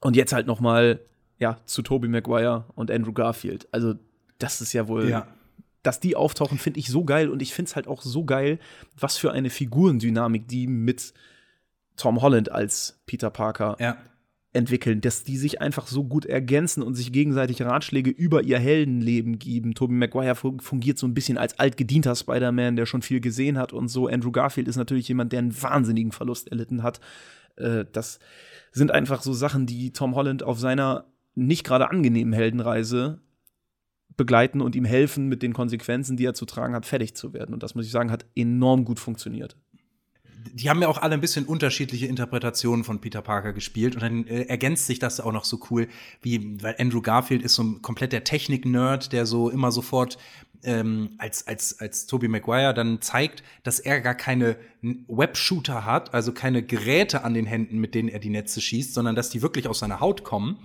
Und 0.00 0.16
jetzt 0.16 0.32
halt 0.32 0.46
noch 0.46 0.60
mal 0.60 1.00
ja, 1.38 1.58
zu 1.66 1.82
Tobey 1.82 2.08
Maguire 2.08 2.64
und 2.74 2.90
Andrew 2.90 3.12
Garfield. 3.12 3.68
Also, 3.70 3.94
das 4.38 4.60
ist 4.60 4.72
ja 4.72 4.88
wohl. 4.88 5.08
Ja. 5.08 5.26
Dass 5.82 6.00
die 6.00 6.16
auftauchen, 6.16 6.58
finde 6.58 6.80
ich 6.80 6.88
so 6.88 7.04
geil. 7.04 7.28
Und 7.28 7.40
ich 7.40 7.54
finde 7.54 7.68
es 7.68 7.76
halt 7.76 7.86
auch 7.86 8.02
so 8.02 8.24
geil, 8.24 8.58
was 8.98 9.16
für 9.16 9.32
eine 9.32 9.48
Figurendynamik 9.48 10.48
die 10.48 10.66
mit 10.66 11.14
Tom 11.96 12.20
Holland 12.20 12.50
als 12.50 13.00
Peter 13.06 13.30
Parker 13.30 13.76
ja 13.78 13.96
entwickeln, 14.58 15.00
dass 15.00 15.22
die 15.22 15.36
sich 15.38 15.60
einfach 15.62 15.86
so 15.86 16.04
gut 16.04 16.26
ergänzen 16.26 16.82
und 16.82 16.94
sich 16.94 17.12
gegenseitig 17.12 17.62
Ratschläge 17.62 18.10
über 18.10 18.42
ihr 18.42 18.58
Heldenleben 18.58 19.38
geben. 19.38 19.74
Tobey 19.74 19.94
Maguire 19.94 20.34
fungiert 20.34 20.98
so 20.98 21.06
ein 21.06 21.14
bisschen 21.14 21.38
als 21.38 21.58
altgedienter 21.58 22.14
Spider-Man, 22.14 22.76
der 22.76 22.84
schon 22.84 23.02
viel 23.02 23.20
gesehen 23.20 23.56
hat 23.56 23.72
und 23.72 23.88
so. 23.88 24.08
Andrew 24.08 24.32
Garfield 24.32 24.68
ist 24.68 24.76
natürlich 24.76 25.08
jemand, 25.08 25.32
der 25.32 25.38
einen 25.38 25.62
wahnsinnigen 25.62 26.12
Verlust 26.12 26.48
erlitten 26.48 26.82
hat. 26.82 27.00
Äh, 27.56 27.86
das 27.92 28.18
sind 28.72 28.90
einfach 28.90 29.22
so 29.22 29.32
Sachen, 29.32 29.66
die 29.66 29.92
Tom 29.92 30.14
Holland 30.14 30.42
auf 30.42 30.58
seiner 30.58 31.06
nicht 31.34 31.64
gerade 31.64 31.90
angenehmen 31.90 32.32
Heldenreise 32.32 33.20
begleiten 34.16 34.60
und 34.60 34.74
ihm 34.74 34.84
helfen, 34.84 35.28
mit 35.28 35.42
den 35.42 35.52
Konsequenzen, 35.52 36.16
die 36.16 36.24
er 36.24 36.34
zu 36.34 36.44
tragen 36.44 36.74
hat, 36.74 36.84
fertig 36.84 37.14
zu 37.14 37.32
werden. 37.32 37.54
Und 37.54 37.62
das 37.62 37.74
muss 37.74 37.86
ich 37.86 37.92
sagen, 37.92 38.10
hat 38.10 38.26
enorm 38.34 38.84
gut 38.84 38.98
funktioniert 38.98 39.56
die 40.52 40.70
haben 40.70 40.82
ja 40.82 40.88
auch 40.88 40.98
alle 40.98 41.14
ein 41.14 41.20
bisschen 41.20 41.46
unterschiedliche 41.46 42.06
Interpretationen 42.06 42.84
von 42.84 43.00
Peter 43.00 43.22
Parker 43.22 43.52
gespielt. 43.52 43.94
Und 43.94 44.02
dann 44.02 44.26
äh, 44.26 44.42
ergänzt 44.42 44.86
sich 44.86 44.98
das 44.98 45.20
auch 45.20 45.32
noch 45.32 45.44
so 45.44 45.60
cool, 45.70 45.88
wie, 46.22 46.62
weil 46.62 46.76
Andrew 46.78 47.00
Garfield 47.00 47.42
ist 47.42 47.54
so 47.54 47.62
ein 47.62 47.82
komplett 47.82 48.12
der 48.12 48.24
Technik-Nerd, 48.24 49.12
der 49.12 49.26
so 49.26 49.50
immer 49.50 49.72
sofort 49.72 50.18
ähm, 50.64 51.10
als, 51.18 51.46
als, 51.46 51.80
als 51.80 52.06
Tobey 52.06 52.28
Maguire 52.28 52.74
dann 52.74 53.00
zeigt, 53.00 53.42
dass 53.62 53.80
er 53.80 54.00
gar 54.00 54.14
keine 54.14 54.56
Webshooter 54.82 55.84
hat, 55.84 56.14
also 56.14 56.32
keine 56.32 56.62
Geräte 56.62 57.24
an 57.24 57.34
den 57.34 57.46
Händen, 57.46 57.78
mit 57.78 57.94
denen 57.94 58.08
er 58.08 58.18
die 58.18 58.30
Netze 58.30 58.60
schießt, 58.60 58.94
sondern 58.94 59.14
dass 59.14 59.30
die 59.30 59.42
wirklich 59.42 59.68
aus 59.68 59.78
seiner 59.80 60.00
Haut 60.00 60.24
kommen 60.24 60.58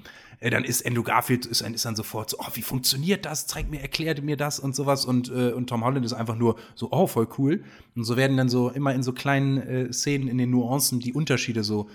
äh, 0.44 0.50
dann 0.50 0.66
ist 0.66 0.86
Andrew 0.86 1.04
Garfield 1.04 1.46
ist, 1.46 1.62
ist, 1.62 1.86
dann 1.86 1.96
sofort 1.96 2.30
so, 2.30 2.38
oh, 2.40 2.50
wie 2.54 2.62
funktioniert 2.62 3.26
das? 3.26 3.48
Zeig 3.48 3.70
mir, 3.70 3.82
erklärt 3.82 4.22
mir 4.22 4.36
das 4.36 4.60
und 4.60 4.76
sowas. 4.76 5.06
Und, 5.06 5.30
äh, 5.30 5.52
und 5.52 5.68
Tom 5.68 5.84
Holland 5.84 6.06
ist 6.06 6.14
einfach 6.14 6.36
nur 6.36 6.58
so, 6.76 6.92
oh, 6.92 7.08
voll 7.08 7.28
cool. 7.38 7.64
Und 7.96 8.04
so 8.04 8.18
werden 8.18 8.36
dann 8.36 8.50
so 8.50 8.70
immer 8.70 8.94
in 8.94 9.04
so 9.04 9.14
kleinen 9.14 9.58
äh, 9.58 9.94
Szenen, 9.94 10.28
in 10.28 10.38
den 10.38 10.50
Nuancen 10.50 11.00
die 11.00 11.14
Unterschiede 11.14 11.64
so 11.64 11.90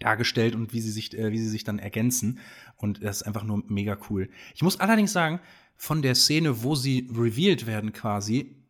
dargestellt 0.00 0.54
und 0.56 0.72
wie 0.72 0.80
sie 0.80 0.90
sich, 0.90 1.16
äh, 1.16 1.30
wie 1.30 1.38
sie 1.38 1.48
sich 1.48 1.62
dann 1.62 1.78
ergänzen. 1.78 2.40
Und 2.76 3.04
das 3.04 3.18
ist 3.18 3.22
einfach 3.22 3.44
nur 3.44 3.62
mega 3.68 3.96
cool. 4.10 4.28
Ich 4.54 4.62
muss 4.62 4.80
allerdings 4.80 5.12
sagen, 5.12 5.38
von 5.76 6.02
der 6.02 6.14
Szene, 6.14 6.62
wo 6.62 6.74
sie 6.74 7.08
revealed 7.12 7.66
werden 7.66 7.92
quasi, 7.92 8.62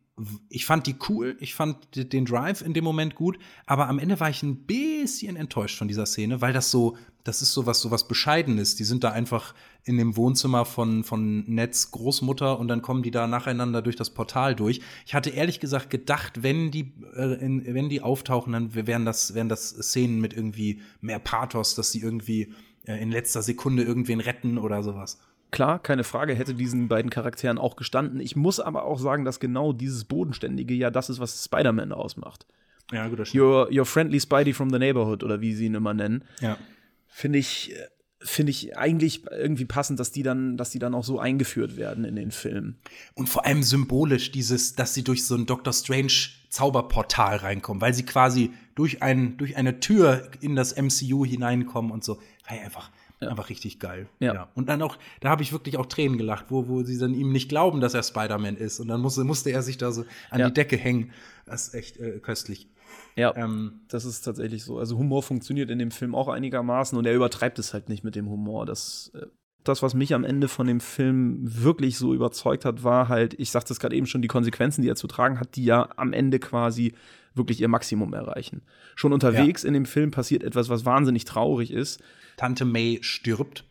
ich 0.47 0.65
fand 0.65 0.85
die 0.85 0.95
cool, 1.09 1.35
ich 1.39 1.55
fand 1.55 1.77
den 1.95 2.25
Drive 2.25 2.61
in 2.61 2.73
dem 2.73 2.83
Moment 2.83 3.15
gut, 3.15 3.39
aber 3.65 3.87
am 3.87 3.97
Ende 3.97 4.19
war 4.19 4.29
ich 4.29 4.43
ein 4.43 4.65
bisschen 4.65 5.35
enttäuscht 5.35 5.77
von 5.77 5.87
dieser 5.87 6.05
Szene, 6.05 6.39
weil 6.39 6.53
das 6.53 6.69
so, 6.69 6.97
das 7.23 7.41
ist 7.41 7.53
so 7.53 7.65
was, 7.65 7.81
so 7.81 7.89
was 7.89 8.07
Bescheidenes. 8.07 8.75
Die 8.75 8.83
sind 8.83 9.03
da 9.03 9.11
einfach 9.11 9.55
in 9.85 9.97
dem 9.97 10.15
Wohnzimmer 10.15 10.65
von, 10.65 11.03
von 11.03 11.43
Nets 11.45 11.89
Großmutter 11.91 12.59
und 12.59 12.67
dann 12.67 12.83
kommen 12.83 13.01
die 13.01 13.11
da 13.11 13.25
nacheinander 13.25 13.81
durch 13.81 13.95
das 13.95 14.11
Portal 14.11 14.55
durch. 14.55 14.81
Ich 15.05 15.15
hatte 15.15 15.31
ehrlich 15.31 15.59
gesagt 15.59 15.89
gedacht, 15.89 16.43
wenn 16.43 16.69
die, 16.69 16.93
äh, 17.15 17.43
in, 17.43 17.65
wenn 17.73 17.89
die 17.89 18.01
auftauchen, 18.01 18.53
dann 18.53 18.75
wären 18.75 19.05
das, 19.05 19.33
wären 19.33 19.49
das 19.49 19.69
Szenen 19.69 20.21
mit 20.21 20.33
irgendwie 20.33 20.81
mehr 21.01 21.19
Pathos, 21.19 21.73
dass 21.73 21.91
sie 21.91 22.01
irgendwie 22.01 22.53
äh, 22.85 23.01
in 23.01 23.09
letzter 23.09 23.41
Sekunde 23.41 23.81
irgendwen 23.81 24.19
retten 24.19 24.59
oder 24.59 24.83
sowas. 24.83 25.17
Klar, 25.53 25.77
keine 25.77 26.03
Frage, 26.03 26.33
hätte 26.33 26.55
diesen 26.55 26.87
beiden 26.87 27.11
Charakteren 27.11 27.59
auch 27.59 27.75
gestanden. 27.75 28.19
Ich 28.19 28.35
muss 28.35 28.59
aber 28.59 28.85
auch 28.85 28.97
sagen, 28.97 29.23
dass 29.23 29.39
genau 29.39 29.71
dieses 29.71 30.03
Bodenständige 30.03 30.73
ja 30.73 30.89
das 30.89 31.11
ist, 31.11 31.19
was 31.19 31.45
Spider-Man 31.45 31.91
ausmacht. 31.91 32.47
Ja, 32.91 33.07
gut, 33.07 33.19
das 33.19 33.29
stimmt. 33.29 33.43
Your, 33.43 33.69
your 33.71 33.85
friendly 33.85 34.19
Spidey 34.19 34.53
from 34.53 34.71
the 34.71 34.79
neighborhood 34.79 35.23
oder 35.23 35.41
wie 35.41 35.53
sie 35.53 35.67
ihn 35.67 35.75
immer 35.75 35.93
nennen. 35.93 36.23
Ja. 36.41 36.57
Finde 37.05 37.37
ich, 37.37 37.71
finde 38.19 38.49
ich 38.49 38.75
eigentlich 38.79 39.27
irgendwie 39.29 39.65
passend, 39.65 39.99
dass 39.99 40.11
die 40.11 40.23
dann, 40.23 40.57
dass 40.57 40.71
die 40.71 40.79
dann 40.79 40.95
auch 40.95 41.03
so 41.03 41.19
eingeführt 41.19 41.77
werden 41.77 42.03
in 42.03 42.15
den 42.15 42.31
Film. 42.31 42.77
Und 43.13 43.29
vor 43.29 43.45
allem 43.45 43.61
symbolisch 43.61 44.31
dieses, 44.31 44.73
dass 44.73 44.95
sie 44.95 45.03
durch 45.03 45.23
so 45.23 45.35
ein 45.35 45.45
Doctor 45.45 45.71
Strange 45.71 46.13
Zauberportal 46.49 47.37
reinkommen, 47.37 47.79
weil 47.79 47.93
sie 47.93 48.05
quasi 48.05 48.53
durch, 48.73 49.03
ein, 49.03 49.37
durch 49.37 49.55
eine 49.55 49.79
Tür 49.79 50.31
in 50.41 50.55
das 50.55 50.75
MCU 50.75 51.23
hineinkommen 51.25 51.91
und 51.91 52.03
so. 52.03 52.19
War 52.47 52.57
ja 52.57 52.63
einfach 52.63 52.89
ja. 53.23 53.29
Einfach 53.29 53.49
richtig 53.49 53.79
geil. 53.79 54.07
Ja. 54.19 54.33
ja. 54.33 54.49
Und 54.55 54.69
dann 54.69 54.81
auch, 54.81 54.97
da 55.19 55.29
habe 55.29 55.43
ich 55.43 55.51
wirklich 55.51 55.77
auch 55.77 55.85
Tränen 55.85 56.17
gelacht, 56.17 56.45
wo, 56.49 56.67
wo 56.67 56.83
sie 56.83 56.97
dann 56.97 57.13
ihm 57.13 57.31
nicht 57.31 57.49
glauben, 57.49 57.81
dass 57.81 57.93
er 57.93 58.03
Spider-Man 58.03 58.57
ist. 58.57 58.79
Und 58.79 58.87
dann 58.87 59.01
musste, 59.01 59.23
musste 59.23 59.51
er 59.51 59.61
sich 59.61 59.77
da 59.77 59.91
so 59.91 60.05
an 60.29 60.39
ja. 60.39 60.47
die 60.47 60.53
Decke 60.53 60.77
hängen. 60.77 61.11
Das 61.45 61.67
ist 61.67 61.73
echt 61.73 61.97
äh, 61.97 62.19
köstlich. 62.19 62.69
Ja, 63.15 63.35
ähm, 63.35 63.81
das 63.87 64.05
ist 64.05 64.21
tatsächlich 64.21 64.63
so. 64.63 64.79
Also 64.79 64.97
Humor 64.97 65.23
funktioniert 65.23 65.69
in 65.69 65.79
dem 65.79 65.91
Film 65.91 66.15
auch 66.15 66.27
einigermaßen 66.27 66.97
und 66.97 67.05
er 67.05 67.13
übertreibt 67.13 67.59
es 67.59 67.73
halt 67.73 67.89
nicht 67.89 68.03
mit 68.03 68.15
dem 68.15 68.29
Humor. 68.29 68.65
Das, 68.65 69.11
äh, 69.15 69.27
das 69.63 69.81
was 69.81 69.93
mich 69.93 70.13
am 70.13 70.23
Ende 70.23 70.47
von 70.47 70.67
dem 70.67 70.79
Film 70.79 71.39
wirklich 71.41 71.97
so 71.97 72.13
überzeugt 72.13 72.65
hat, 72.65 72.83
war 72.83 73.09
halt, 73.09 73.33
ich 73.39 73.51
sagte 73.51 73.73
es 73.73 73.79
gerade 73.79 73.95
eben 73.95 74.07
schon, 74.07 74.21
die 74.21 74.27
Konsequenzen, 74.27 74.81
die 74.81 74.89
er 74.89 74.95
zu 74.95 75.07
tragen 75.07 75.39
hat, 75.39 75.55
die 75.55 75.65
ja 75.65 75.89
am 75.95 76.13
Ende 76.13 76.39
quasi 76.39 76.93
wirklich 77.35 77.61
ihr 77.61 77.67
Maximum 77.67 78.13
erreichen. 78.13 78.61
Schon 78.95 79.13
unterwegs 79.13 79.63
ja. 79.63 79.67
in 79.67 79.73
dem 79.73 79.85
Film 79.85 80.11
passiert 80.11 80.43
etwas, 80.43 80.69
was 80.69 80.85
wahnsinnig 80.85 81.25
traurig 81.25 81.71
ist. 81.71 82.01
Tante 82.37 82.65
May 82.65 82.99
stirbt. 83.01 83.65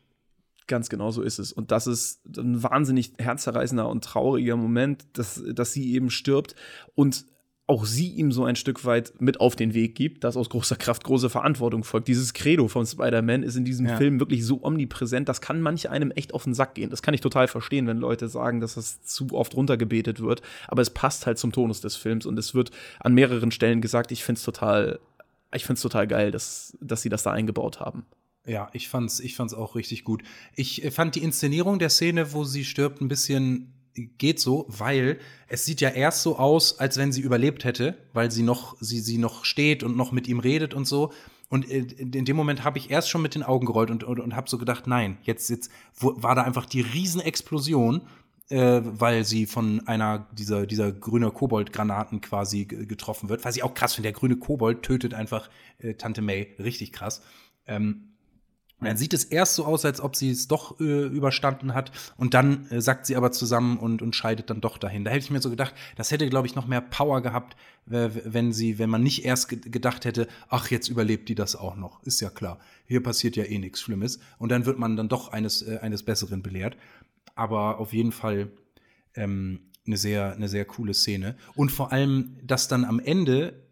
Ganz 0.66 0.88
genau 0.88 1.10
so 1.10 1.22
ist 1.22 1.38
es. 1.38 1.52
Und 1.52 1.70
das 1.70 1.86
ist 1.86 2.20
ein 2.36 2.62
wahnsinnig 2.62 3.12
herzzerreißender 3.18 3.88
und 3.88 4.04
trauriger 4.04 4.56
Moment, 4.56 5.06
dass, 5.14 5.42
dass 5.52 5.72
sie 5.72 5.92
eben 5.94 6.10
stirbt 6.10 6.54
und 6.94 7.26
auch 7.66 7.84
sie 7.84 8.08
ihm 8.08 8.32
so 8.32 8.44
ein 8.44 8.56
Stück 8.56 8.84
weit 8.84 9.14
mit 9.20 9.40
auf 9.40 9.56
den 9.56 9.72
Weg 9.72 9.94
gibt, 9.94 10.24
dass 10.24 10.36
aus 10.36 10.50
großer 10.50 10.76
Kraft 10.76 11.04
große 11.04 11.30
Verantwortung 11.30 11.84
folgt. 11.84 12.08
Dieses 12.08 12.34
Credo 12.34 12.68
von 12.68 12.84
Spider-Man 12.84 13.42
ist 13.42 13.56
in 13.56 13.64
diesem 13.64 13.86
ja. 13.86 13.96
Film 13.96 14.20
wirklich 14.20 14.44
so 14.44 14.62
omnipräsent, 14.62 15.28
das 15.28 15.40
kann 15.40 15.60
manch 15.60 15.88
einem 15.88 16.10
echt 16.10 16.34
auf 16.34 16.44
den 16.44 16.54
Sack 16.54 16.74
gehen. 16.74 16.90
Das 16.90 17.02
kann 17.02 17.14
ich 17.14 17.20
total 17.20 17.48
verstehen, 17.48 17.86
wenn 17.86 17.98
Leute 17.98 18.28
sagen, 18.28 18.60
dass 18.60 18.74
das 18.74 19.02
zu 19.02 19.28
oft 19.32 19.54
runtergebetet 19.54 20.20
wird. 20.20 20.42
Aber 20.68 20.82
es 20.82 20.90
passt 20.90 21.26
halt 21.26 21.38
zum 21.38 21.52
Tonus 21.52 21.80
des 21.80 21.96
Films 21.96 22.26
und 22.26 22.38
es 22.38 22.52
wird 22.52 22.72
an 22.98 23.14
mehreren 23.14 23.52
Stellen 23.52 23.80
gesagt, 23.80 24.10
ich 24.10 24.24
finde 24.24 24.38
es 24.38 24.44
total, 24.44 24.98
ich 25.54 25.64
total 25.64 26.06
geil, 26.06 26.30
dass, 26.30 26.76
dass 26.80 27.02
sie 27.02 27.08
das 27.08 27.22
da 27.22 27.30
eingebaut 27.30 27.80
haben. 27.80 28.04
Ja, 28.44 28.70
ich 28.72 28.88
fand's, 28.88 29.20
ich 29.20 29.36
fand's 29.36 29.54
auch 29.54 29.76
richtig 29.76 30.02
gut. 30.02 30.22
Ich 30.56 30.84
äh, 30.84 30.90
fand 30.90 31.14
die 31.14 31.22
Inszenierung 31.22 31.78
der 31.78 31.90
Szene, 31.90 32.32
wo 32.32 32.42
sie 32.44 32.64
stirbt, 32.64 33.00
ein 33.00 33.08
bisschen 33.08 33.72
geht 33.94 34.40
so, 34.40 34.66
weil 34.68 35.18
es 35.48 35.64
sieht 35.64 35.80
ja 35.80 35.90
erst 35.90 36.22
so 36.22 36.38
aus, 36.38 36.78
als 36.78 36.96
wenn 36.96 37.12
sie 37.12 37.20
überlebt 37.20 37.64
hätte, 37.64 37.96
weil 38.12 38.30
sie 38.30 38.42
noch, 38.42 38.76
sie, 38.80 39.00
sie 39.00 39.18
noch 39.18 39.44
steht 39.44 39.82
und 39.82 39.96
noch 39.96 40.12
mit 40.12 40.28
ihm 40.28 40.40
redet 40.40 40.74
und 40.74 40.86
so. 40.86 41.12
Und 41.48 41.66
in 41.66 42.24
dem 42.24 42.34
Moment 42.34 42.64
habe 42.64 42.78
ich 42.78 42.90
erst 42.90 43.10
schon 43.10 43.20
mit 43.20 43.34
den 43.34 43.42
Augen 43.42 43.66
gerollt 43.66 43.90
und, 43.90 44.04
und, 44.04 44.20
und 44.20 44.34
habe 44.34 44.48
so 44.48 44.56
gedacht, 44.56 44.86
nein, 44.86 45.18
jetzt, 45.22 45.50
jetzt 45.50 45.70
war 46.00 46.34
da 46.34 46.42
einfach 46.42 46.64
die 46.64 46.80
Riesenexplosion, 46.80 48.00
äh, 48.48 48.80
weil 48.82 49.24
sie 49.24 49.44
von 49.44 49.86
einer 49.86 50.26
dieser, 50.32 50.66
dieser 50.66 50.92
grüne 50.92 51.30
Kobold-Granaten 51.30 52.22
quasi 52.22 52.64
getroffen 52.64 53.28
wird. 53.28 53.44
Was 53.44 53.56
ich 53.56 53.62
auch 53.62 53.74
krass 53.74 53.94
finde, 53.94 54.06
der 54.06 54.18
grüne 54.18 54.36
Kobold 54.36 54.82
tötet 54.82 55.12
einfach 55.12 55.50
äh, 55.78 55.92
Tante 55.94 56.22
May 56.22 56.54
richtig 56.58 56.90
krass. 56.92 57.20
Ähm, 57.66 58.11
und 58.82 58.88
dann 58.88 58.96
sieht 58.96 59.14
es 59.14 59.22
erst 59.22 59.54
so 59.54 59.64
aus, 59.64 59.84
als 59.84 60.00
ob 60.00 60.16
sie 60.16 60.32
es 60.32 60.48
doch 60.48 60.80
äh, 60.80 61.04
überstanden 61.06 61.72
hat. 61.72 61.92
Und 62.16 62.34
dann 62.34 62.66
äh, 62.66 62.80
sackt 62.80 63.06
sie 63.06 63.14
aber 63.14 63.30
zusammen 63.30 63.78
und, 63.78 64.02
und 64.02 64.16
scheidet 64.16 64.50
dann 64.50 64.60
doch 64.60 64.76
dahin. 64.76 65.04
Da 65.04 65.12
hätte 65.12 65.24
ich 65.24 65.30
mir 65.30 65.40
so 65.40 65.50
gedacht, 65.50 65.72
das 65.94 66.10
hätte, 66.10 66.28
glaube 66.28 66.48
ich, 66.48 66.56
noch 66.56 66.66
mehr 66.66 66.80
Power 66.80 67.20
gehabt, 67.22 67.56
wenn 67.86 68.52
sie, 68.52 68.80
wenn 68.80 68.90
man 68.90 69.04
nicht 69.04 69.24
erst 69.24 69.50
gedacht 69.50 70.04
hätte, 70.04 70.26
ach, 70.48 70.68
jetzt 70.72 70.88
überlebt 70.88 71.28
die 71.28 71.36
das 71.36 71.54
auch 71.54 71.76
noch. 71.76 72.02
Ist 72.02 72.20
ja 72.20 72.28
klar. 72.28 72.58
Hier 72.86 73.04
passiert 73.04 73.36
ja 73.36 73.44
eh 73.44 73.58
nichts 73.58 73.80
Schlimmes. 73.80 74.18
Und 74.38 74.50
dann 74.50 74.66
wird 74.66 74.80
man 74.80 74.96
dann 74.96 75.08
doch 75.08 75.30
eines, 75.30 75.62
äh, 75.62 75.78
eines 75.80 76.02
Besseren 76.02 76.42
belehrt. 76.42 76.76
Aber 77.36 77.78
auf 77.78 77.92
jeden 77.92 78.10
Fall 78.10 78.50
ähm, 79.14 79.60
eine, 79.86 79.96
sehr, 79.96 80.32
eine 80.32 80.48
sehr 80.48 80.64
coole 80.64 80.92
Szene. 80.92 81.36
Und 81.54 81.70
vor 81.70 81.92
allem, 81.92 82.36
dass 82.42 82.66
dann 82.66 82.84
am 82.84 82.98
Ende, 82.98 83.62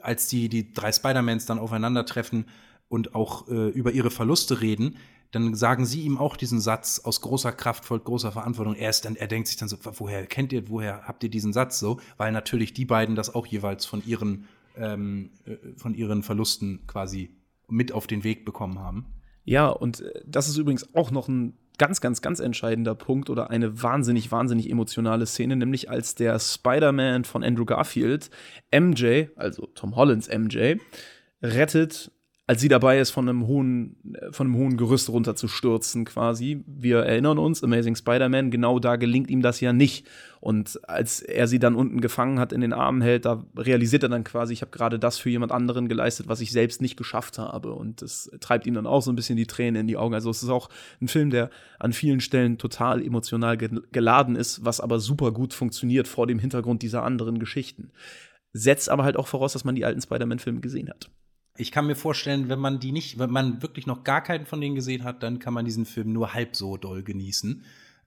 als 0.00 0.28
die, 0.28 0.48
die 0.48 0.72
drei 0.72 0.92
Spider-Mans 0.92 1.44
dann 1.44 1.58
aufeinandertreffen, 1.58 2.46
und 2.88 3.14
auch 3.14 3.48
äh, 3.48 3.68
über 3.68 3.92
ihre 3.92 4.10
Verluste 4.10 4.60
reden, 4.60 4.96
dann 5.32 5.54
sagen 5.54 5.84
sie 5.86 6.02
ihm 6.02 6.18
auch 6.18 6.36
diesen 6.36 6.60
Satz 6.60 7.00
aus 7.00 7.20
großer 7.20 7.52
Kraft 7.52 7.84
folgt 7.84 8.04
großer 8.04 8.32
Verantwortung. 8.32 8.74
Er 8.74 8.90
ist 8.90 9.04
dann, 9.04 9.16
er 9.16 9.26
denkt 9.26 9.48
sich 9.48 9.56
dann 9.56 9.68
so, 9.68 9.76
woher 9.82 10.24
kennt 10.26 10.52
ihr, 10.52 10.68
woher 10.68 11.02
habt 11.02 11.24
ihr 11.24 11.30
diesen 11.30 11.52
Satz 11.52 11.78
so? 11.78 12.00
Weil 12.16 12.32
natürlich 12.32 12.72
die 12.72 12.84
beiden 12.84 13.16
das 13.16 13.34
auch 13.34 13.46
jeweils 13.46 13.84
von 13.84 14.02
ihren, 14.06 14.46
ähm, 14.76 15.30
äh, 15.44 15.56
von 15.76 15.94
ihren 15.94 16.22
Verlusten 16.22 16.86
quasi 16.86 17.30
mit 17.68 17.92
auf 17.92 18.06
den 18.06 18.24
Weg 18.24 18.44
bekommen 18.44 18.78
haben. 18.78 19.06
Ja, 19.44 19.68
und 19.68 20.00
äh, 20.00 20.22
das 20.26 20.48
ist 20.48 20.56
übrigens 20.56 20.94
auch 20.94 21.10
noch 21.10 21.28
ein 21.28 21.54
ganz, 21.78 22.00
ganz, 22.00 22.22
ganz 22.22 22.40
entscheidender 22.40 22.94
Punkt 22.94 23.28
oder 23.28 23.50
eine 23.50 23.82
wahnsinnig, 23.82 24.32
wahnsinnig 24.32 24.70
emotionale 24.70 25.26
Szene, 25.26 25.56
nämlich 25.56 25.90
als 25.90 26.14
der 26.14 26.38
Spider-Man 26.38 27.24
von 27.24 27.44
Andrew 27.44 27.64
Garfield 27.64 28.30
MJ, 28.72 29.26
also 29.36 29.66
Tom 29.74 29.96
Hollands 29.96 30.28
MJ, 30.28 30.76
rettet 31.42 32.10
als 32.48 32.60
sie 32.60 32.68
dabei 32.68 33.00
ist, 33.00 33.10
von 33.10 33.28
einem 33.28 33.48
hohen, 33.48 33.96
von 34.30 34.46
einem 34.46 34.56
hohen 34.56 34.76
Gerüst 34.76 35.08
runterzustürzen, 35.08 36.04
quasi. 36.04 36.62
Wir 36.66 36.98
erinnern 37.00 37.38
uns, 37.38 37.64
Amazing 37.64 37.96
Spider-Man, 37.96 38.52
genau 38.52 38.78
da 38.78 38.94
gelingt 38.94 39.30
ihm 39.30 39.42
das 39.42 39.60
ja 39.60 39.72
nicht. 39.72 40.06
Und 40.38 40.78
als 40.88 41.20
er 41.22 41.48
sie 41.48 41.58
dann 41.58 41.74
unten 41.74 42.00
gefangen 42.00 42.38
hat, 42.38 42.52
in 42.52 42.60
den 42.60 42.72
Armen 42.72 43.02
hält, 43.02 43.24
da 43.24 43.44
realisiert 43.56 44.04
er 44.04 44.10
dann 44.10 44.22
quasi, 44.22 44.52
ich 44.52 44.60
habe 44.60 44.70
gerade 44.70 45.00
das 45.00 45.18
für 45.18 45.28
jemand 45.28 45.50
anderen 45.50 45.88
geleistet, 45.88 46.28
was 46.28 46.40
ich 46.40 46.52
selbst 46.52 46.80
nicht 46.80 46.96
geschafft 46.96 47.38
habe. 47.38 47.72
Und 47.72 48.00
das 48.00 48.30
treibt 48.38 48.64
ihm 48.68 48.74
dann 48.74 48.86
auch 48.86 49.02
so 49.02 49.10
ein 49.10 49.16
bisschen 49.16 49.36
die 49.36 49.48
Tränen 49.48 49.80
in 49.80 49.86
die 49.88 49.96
Augen. 49.96 50.14
Also 50.14 50.30
es 50.30 50.44
ist 50.44 50.48
auch 50.48 50.68
ein 51.00 51.08
Film, 51.08 51.30
der 51.30 51.50
an 51.80 51.92
vielen 51.92 52.20
Stellen 52.20 52.58
total 52.58 53.02
emotional 53.02 53.56
geladen 53.56 54.36
ist, 54.36 54.64
was 54.64 54.80
aber 54.80 55.00
super 55.00 55.32
gut 55.32 55.52
funktioniert 55.52 56.06
vor 56.06 56.28
dem 56.28 56.38
Hintergrund 56.38 56.82
dieser 56.82 57.02
anderen 57.02 57.40
Geschichten. 57.40 57.90
Setzt 58.52 58.88
aber 58.88 59.02
halt 59.02 59.16
auch 59.16 59.26
voraus, 59.26 59.52
dass 59.52 59.64
man 59.64 59.74
die 59.74 59.84
alten 59.84 60.00
Spider-Man-Filme 60.00 60.60
gesehen 60.60 60.90
hat. 60.90 61.10
Ich 61.58 61.72
kann 61.72 61.86
mir 61.86 61.96
vorstellen, 61.96 62.48
wenn 62.48 62.58
man 62.58 62.80
die 62.80 62.92
nicht, 62.92 63.18
wenn 63.18 63.30
man 63.30 63.62
wirklich 63.62 63.86
noch 63.86 64.04
gar 64.04 64.22
keinen 64.22 64.46
von 64.46 64.60
denen 64.60 64.74
gesehen 64.74 65.04
hat, 65.04 65.22
dann 65.22 65.38
kann 65.38 65.54
man 65.54 65.64
diesen 65.64 65.86
Film 65.86 66.12
nur 66.12 66.34
halb 66.34 66.56
so 66.56 66.76
doll 66.76 67.02
genießen. 67.02 67.64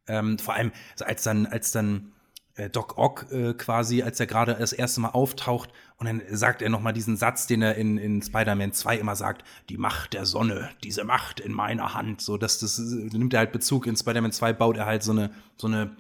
Ähm, 0.08 0.40
vor 0.40 0.56
allem, 0.56 0.72
als 1.00 1.24
dann, 1.24 1.46
als 1.46 1.72
dann 1.72 2.12
äh, 2.60 2.70
Doc 2.70 2.98
Ock 2.98 3.32
äh, 3.32 3.54
quasi, 3.54 4.04
als 4.04 4.20
er 4.20 4.28
gerade 4.28 4.56
das 4.56 4.74
erste 4.74 5.02
Mal 5.02 5.10
auftaucht. 5.10 5.70
Und 5.98 6.08
dann 6.08 6.22
sagt 6.30 6.62
er 6.62 6.70
noch 6.70 6.82
mal 6.82 6.92
diesen 6.92 7.18
Satz, 7.18 7.48
den 7.48 7.62
er 7.62 7.76
in, 7.76 7.98
in 7.98 8.22
Spider-Man 8.22 8.74
2 8.74 8.98
immer 8.98 9.16
sagt, 9.16 9.44
die 9.70 9.78
Macht 9.78 10.14
der 10.14 10.26
Sonne, 10.26 10.70
diese 10.84 11.04
Macht 11.04 11.40
in 11.40 11.54
meiner 11.54 11.94
Hand. 11.94 12.22
So, 12.22 12.38
dass 12.38 12.60
das, 12.60 12.78
nimmt 12.80 13.34
er 13.34 13.40
halt 13.40 13.52
Bezug. 13.52 13.88
In 13.88 13.96
Spider-Man 13.96 14.32
2 14.32 14.54
baut 14.54 14.78
er 14.78 14.86
halt 14.86 15.04
so 15.04 15.12
eine, 15.12 15.32
so 15.58 15.68
eine 15.68 15.96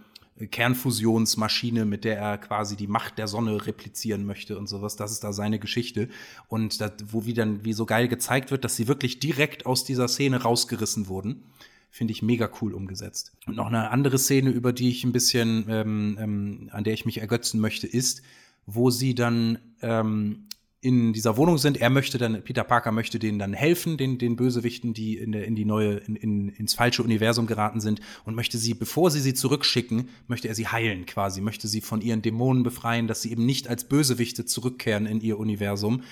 Kernfusionsmaschine, 0.47 1.85
mit 1.85 2.05
der 2.05 2.17
er 2.17 2.37
quasi 2.37 2.75
die 2.75 2.87
Macht 2.87 3.17
der 3.17 3.27
Sonne 3.27 3.65
replizieren 3.65 4.25
möchte 4.25 4.57
und 4.57 4.67
sowas. 4.67 4.95
Das 4.95 5.11
ist 5.11 5.23
da 5.23 5.33
seine 5.33 5.59
Geschichte. 5.59 6.09
Und 6.47 6.81
das, 6.81 6.93
wo 7.07 7.25
wie 7.25 7.33
dann, 7.33 7.65
wie 7.65 7.73
so 7.73 7.85
geil 7.85 8.07
gezeigt 8.07 8.51
wird, 8.51 8.63
dass 8.63 8.75
sie 8.75 8.87
wirklich 8.87 9.19
direkt 9.19 9.65
aus 9.65 9.83
dieser 9.83 10.07
Szene 10.07 10.41
rausgerissen 10.41 11.07
wurden. 11.07 11.43
Finde 11.91 12.11
ich 12.11 12.21
mega 12.21 12.49
cool 12.61 12.73
umgesetzt. 12.73 13.33
Und 13.47 13.55
noch 13.55 13.67
eine 13.67 13.89
andere 13.89 14.19
Szene, 14.19 14.51
über 14.51 14.73
die 14.73 14.89
ich 14.89 15.03
ein 15.03 15.11
bisschen, 15.11 15.65
ähm, 15.67 16.17
ähm, 16.19 16.69
an 16.71 16.83
der 16.83 16.93
ich 16.93 17.05
mich 17.05 17.19
ergötzen 17.19 17.59
möchte, 17.59 17.87
ist, 17.87 18.21
wo 18.65 18.91
sie 18.91 19.15
dann 19.15 19.57
ähm, 19.81 20.45
in 20.81 21.11
dieser 21.11 21.35
Wohnung 21.35 21.57
sind. 21.57 21.77
Er 21.77 21.89
möchte 21.89 22.17
dann, 22.17 22.41
Peter 22.43 22.63
Parker 22.63 22.91
möchte 22.91 23.19
denen 23.19 23.37
dann 23.37 23.53
helfen, 23.53 23.97
den, 23.97 24.17
den 24.17 24.37
Bösewichten, 24.37 24.93
die 24.93 25.17
in, 25.17 25.33
in 25.33 25.55
die 25.55 25.65
neue, 25.65 25.97
in, 25.97 26.15
in, 26.15 26.49
ins 26.49 26.73
falsche 26.73 27.03
Universum 27.03 27.47
geraten 27.47 27.81
sind 27.81 27.99
und 28.23 28.35
möchte 28.35 28.57
sie, 28.57 28.73
bevor 28.73 29.11
sie 29.11 29.19
sie 29.19 29.33
zurückschicken, 29.33 30.07
möchte 30.27 30.47
er 30.47 30.55
sie 30.55 30.67
heilen 30.67 31.05
quasi, 31.05 31.41
möchte 31.41 31.67
sie 31.67 31.81
von 31.81 32.01
ihren 32.01 32.21
Dämonen 32.21 32.63
befreien, 32.63 33.07
dass 33.07 33.21
sie 33.21 33.31
eben 33.31 33.45
nicht 33.45 33.67
als 33.67 33.83
Bösewichte 33.83 34.45
zurückkehren 34.45 35.05
in 35.05 35.19
ihr 35.19 35.37
Universum, 35.37 36.03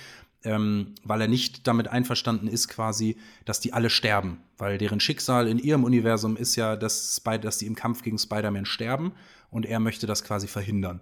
ähm, 0.44 0.94
weil 1.02 1.22
er 1.22 1.28
nicht 1.28 1.66
damit 1.66 1.88
einverstanden 1.88 2.46
ist 2.46 2.68
quasi, 2.68 3.16
dass 3.46 3.60
die 3.60 3.72
alle 3.72 3.88
sterben, 3.88 4.38
weil 4.58 4.76
deren 4.76 5.00
Schicksal 5.00 5.48
in 5.48 5.58
ihrem 5.58 5.84
Universum 5.84 6.36
ist 6.36 6.56
ja, 6.56 6.76
dass, 6.76 7.22
dass 7.40 7.58
die 7.58 7.66
im 7.66 7.74
Kampf 7.74 8.02
gegen 8.02 8.18
Spider-Man 8.18 8.66
sterben 8.66 9.12
und 9.50 9.64
er 9.64 9.80
möchte 9.80 10.06
das 10.06 10.24
quasi 10.24 10.46
verhindern. 10.46 11.00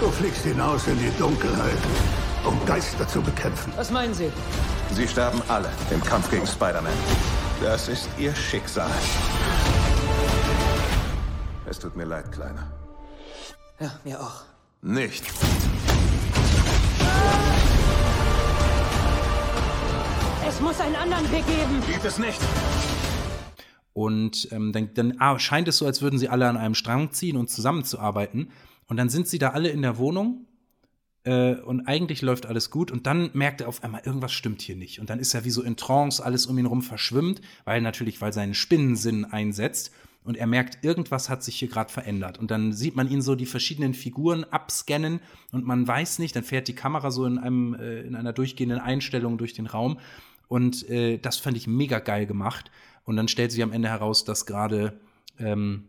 Du 0.00 0.08
fliegst 0.08 0.44
hinaus 0.44 0.86
in 0.86 0.98
die 0.98 1.10
Dunkelheit, 1.18 1.76
um 2.46 2.58
Geister 2.64 3.06
zu 3.06 3.20
bekämpfen. 3.20 3.70
Was 3.76 3.90
meinen 3.90 4.14
Sie? 4.14 4.32
Sie 4.94 5.06
sterben 5.06 5.42
alle 5.46 5.68
im 5.90 6.02
Kampf 6.02 6.30
gegen 6.30 6.46
Spider-Man. 6.46 6.94
Das 7.62 7.86
ist 7.86 8.08
ihr 8.16 8.34
Schicksal. 8.34 8.90
Es 11.66 11.78
tut 11.78 11.96
mir 11.96 12.06
leid, 12.06 12.32
Kleiner. 12.32 12.72
Ja, 13.78 13.92
mir 14.02 14.18
auch. 14.18 14.44
Nicht. 14.80 15.26
Es 20.48 20.60
muss 20.62 20.80
einen 20.80 20.96
anderen 20.96 21.30
Weg 21.30 21.46
geben. 21.46 21.82
Gibt 21.86 22.06
es 22.06 22.18
nicht. 22.18 22.40
Und 23.92 24.48
ähm, 24.50 24.72
dann, 24.72 24.94
dann 24.94 25.16
ah, 25.18 25.38
scheint 25.38 25.68
es 25.68 25.76
so, 25.76 25.84
als 25.84 26.00
würden 26.00 26.18
sie 26.18 26.30
alle 26.30 26.48
an 26.48 26.56
einem 26.56 26.74
Strang 26.74 27.12
ziehen 27.12 27.36
und 27.36 27.50
zusammenzuarbeiten. 27.50 28.50
Und 28.90 28.96
dann 28.96 29.08
sind 29.08 29.28
sie 29.28 29.38
da 29.38 29.50
alle 29.50 29.68
in 29.68 29.82
der 29.82 29.98
Wohnung 29.98 30.46
äh, 31.22 31.54
und 31.54 31.86
eigentlich 31.86 32.22
läuft 32.22 32.46
alles 32.46 32.70
gut. 32.70 32.90
Und 32.90 33.06
dann 33.06 33.30
merkt 33.34 33.60
er 33.60 33.68
auf 33.68 33.84
einmal, 33.84 34.02
irgendwas 34.04 34.32
stimmt 34.32 34.60
hier 34.62 34.74
nicht. 34.74 34.98
Und 34.98 35.10
dann 35.10 35.20
ist 35.20 35.32
er 35.32 35.44
wie 35.44 35.50
so 35.50 35.62
in 35.62 35.76
Trance, 35.76 36.22
alles 36.22 36.46
um 36.46 36.58
ihn 36.58 36.66
rum 36.66 36.82
verschwimmt, 36.82 37.40
weil 37.64 37.80
natürlich, 37.82 38.20
weil 38.20 38.32
sein 38.32 38.52
Spinnensinn 38.52 39.24
einsetzt. 39.24 39.92
Und 40.24 40.36
er 40.36 40.48
merkt, 40.48 40.84
irgendwas 40.84 41.30
hat 41.30 41.44
sich 41.44 41.54
hier 41.56 41.68
gerade 41.68 41.92
verändert. 41.92 42.38
Und 42.38 42.50
dann 42.50 42.72
sieht 42.72 42.96
man 42.96 43.08
ihn 43.08 43.22
so 43.22 43.36
die 43.36 43.46
verschiedenen 43.46 43.94
Figuren 43.94 44.42
abscannen 44.42 45.20
und 45.52 45.64
man 45.64 45.86
weiß 45.86 46.18
nicht, 46.18 46.34
dann 46.34 46.42
fährt 46.42 46.66
die 46.66 46.74
Kamera 46.74 47.12
so 47.12 47.24
in, 47.26 47.38
einem, 47.38 47.74
äh, 47.74 48.00
in 48.00 48.16
einer 48.16 48.32
durchgehenden 48.32 48.80
Einstellung 48.80 49.38
durch 49.38 49.54
den 49.54 49.66
Raum. 49.66 50.00
Und 50.48 50.88
äh, 50.90 51.18
das 51.18 51.36
fand 51.36 51.56
ich 51.56 51.68
mega 51.68 52.00
geil 52.00 52.26
gemacht. 52.26 52.72
Und 53.04 53.14
dann 53.14 53.28
stellt 53.28 53.52
sich 53.52 53.62
am 53.62 53.70
Ende 53.70 53.88
heraus, 53.88 54.24
dass 54.24 54.46
gerade 54.46 54.98
ähm, 55.38 55.84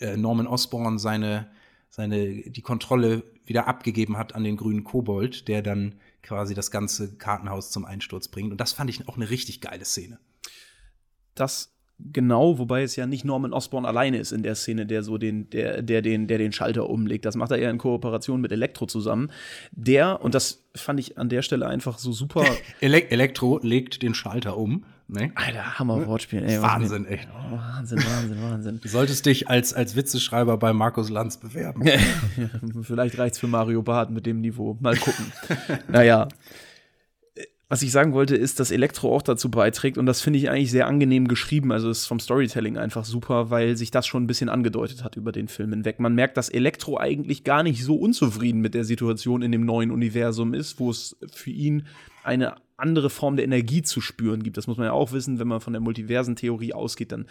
äh, 0.00 0.16
Norman 0.16 0.48
Osborn 0.48 0.98
seine, 0.98 1.48
seine, 1.88 2.50
die 2.50 2.62
Kontrolle 2.62 3.22
wieder 3.44 3.66
abgegeben 3.66 4.16
hat 4.16 4.34
an 4.34 4.44
den 4.44 4.56
grünen 4.56 4.84
Kobold, 4.84 5.48
der 5.48 5.62
dann 5.62 5.96
quasi 6.22 6.54
das 6.54 6.70
ganze 6.70 7.16
Kartenhaus 7.16 7.70
zum 7.70 7.84
Einsturz 7.84 8.28
bringt. 8.28 8.52
Und 8.52 8.60
das 8.60 8.72
fand 8.72 8.90
ich 8.90 9.08
auch 9.08 9.16
eine 9.16 9.30
richtig 9.30 9.60
geile 9.60 9.84
Szene. 9.84 10.18
Das 11.34 11.78
genau, 11.98 12.58
wobei 12.58 12.82
es 12.82 12.96
ja 12.96 13.06
nicht 13.06 13.24
Norman 13.24 13.52
Osborn 13.52 13.84
alleine 13.84 14.18
ist 14.18 14.32
in 14.32 14.42
der 14.42 14.54
Szene, 14.54 14.86
der 14.86 15.02
so 15.02 15.18
den, 15.18 15.50
der, 15.50 15.82
der 15.82 16.02
den, 16.02 16.26
der 16.26 16.38
den 16.38 16.52
Schalter 16.52 16.88
umlegt. 16.88 17.24
Das 17.24 17.36
macht 17.36 17.50
er 17.50 17.58
eher 17.58 17.70
in 17.70 17.78
Kooperation 17.78 18.40
mit 18.40 18.52
Elektro 18.52 18.86
zusammen. 18.86 19.30
Der, 19.72 20.22
und 20.22 20.34
das 20.34 20.68
fand 20.74 21.00
ich 21.00 21.18
an 21.18 21.28
der 21.28 21.42
Stelle 21.42 21.66
einfach 21.66 21.98
so 21.98 22.12
super. 22.12 22.44
Ele 22.80 23.10
Elektro 23.10 23.58
legt 23.62 24.02
den 24.02 24.14
Schalter 24.14 24.56
um. 24.56 24.84
Ne? 25.10 25.32
Alter, 25.36 25.78
Hammer 25.78 26.06
Wortspiel. 26.06 26.44
Ey, 26.44 26.60
Wahnsinn, 26.60 27.06
echt. 27.06 27.28
Oh, 27.32 27.56
Wahnsinn, 27.56 27.98
Wahnsinn, 27.98 28.42
Wahnsinn. 28.42 28.80
Du 28.82 28.88
solltest 28.88 29.24
dich 29.24 29.48
als, 29.48 29.72
als 29.72 29.96
Witzeschreiber 29.96 30.58
bei 30.58 30.74
Markus 30.74 31.08
Lanz 31.08 31.38
bewerben. 31.38 31.82
Vielleicht 32.82 33.16
reicht's 33.16 33.38
für 33.38 33.46
Mario 33.46 33.82
Barth 33.82 34.10
mit 34.10 34.26
dem 34.26 34.42
Niveau. 34.42 34.76
Mal 34.80 34.96
gucken. 34.96 35.32
naja. 35.88 36.28
Was 37.70 37.82
ich 37.82 37.90
sagen 37.90 38.12
wollte, 38.12 38.34
ist, 38.34 38.60
dass 38.60 38.70
Elektro 38.70 39.14
auch 39.14 39.20
dazu 39.22 39.50
beiträgt 39.50 39.98
und 39.98 40.06
das 40.06 40.22
finde 40.22 40.38
ich 40.38 40.48
eigentlich 40.48 40.70
sehr 40.70 40.86
angenehm 40.86 41.28
geschrieben. 41.28 41.72
Also 41.72 41.90
ist 41.90 42.06
vom 42.06 42.20
Storytelling 42.20 42.76
einfach 42.78 43.04
super, 43.04 43.50
weil 43.50 43.76
sich 43.76 43.90
das 43.90 44.06
schon 44.06 44.24
ein 44.24 44.26
bisschen 44.26 44.48
angedeutet 44.48 45.04
hat 45.04 45.16
über 45.16 45.32
den 45.32 45.48
Film 45.48 45.70
hinweg. 45.70 46.00
Man 46.00 46.14
merkt, 46.14 46.36
dass 46.36 46.48
Elektro 46.48 46.98
eigentlich 46.98 47.44
gar 47.44 47.62
nicht 47.62 47.82
so 47.82 47.96
unzufrieden 47.96 48.60
mit 48.60 48.74
der 48.74 48.84
Situation 48.84 49.42
in 49.42 49.52
dem 49.52 49.64
neuen 49.64 49.90
Universum 49.90 50.54
ist, 50.54 50.80
wo 50.80 50.90
es 50.90 51.16
für 51.30 51.50
ihn 51.50 51.86
eine 52.24 52.56
andere 52.78 53.10
Form 53.10 53.36
der 53.36 53.44
Energie 53.44 53.82
zu 53.82 54.00
spüren 54.00 54.42
gibt. 54.42 54.56
Das 54.56 54.66
muss 54.66 54.76
man 54.76 54.86
ja 54.86 54.92
auch 54.92 55.12
wissen, 55.12 55.38
wenn 55.38 55.48
man 55.48 55.60
von 55.60 55.72
der 55.72 55.80
Multiversentheorie 55.80 56.72
ausgeht, 56.72 57.12
dann 57.12 57.26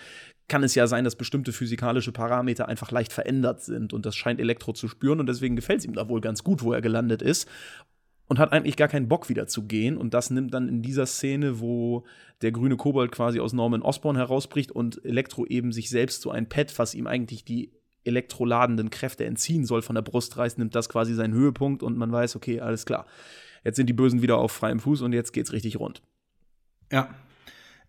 kann 0.47 0.63
es 0.63 0.75
ja 0.75 0.87
sein, 0.87 1.03
dass 1.03 1.15
bestimmte 1.15 1.53
physikalische 1.53 2.11
Parameter 2.11 2.67
einfach 2.67 2.91
leicht 2.91 3.13
verändert 3.13 3.61
sind 3.61 3.93
und 3.93 4.05
das 4.05 4.15
scheint 4.15 4.39
Elektro 4.39 4.73
zu 4.73 4.87
spüren 4.87 5.19
und 5.19 5.27
deswegen 5.27 5.55
gefällt 5.55 5.79
es 5.79 5.85
ihm 5.85 5.93
da 5.93 6.09
wohl 6.09 6.21
ganz 6.21 6.43
gut, 6.43 6.63
wo 6.63 6.73
er 6.73 6.81
gelandet 6.81 7.21
ist 7.21 7.47
und 8.27 8.39
hat 8.39 8.51
eigentlich 8.51 8.75
gar 8.75 8.87
keinen 8.87 9.07
Bock 9.07 9.29
wieder 9.29 9.47
zu 9.47 9.63
gehen. 9.67 9.97
Und 9.97 10.13
das 10.13 10.29
nimmt 10.29 10.53
dann 10.53 10.67
in 10.67 10.81
dieser 10.81 11.05
Szene, 11.05 11.59
wo 11.59 12.05
der 12.41 12.51
grüne 12.51 12.75
Kobold 12.75 13.11
quasi 13.11 13.39
aus 13.39 13.53
Norman 13.53 13.81
Osborn 13.81 14.17
herausbricht 14.17 14.71
und 14.71 15.03
Elektro 15.05 15.45
eben 15.45 15.71
sich 15.71 15.89
selbst 15.89 16.21
so 16.21 16.29
ein 16.29 16.49
Pad, 16.49 16.77
was 16.77 16.93
ihm 16.93 17.07
eigentlich 17.07 17.45
die 17.45 17.71
elektroladenden 18.03 18.89
Kräfte 18.89 19.25
entziehen 19.25 19.65
soll, 19.65 19.81
von 19.81 19.95
der 19.95 20.01
Brust 20.01 20.37
reißt, 20.37 20.57
nimmt 20.57 20.75
das 20.75 20.89
quasi 20.89 21.13
seinen 21.13 21.33
Höhepunkt 21.33 21.83
und 21.83 21.97
man 21.97 22.11
weiß, 22.11 22.35
okay, 22.35 22.59
alles 22.61 22.85
klar. 22.85 23.05
Jetzt 23.67 23.75
sind 23.75 23.87
die 23.87 23.93
Bösen 23.93 24.21
wieder 24.21 24.37
auf 24.37 24.53
freiem 24.53 24.79
Fuß 24.79 25.01
und 25.01 25.11
jetzt 25.11 25.33
geht's 25.33 25.51
richtig 25.51 25.77
rund. 25.77 26.01
Ja. 26.89 27.09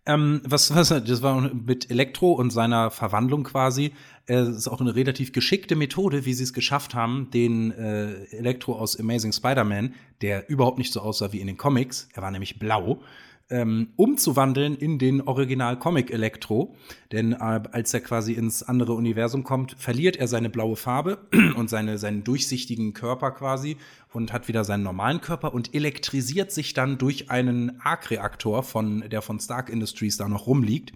Ähm, 0.05 0.41
was, 0.43 0.75
was, 0.75 0.89
das 0.89 1.21
war 1.21 1.39
mit 1.53 1.89
Elektro 1.89 2.33
und 2.33 2.49
seiner 2.49 2.91
Verwandlung 2.91 3.45
quasi. 3.45 3.93
Es 4.25 4.49
äh, 4.49 4.51
ist 4.51 4.67
auch 4.67 4.81
eine 4.81 4.93
relativ 4.93 5.31
geschickte 5.31 5.77
Methode, 5.77 6.25
wie 6.25 6.33
sie 6.33 6.43
es 6.43 6.51
geschafft 6.51 6.95
haben, 6.95 7.31
den 7.31 7.71
äh, 7.71 8.25
Elektro 8.25 8.73
aus 8.73 8.99
Amazing 8.99 9.31
Spider-Man, 9.31 9.93
der 10.21 10.49
überhaupt 10.49 10.79
nicht 10.79 10.91
so 10.91 10.99
aussah 10.99 11.31
wie 11.31 11.39
in 11.39 11.47
den 11.47 11.55
Comics, 11.55 12.09
er 12.13 12.23
war 12.23 12.31
nämlich 12.31 12.59
blau, 12.59 13.01
ähm, 13.49 13.89
umzuwandeln 13.95 14.75
in 14.75 14.99
den 14.99 15.21
Original-Comic 15.21 16.11
Elektro. 16.11 16.75
Denn 17.11 17.33
äh, 17.33 17.37
als 17.71 17.93
er 17.93 18.01
quasi 18.01 18.33
ins 18.33 18.63
andere 18.63 18.93
Universum 18.93 19.43
kommt, 19.43 19.75
verliert 19.77 20.17
er 20.17 20.27
seine 20.27 20.49
blaue 20.49 20.75
Farbe 20.75 21.19
und 21.55 21.69
seine, 21.69 21.97
seinen 21.97 22.23
durchsichtigen 22.23 22.93
Körper 22.93 23.31
quasi 23.31 23.77
und 24.13 24.33
hat 24.33 24.47
wieder 24.47 24.63
seinen 24.63 24.83
normalen 24.83 25.21
Körper 25.21 25.53
und 25.53 25.73
elektrisiert 25.73 26.51
sich 26.51 26.73
dann 26.73 26.97
durch 26.97 27.29
einen 27.29 27.79
Arc-Reaktor, 27.81 28.63
von, 28.63 29.03
der 29.09 29.21
von 29.21 29.39
Stark 29.39 29.69
Industries 29.69 30.17
da 30.17 30.27
noch 30.27 30.47
rumliegt. 30.47 30.93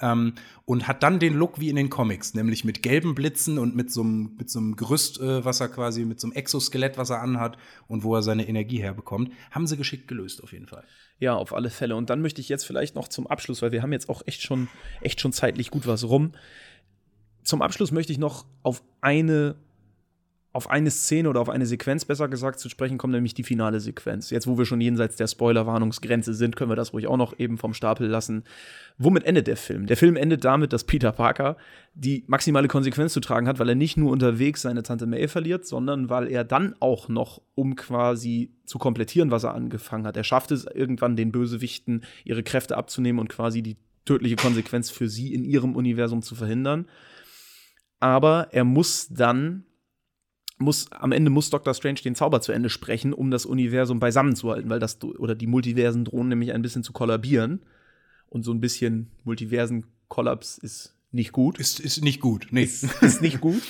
Ähm, 0.00 0.34
und 0.64 0.88
hat 0.88 1.02
dann 1.02 1.18
den 1.18 1.34
Look 1.34 1.60
wie 1.60 1.68
in 1.68 1.76
den 1.76 1.90
Comics, 1.90 2.34
nämlich 2.34 2.64
mit 2.64 2.82
gelben 2.82 3.14
Blitzen 3.14 3.58
und 3.58 3.76
mit 3.76 3.90
so 3.90 4.02
einem, 4.02 4.36
mit 4.38 4.50
Gerüst, 4.76 5.20
äh, 5.20 5.44
was 5.44 5.60
er 5.60 5.68
quasi, 5.68 6.04
mit 6.04 6.20
so 6.20 6.26
einem 6.26 6.32
Exoskelett, 6.32 6.96
was 6.96 7.10
er 7.10 7.20
anhat 7.20 7.58
und 7.88 8.02
wo 8.04 8.14
er 8.14 8.22
seine 8.22 8.48
Energie 8.48 8.80
herbekommt. 8.80 9.32
Haben 9.50 9.66
sie 9.66 9.76
geschickt 9.76 10.08
gelöst, 10.08 10.42
auf 10.42 10.52
jeden 10.52 10.66
Fall. 10.66 10.84
Ja, 11.18 11.34
auf 11.34 11.54
alle 11.54 11.70
Fälle. 11.70 11.96
Und 11.96 12.08
dann 12.08 12.22
möchte 12.22 12.40
ich 12.40 12.48
jetzt 12.48 12.64
vielleicht 12.64 12.94
noch 12.94 13.08
zum 13.08 13.26
Abschluss, 13.26 13.60
weil 13.62 13.72
wir 13.72 13.82
haben 13.82 13.92
jetzt 13.92 14.08
auch 14.08 14.22
echt 14.26 14.42
schon, 14.42 14.68
echt 15.02 15.20
schon 15.20 15.32
zeitlich 15.32 15.70
gut 15.70 15.86
was 15.86 16.04
rum. 16.04 16.32
Zum 17.42 17.62
Abschluss 17.62 17.92
möchte 17.92 18.12
ich 18.12 18.18
noch 18.18 18.46
auf 18.62 18.82
eine 19.00 19.56
auf 20.52 20.68
eine 20.68 20.90
Szene 20.90 21.28
oder 21.28 21.40
auf 21.40 21.48
eine 21.48 21.64
Sequenz 21.64 22.04
besser 22.04 22.28
gesagt 22.28 22.58
zu 22.58 22.68
sprechen 22.68 22.98
kommen, 22.98 23.12
nämlich 23.12 23.34
die 23.34 23.44
finale 23.44 23.78
Sequenz. 23.78 24.30
Jetzt, 24.30 24.48
wo 24.48 24.58
wir 24.58 24.66
schon 24.66 24.80
jenseits 24.80 25.14
der 25.14 25.28
Spoiler-Warnungsgrenze 25.28 26.34
sind, 26.34 26.56
können 26.56 26.70
wir 26.70 26.76
das 26.76 26.92
ruhig 26.92 27.06
auch 27.06 27.16
noch 27.16 27.38
eben 27.38 27.56
vom 27.56 27.72
Stapel 27.72 28.08
lassen. 28.08 28.42
Womit 28.98 29.24
endet 29.24 29.46
der 29.46 29.56
Film? 29.56 29.86
Der 29.86 29.96
Film 29.96 30.16
endet 30.16 30.44
damit, 30.44 30.72
dass 30.72 30.84
Peter 30.84 31.12
Parker 31.12 31.56
die 31.94 32.24
maximale 32.26 32.66
Konsequenz 32.66 33.12
zu 33.12 33.20
tragen 33.20 33.46
hat, 33.46 33.60
weil 33.60 33.68
er 33.68 33.74
nicht 33.76 33.96
nur 33.96 34.10
unterwegs 34.10 34.62
seine 34.62 34.82
Tante 34.82 35.06
May 35.06 35.28
verliert, 35.28 35.66
sondern 35.66 36.10
weil 36.10 36.26
er 36.26 36.42
dann 36.42 36.74
auch 36.80 37.08
noch, 37.08 37.40
um 37.54 37.76
quasi 37.76 38.52
zu 38.64 38.78
komplettieren, 38.78 39.30
was 39.30 39.44
er 39.44 39.54
angefangen 39.54 40.06
hat, 40.06 40.16
er 40.16 40.24
schafft 40.24 40.50
es 40.50 40.64
irgendwann 40.64 41.14
den 41.14 41.30
Bösewichten 41.30 42.02
ihre 42.24 42.42
Kräfte 42.42 42.76
abzunehmen 42.76 43.20
und 43.20 43.28
quasi 43.28 43.62
die 43.62 43.76
tödliche 44.04 44.36
Konsequenz 44.36 44.90
für 44.90 45.08
sie 45.08 45.32
in 45.32 45.44
ihrem 45.44 45.76
Universum 45.76 46.22
zu 46.22 46.34
verhindern. 46.34 46.86
Aber 48.00 48.48
er 48.50 48.64
muss 48.64 49.08
dann 49.08 49.64
muss, 50.60 50.92
am 50.92 51.12
Ende 51.12 51.30
muss 51.30 51.50
Dr. 51.50 51.74
Strange 51.74 52.00
den 52.04 52.14
Zauber 52.14 52.40
zu 52.40 52.52
Ende 52.52 52.70
sprechen, 52.70 53.12
um 53.12 53.30
das 53.30 53.46
Universum 53.46 53.98
beisammen 53.98 54.36
zu 54.36 54.50
halten, 54.50 54.68
weil 54.68 54.78
das, 54.78 55.02
oder 55.02 55.34
die 55.34 55.46
Multiversen 55.46 56.04
drohen 56.04 56.28
nämlich 56.28 56.52
ein 56.52 56.62
bisschen 56.62 56.84
zu 56.84 56.92
kollabieren. 56.92 57.62
Und 58.28 58.44
so 58.44 58.52
ein 58.52 58.60
bisschen 58.60 59.10
Multiversen-Kollaps 59.24 60.58
ist 60.58 60.94
nicht 61.10 61.32
gut. 61.32 61.58
Ist, 61.58 61.80
ist 61.80 62.04
nicht 62.04 62.20
gut, 62.20 62.48
nee. 62.50 62.62
Ist, 62.62 62.84
ist 63.02 63.22
nicht 63.22 63.40
gut. 63.40 63.62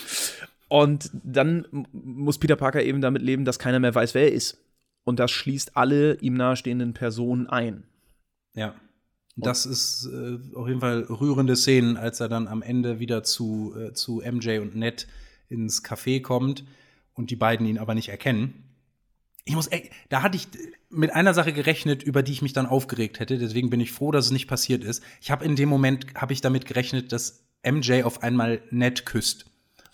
Und 0.69 1.11
dann 1.25 1.87
muss 1.93 2.39
Peter 2.39 2.57
Parker 2.57 2.83
eben 2.83 3.01
damit 3.01 3.23
leben, 3.23 3.45
dass 3.45 3.59
keiner 3.59 3.81
mehr 3.81 3.95
weiß, 3.95 4.15
wer 4.15 4.25
er 4.25 4.33
ist. 4.33 4.59
Und 5.05 5.19
das 5.19 5.31
schließt 5.31 5.77
alle 5.77 6.17
ihm 6.17 6.35
nahestehenden 6.35 6.93
Personen 6.93 7.47
ein. 7.47 7.85
Ja. 8.55 8.75
Das 9.37 9.65
ist 9.65 10.07
äh, 10.13 10.39
auf 10.55 10.69
jeden 10.69 10.81
Fall 10.81 11.05
rührende 11.05 11.57
Szenen, 11.57 11.97
als 11.97 12.21
er 12.21 12.29
dann 12.29 12.47
am 12.47 12.61
Ende 12.63 12.99
wieder 12.99 13.23
zu, 13.23 13.75
äh, 13.77 13.93
zu 13.95 14.21
MJ 14.21 14.59
und 14.59 14.75
Ned 14.75 15.07
ins 15.49 15.83
Café 15.83 16.21
kommt 16.21 16.65
und 17.21 17.31
die 17.31 17.37
beiden 17.37 17.67
ihn 17.67 17.79
aber 17.79 17.95
nicht 17.95 18.09
erkennen. 18.09 18.65
Ich 19.45 19.55
muss, 19.55 19.67
ey, 19.69 19.91
da 20.09 20.23
hatte 20.23 20.37
ich 20.37 20.49
mit 20.91 21.13
einer 21.13 21.35
Sache 21.35 21.53
gerechnet, 21.53 22.03
über 22.03 22.23
die 22.23 22.33
ich 22.33 22.43
mich 22.43 22.53
dann 22.53 22.67
aufgeregt 22.67 23.21
hätte. 23.21 23.39
Deswegen 23.39 23.71
bin 23.71 23.81
ich 23.81 23.93
froh, 23.93 24.11
dass 24.11 24.27
es 24.27 24.31
nicht 24.33 24.49
passiert 24.49 24.85
ist. 24.85 25.03
Ich 25.21 25.31
habe 25.31 25.45
in 25.45 25.57
dem 25.57 25.69
Moment 25.69 26.07
habe 26.15 26.33
ich 26.33 26.41
damit 26.41 26.67
gerechnet, 26.67 27.13
dass 27.13 27.45
MJ 27.65 28.03
auf 28.03 28.23
einmal 28.23 28.63
Ned 28.71 29.07
küsst 29.07 29.47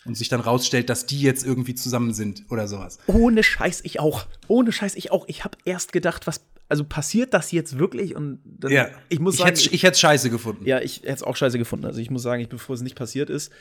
und 0.05 0.17
sich 0.17 0.29
dann 0.29 0.41
rausstellt, 0.41 0.89
dass 0.89 1.07
die 1.07 1.21
jetzt 1.21 1.45
irgendwie 1.45 1.75
zusammen 1.75 2.15
sind 2.15 2.45
oder 2.49 2.69
sowas. 2.69 2.99
Ohne 3.07 3.43
Scheiß 3.43 3.81
ich 3.85 3.99
auch. 3.99 4.27
Ohne 4.47 4.73
Scheiß 4.73 4.95
ich 4.95 5.11
auch. 5.11 5.27
Ich 5.29 5.45
habe 5.45 5.59
erst 5.65 5.93
gedacht, 5.93 6.27
was 6.27 6.43
also 6.69 6.85
passiert 6.85 7.33
das 7.33 7.53
jetzt 7.53 7.79
wirklich? 7.79 8.17
Und 8.17 8.41
dann, 8.45 8.73
ja. 8.73 8.89
ich 9.09 9.21
muss 9.21 9.35
ich 9.35 9.41
sagen, 9.41 9.55
hätte, 9.55 9.71
ich 9.73 9.83
hätte 9.83 9.99
scheiße 9.99 10.31
gefunden. 10.31 10.67
Ja, 10.67 10.81
ich 10.81 10.99
hätte 10.99 11.13
es 11.13 11.23
auch 11.23 11.37
scheiße 11.37 11.59
gefunden. 11.59 11.87
Also 11.87 12.01
ich 12.01 12.11
muss 12.11 12.23
sagen, 12.23 12.43
ich, 12.43 12.49
bevor 12.49 12.75
es 12.75 12.83
nicht 12.83 12.97
passiert 12.97 13.31
ist, 13.31 13.53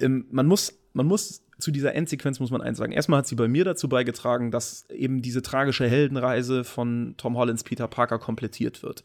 ähm, 0.00 0.26
man 0.30 0.46
muss, 0.46 0.78
man 0.92 1.06
muss 1.06 1.44
zu 1.58 1.70
dieser 1.70 1.94
Endsequenz 1.94 2.40
muss 2.40 2.50
man 2.50 2.62
eins 2.62 2.78
sagen. 2.78 2.92
Erstmal 2.92 3.18
hat 3.18 3.26
sie 3.26 3.34
bei 3.34 3.48
mir 3.48 3.64
dazu 3.64 3.88
beigetragen, 3.88 4.50
dass 4.50 4.88
eben 4.90 5.22
diese 5.22 5.42
tragische 5.42 5.88
Heldenreise 5.88 6.64
von 6.64 7.14
Tom 7.16 7.36
Hollands 7.36 7.64
Peter 7.64 7.88
Parker 7.88 8.18
komplettiert 8.18 8.82
wird. 8.82 9.02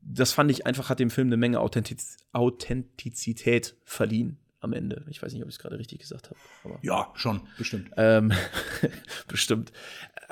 Das 0.00 0.32
fand 0.32 0.50
ich 0.50 0.64
einfach, 0.64 0.88
hat 0.88 1.00
dem 1.00 1.10
Film 1.10 1.28
eine 1.28 1.36
Menge 1.36 1.60
Authentiz 1.60 2.18
Authentizität 2.32 3.76
verliehen 3.84 4.38
am 4.60 4.72
Ende. 4.72 5.04
Ich 5.10 5.22
weiß 5.22 5.32
nicht, 5.32 5.42
ob 5.42 5.48
ich 5.48 5.56
es 5.56 5.58
gerade 5.58 5.78
richtig 5.78 5.98
gesagt 5.98 6.30
habe. 6.30 6.78
Ja, 6.80 7.12
schon, 7.14 7.42
bestimmt. 7.58 7.90
Ähm, 7.96 8.32
bestimmt. 9.28 9.72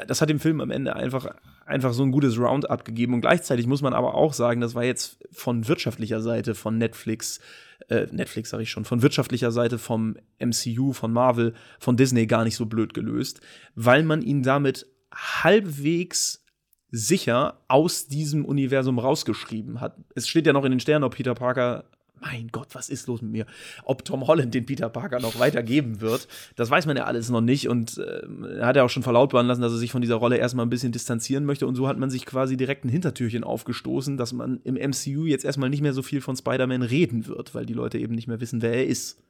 Das 0.07 0.23
hat 0.23 0.31
dem 0.31 0.41
Film 0.41 0.61
am 0.61 0.71
Ende 0.71 0.97
einfach, 0.97 1.27
einfach 1.67 1.93
so 1.93 2.03
ein 2.03 2.13
gutes 2.13 2.39
Roundup 2.39 2.85
gegeben. 2.85 3.13
Und 3.13 3.21
gleichzeitig 3.21 3.67
muss 3.67 3.83
man 3.83 3.93
aber 3.93 4.15
auch 4.15 4.33
sagen, 4.33 4.63
das 4.63 4.75
war 4.75 4.85
jetzt 4.85 5.19
von 5.31 5.69
wirtschaftlicher 5.69 6.23
Seite 6.23 6.55
von 6.55 6.79
Netflix, 6.79 7.41
äh, 7.89 8.07
Netflix 8.11 8.51
sage 8.51 8.63
ich 8.63 8.71
schon, 8.71 8.85
von 8.85 9.03
wirtschaftlicher 9.03 9.51
Seite 9.51 9.79
vom 9.79 10.17
MCU, 10.39 10.93
von 10.93 11.13
Marvel, 11.13 11.55
von 11.79 11.97
Disney 11.97 12.27
gar 12.27 12.45
nicht 12.45 12.57
so 12.57 12.67
blöd 12.67 12.95
gelöst, 12.95 13.41
weil 13.75 14.03
man 14.03 14.23
ihn 14.23 14.43
damit 14.43 14.87
halbwegs 15.13 16.45
sicher 16.91 17.65
aus 17.69 18.07
diesem 18.07 18.45
Universum 18.45 18.99
rausgeschrieben 18.99 19.81
hat. 19.81 19.97
Es 20.15 20.29
steht 20.29 20.47
ja 20.47 20.53
noch 20.53 20.65
in 20.65 20.73
den 20.73 20.81
Sternen, 20.81 21.05
ob 21.05 21.15
Peter 21.15 21.35
Parker 21.35 21.85
mein 22.23 22.49
Gott, 22.53 22.69
was 22.73 22.89
ist 22.89 23.07
los 23.09 23.21
mit 23.21 23.33
mir? 23.33 23.47
Ob 23.85 24.05
Tom 24.05 24.27
Holland 24.27 24.55
den 24.55 24.65
Peter 24.65 24.89
Parker 24.89 25.21
noch 25.21 25.39
weitergeben 25.39 26.01
wird, 26.01 26.29
das 26.57 26.71
weiß 26.71 26.87
man 26.87 26.97
ja 26.97 27.05
alles 27.05 27.29
noch 27.29 27.41
nicht. 27.41 27.69
Und 27.69 27.99
äh, 27.99 28.23
er 28.59 28.67
hat 28.67 28.77
ja 28.77 28.85
auch 28.85 28.91
schon 28.91 29.03
verlautbaren 29.03 29.47
lassen, 29.47 29.61
dass 29.61 29.73
er 29.73 29.79
sich 29.79 29.93
von 29.93 30.03
dieser 30.03 30.17
Rolle 30.17 30.37
erstmal 30.37 30.65
ein 30.65 30.71
bisschen 30.71 30.93
distanzieren 30.93 31.45
möchte. 31.45 31.67
Und 31.67 31.75
so 31.75 31.89
hat 31.89 31.99
man 31.99 32.11
sich 32.11 32.25
quasi 32.25 32.57
direkt 32.57 32.85
ein 32.85 32.89
Hintertürchen 32.89 33.45
aufgestoßen, 33.45 34.17
dass 34.17 34.33
man 34.33 34.61
im 34.65 34.75
MCU 34.75 35.27
jetzt 35.27 35.45
erstmal 35.45 35.71
nicht 35.71 35.83
mehr 35.83 35.93
so 35.93 36.03
viel 36.03 36.21
von 36.21 36.37
Spider-Man 36.37 36.83
reden 36.83 37.27
wird, 37.27 37.55
weil 37.55 37.67
die 37.67 37.75
Leute 37.75 37.99
eben 37.99 38.15
nicht 38.15 38.29
mehr 38.29 38.41
wissen, 38.41 38.63
wer 38.63 38.73
er 38.73 38.87
ist. 38.87 39.23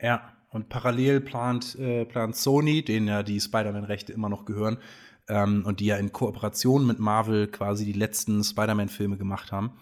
Ja, 0.00 0.32
und 0.50 0.68
parallel 0.68 1.20
plant, 1.20 1.76
äh, 1.78 2.04
plant 2.04 2.36
Sony, 2.36 2.84
denen 2.84 3.08
ja 3.08 3.22
die 3.22 3.40
Spider-Man-Rechte 3.40 4.12
immer 4.12 4.28
noch 4.28 4.44
gehören, 4.44 4.78
ähm, 5.28 5.64
und 5.64 5.80
die 5.80 5.86
ja 5.86 5.96
in 5.96 6.12
Kooperation 6.12 6.86
mit 6.86 6.98
Marvel 6.98 7.46
quasi 7.48 7.84
die 7.84 7.92
letzten 7.92 8.44
Spider-Man-Filme 8.44 9.16
gemacht 9.16 9.52
haben, 9.52 9.72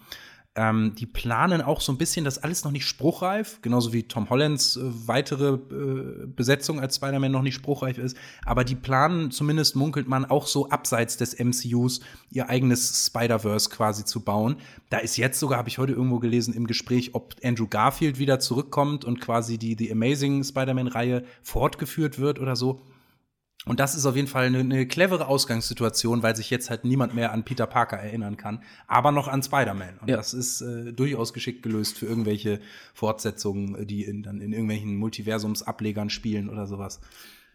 ähm, 0.55 0.93
die 0.95 1.07
planen 1.07 1.61
auch 1.61 1.81
so 1.81 1.91
ein 1.91 1.97
bisschen, 1.97 2.25
das 2.25 2.37
alles 2.37 2.63
noch 2.63 2.71
nicht 2.71 2.85
spruchreif, 2.85 3.59
genauso 3.63 3.91
wie 3.91 4.03
Tom 4.03 4.29
Hollands 4.29 4.77
äh, 4.77 4.81
weitere 5.07 5.53
äh, 5.53 6.27
Besetzung 6.27 6.79
als 6.79 6.97
Spider-Man 6.97 7.31
noch 7.31 7.41
nicht 7.41 7.55
spruchreif 7.55 7.97
ist. 7.97 8.15
Aber 8.45 8.63
die 8.63 8.75
planen, 8.75 9.31
zumindest 9.31 9.75
munkelt 9.75 10.07
man, 10.07 10.25
auch 10.25 10.45
so 10.45 10.69
abseits 10.69 11.17
des 11.17 11.39
MCUs 11.39 12.01
ihr 12.29 12.49
eigenes 12.49 13.07
Spider-Verse 13.07 13.69
quasi 13.71 14.05
zu 14.05 14.21
bauen. 14.21 14.57
Da 14.91 14.99
ist 14.99 15.17
jetzt 15.17 15.39
sogar, 15.39 15.57
habe 15.57 15.69
ich 15.69 15.79
heute 15.79 15.93
irgendwo 15.93 16.19
gelesen, 16.19 16.53
im 16.53 16.67
Gespräch, 16.67 17.15
ob 17.15 17.35
Andrew 17.43 17.67
Garfield 17.67 18.19
wieder 18.19 18.39
zurückkommt 18.39 19.05
und 19.05 19.19
quasi 19.19 19.57
die, 19.57 19.75
die 19.75 19.91
Amazing 19.91 20.43
Spider-Man-Reihe 20.43 21.23
fortgeführt 21.41 22.19
wird 22.19 22.39
oder 22.39 22.55
so. 22.55 22.79
Und 23.65 23.79
das 23.79 23.95
ist 23.95 24.05
auf 24.05 24.15
jeden 24.15 24.27
Fall 24.27 24.45
eine, 24.45 24.59
eine, 24.59 24.85
clevere 24.85 25.27
Ausgangssituation, 25.27 26.21
weil 26.21 26.35
sich 26.35 26.49
jetzt 26.49 26.69
halt 26.69 26.83
niemand 26.83 27.15
mehr 27.15 27.31
an 27.31 27.43
Peter 27.43 27.65
Parker 27.65 27.97
erinnern 27.97 28.35
kann, 28.35 28.61
aber 28.87 29.11
noch 29.11 29.27
an 29.27 29.41
Spider-Man. 29.41 29.99
Und 30.01 30.09
ja. 30.09 30.17
das 30.17 30.33
ist 30.33 30.61
äh, 30.61 30.91
durchaus 30.91 31.33
geschickt 31.33 31.63
gelöst 31.63 31.97
für 31.97 32.05
irgendwelche 32.05 32.59
Fortsetzungen, 32.93 33.87
die 33.87 34.03
in, 34.03 34.23
dann 34.23 34.41
in 34.41 34.51
irgendwelchen 34.51 34.97
Multiversumsablegern 34.97 36.09
spielen 36.09 36.49
oder 36.49 36.67
sowas. 36.67 36.99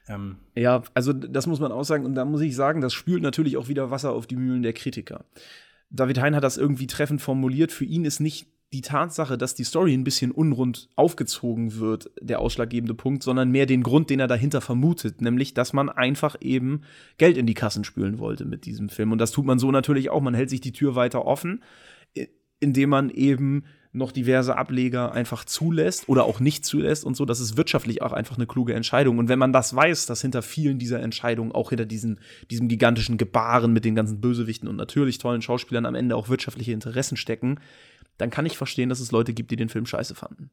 Ähm. 0.08 0.36
Ja, 0.54 0.82
also 0.94 1.12
das 1.12 1.46
muss 1.46 1.60
man 1.60 1.72
auch 1.72 1.84
sagen. 1.84 2.06
Und 2.06 2.14
da 2.14 2.24
muss 2.24 2.40
ich 2.40 2.56
sagen, 2.56 2.80
das 2.80 2.94
spült 2.94 3.22
natürlich 3.22 3.56
auch 3.56 3.68
wieder 3.68 3.90
Wasser 3.90 4.12
auf 4.12 4.26
die 4.26 4.36
Mühlen 4.36 4.62
der 4.62 4.72
Kritiker. 4.72 5.24
David 5.90 6.20
Hein 6.20 6.34
hat 6.34 6.44
das 6.44 6.56
irgendwie 6.56 6.86
treffend 6.86 7.20
formuliert. 7.20 7.72
Für 7.72 7.84
ihn 7.84 8.04
ist 8.04 8.20
nicht 8.20 8.48
die 8.72 8.82
Tatsache, 8.82 9.38
dass 9.38 9.54
die 9.54 9.64
Story 9.64 9.94
ein 9.94 10.04
bisschen 10.04 10.30
unrund 10.30 10.90
aufgezogen 10.94 11.76
wird, 11.76 12.10
der 12.20 12.40
ausschlaggebende 12.40 12.94
Punkt, 12.94 13.22
sondern 13.22 13.50
mehr 13.50 13.64
den 13.64 13.82
Grund, 13.82 14.10
den 14.10 14.20
er 14.20 14.28
dahinter 14.28 14.60
vermutet, 14.60 15.22
nämlich, 15.22 15.54
dass 15.54 15.72
man 15.72 15.88
einfach 15.88 16.36
eben 16.40 16.82
Geld 17.16 17.38
in 17.38 17.46
die 17.46 17.54
Kassen 17.54 17.84
spülen 17.84 18.18
wollte 18.18 18.44
mit 18.44 18.66
diesem 18.66 18.90
Film. 18.90 19.12
Und 19.12 19.18
das 19.18 19.30
tut 19.30 19.46
man 19.46 19.58
so 19.58 19.70
natürlich 19.70 20.10
auch. 20.10 20.20
Man 20.20 20.34
hält 20.34 20.50
sich 20.50 20.60
die 20.60 20.72
Tür 20.72 20.94
weiter 20.94 21.24
offen, 21.24 21.62
indem 22.60 22.90
man 22.90 23.08
eben 23.08 23.64
noch 23.92 24.12
diverse 24.12 24.56
Ableger 24.56 25.12
einfach 25.12 25.44
zulässt 25.44 26.08
oder 26.10 26.24
auch 26.24 26.40
nicht 26.40 26.66
zulässt 26.66 27.04
und 27.04 27.16
so. 27.16 27.24
Das 27.24 27.40
ist 27.40 27.56
wirtschaftlich 27.56 28.02
auch 28.02 28.12
einfach 28.12 28.36
eine 28.36 28.46
kluge 28.46 28.74
Entscheidung. 28.74 29.18
Und 29.18 29.28
wenn 29.28 29.38
man 29.38 29.52
das 29.52 29.74
weiß, 29.74 30.04
dass 30.04 30.20
hinter 30.20 30.42
vielen 30.42 30.78
dieser 30.78 31.00
Entscheidungen, 31.00 31.52
auch 31.52 31.70
hinter 31.70 31.86
diesen, 31.86 32.20
diesem 32.50 32.68
gigantischen 32.68 33.16
Gebaren 33.16 33.72
mit 33.72 33.86
den 33.86 33.94
ganzen 33.94 34.20
Bösewichten 34.20 34.68
und 34.68 34.76
natürlich 34.76 35.18
tollen 35.18 35.40
Schauspielern 35.40 35.86
am 35.86 35.94
Ende 35.94 36.16
auch 36.16 36.28
wirtschaftliche 36.28 36.72
Interessen 36.72 37.16
stecken, 37.16 37.60
dann 38.18 38.30
kann 38.30 38.46
ich 38.46 38.58
verstehen, 38.58 38.88
dass 38.88 39.00
es 39.00 39.12
Leute 39.12 39.32
gibt, 39.32 39.50
die 39.50 39.56
den 39.56 39.68
Film 39.68 39.86
scheiße 39.86 40.14
fanden. 40.14 40.50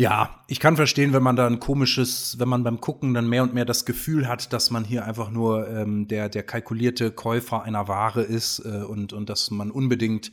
Ja, 0.00 0.44
ich 0.46 0.60
kann 0.60 0.76
verstehen, 0.76 1.12
wenn 1.12 1.24
man 1.24 1.34
da 1.34 1.48
ein 1.48 1.58
komisches, 1.58 2.38
wenn 2.38 2.48
man 2.48 2.62
beim 2.62 2.80
Gucken 2.80 3.14
dann 3.14 3.28
mehr 3.28 3.42
und 3.42 3.52
mehr 3.52 3.64
das 3.64 3.84
Gefühl 3.84 4.28
hat, 4.28 4.52
dass 4.52 4.70
man 4.70 4.84
hier 4.84 5.04
einfach 5.04 5.28
nur 5.28 5.68
ähm, 5.68 6.06
der, 6.06 6.28
der 6.28 6.44
kalkulierte 6.44 7.10
Käufer 7.10 7.64
einer 7.64 7.88
Ware 7.88 8.22
ist 8.22 8.60
äh, 8.60 8.84
und, 8.84 9.12
und 9.12 9.28
dass 9.28 9.50
man 9.50 9.72
unbedingt, 9.72 10.30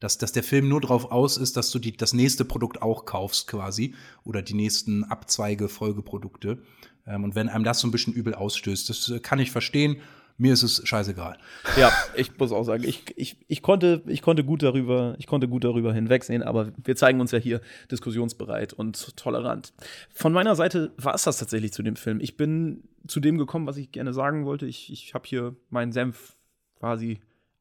dass, 0.00 0.18
dass 0.18 0.32
der 0.32 0.42
Film 0.42 0.68
nur 0.68 0.82
darauf 0.82 1.10
aus 1.10 1.38
ist, 1.38 1.56
dass 1.56 1.70
du 1.70 1.78
die, 1.78 1.96
das 1.96 2.12
nächste 2.12 2.44
Produkt 2.44 2.82
auch 2.82 3.06
kaufst 3.06 3.46
quasi 3.46 3.94
oder 4.22 4.42
die 4.42 4.52
nächsten 4.52 5.04
Abzweige, 5.04 5.70
Folgeprodukte. 5.70 6.62
Ähm, 7.06 7.24
und 7.24 7.34
wenn 7.34 7.48
einem 7.48 7.64
das 7.64 7.80
so 7.80 7.88
ein 7.88 7.92
bisschen 7.92 8.12
übel 8.12 8.34
ausstößt, 8.34 8.90
das 8.90 9.08
äh, 9.08 9.18
kann 9.18 9.38
ich 9.38 9.50
verstehen 9.50 9.96
mir 10.40 10.54
ist 10.54 10.62
es 10.62 10.80
scheißegal. 10.88 11.36
Ja, 11.76 11.92
ich 12.16 12.36
muss 12.38 12.50
auch 12.50 12.64
sagen, 12.64 12.82
ich, 12.84 13.04
ich, 13.16 13.36
ich, 13.46 13.62
konnte, 13.62 14.02
ich, 14.06 14.22
konnte 14.22 14.42
gut 14.42 14.62
darüber, 14.62 15.14
ich 15.18 15.26
konnte 15.26 15.48
gut 15.48 15.64
darüber 15.64 15.92
hinwegsehen, 15.92 16.42
aber 16.42 16.72
wir 16.82 16.96
zeigen 16.96 17.20
uns 17.20 17.30
ja 17.30 17.38
hier 17.38 17.60
diskussionsbereit 17.90 18.72
und 18.72 19.16
tolerant. 19.16 19.74
Von 20.12 20.32
meiner 20.32 20.56
Seite 20.56 20.92
war 20.96 21.14
es 21.14 21.24
das 21.24 21.38
tatsächlich 21.38 21.72
zu 21.72 21.82
dem 21.82 21.94
Film. 21.96 22.20
Ich 22.20 22.38
bin 22.38 22.84
zu 23.06 23.20
dem 23.20 23.36
gekommen, 23.36 23.66
was 23.66 23.76
ich 23.76 23.92
gerne 23.92 24.14
sagen 24.14 24.46
wollte. 24.46 24.66
Ich, 24.66 24.90
ich 24.90 25.12
habe 25.12 25.28
hier 25.28 25.54
meinen 25.68 25.92
Senf 25.92 26.36
quasi 26.78 27.20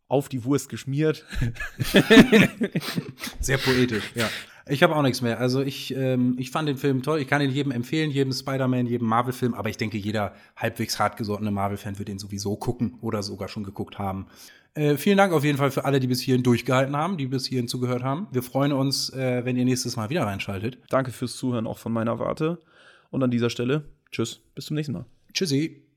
auf 0.09 0.27
die 0.27 0.43
Wurst 0.43 0.67
geschmiert. 0.67 1.25
Sehr 3.39 3.57
poetisch, 3.57 4.11
ja. 4.15 4.27
Ich 4.67 4.83
habe 4.83 4.95
auch 4.95 5.01
nichts 5.01 5.21
mehr. 5.21 5.39
Also 5.39 5.61
ich, 5.61 5.95
ähm, 5.95 6.35
ich 6.37 6.51
fand 6.51 6.67
den 6.67 6.77
Film 6.77 7.01
toll. 7.01 7.19
Ich 7.19 7.27
kann 7.27 7.41
ihn 7.41 7.49
jedem 7.49 7.71
empfehlen, 7.71 8.11
jedem 8.11 8.33
Spider-Man, 8.33 8.85
jedem 8.85 9.07
Marvel-Film. 9.07 9.53
Aber 9.53 9.69
ich 9.69 9.77
denke, 9.77 9.97
jeder 9.97 10.33
halbwegs 10.55 10.99
hartgesottene 10.99 11.49
Marvel-Fan 11.49 11.97
wird 11.97 12.09
ihn 12.09 12.19
sowieso 12.19 12.55
gucken 12.55 12.97
oder 13.01 13.23
sogar 13.23 13.47
schon 13.47 13.63
geguckt 13.63 13.97
haben. 13.97 14.27
Äh, 14.75 14.97
vielen 14.97 15.17
Dank 15.17 15.33
auf 15.33 15.43
jeden 15.43 15.57
Fall 15.57 15.71
für 15.71 15.85
alle, 15.85 15.99
die 15.99 16.07
bis 16.07 16.21
hierhin 16.21 16.43
durchgehalten 16.43 16.95
haben, 16.95 17.17
die 17.17 17.25
bis 17.25 17.47
hierhin 17.47 17.67
zugehört 17.67 18.03
haben. 18.03 18.27
Wir 18.31 18.43
freuen 18.43 18.71
uns, 18.71 19.09
äh, 19.11 19.43
wenn 19.43 19.57
ihr 19.57 19.65
nächstes 19.65 19.95
Mal 19.95 20.11
wieder 20.11 20.25
reinschaltet. 20.25 20.77
Danke 20.89 21.11
fürs 21.11 21.35
Zuhören 21.35 21.65
auch 21.65 21.79
von 21.79 21.91
meiner 21.91 22.19
Warte. 22.19 22.59
Und 23.09 23.23
an 23.23 23.31
dieser 23.31 23.49
Stelle, 23.49 23.85
tschüss, 24.11 24.41
bis 24.53 24.65
zum 24.65 24.75
nächsten 24.75 24.93
Mal. 24.93 25.05
Tschüssi. 25.33 25.88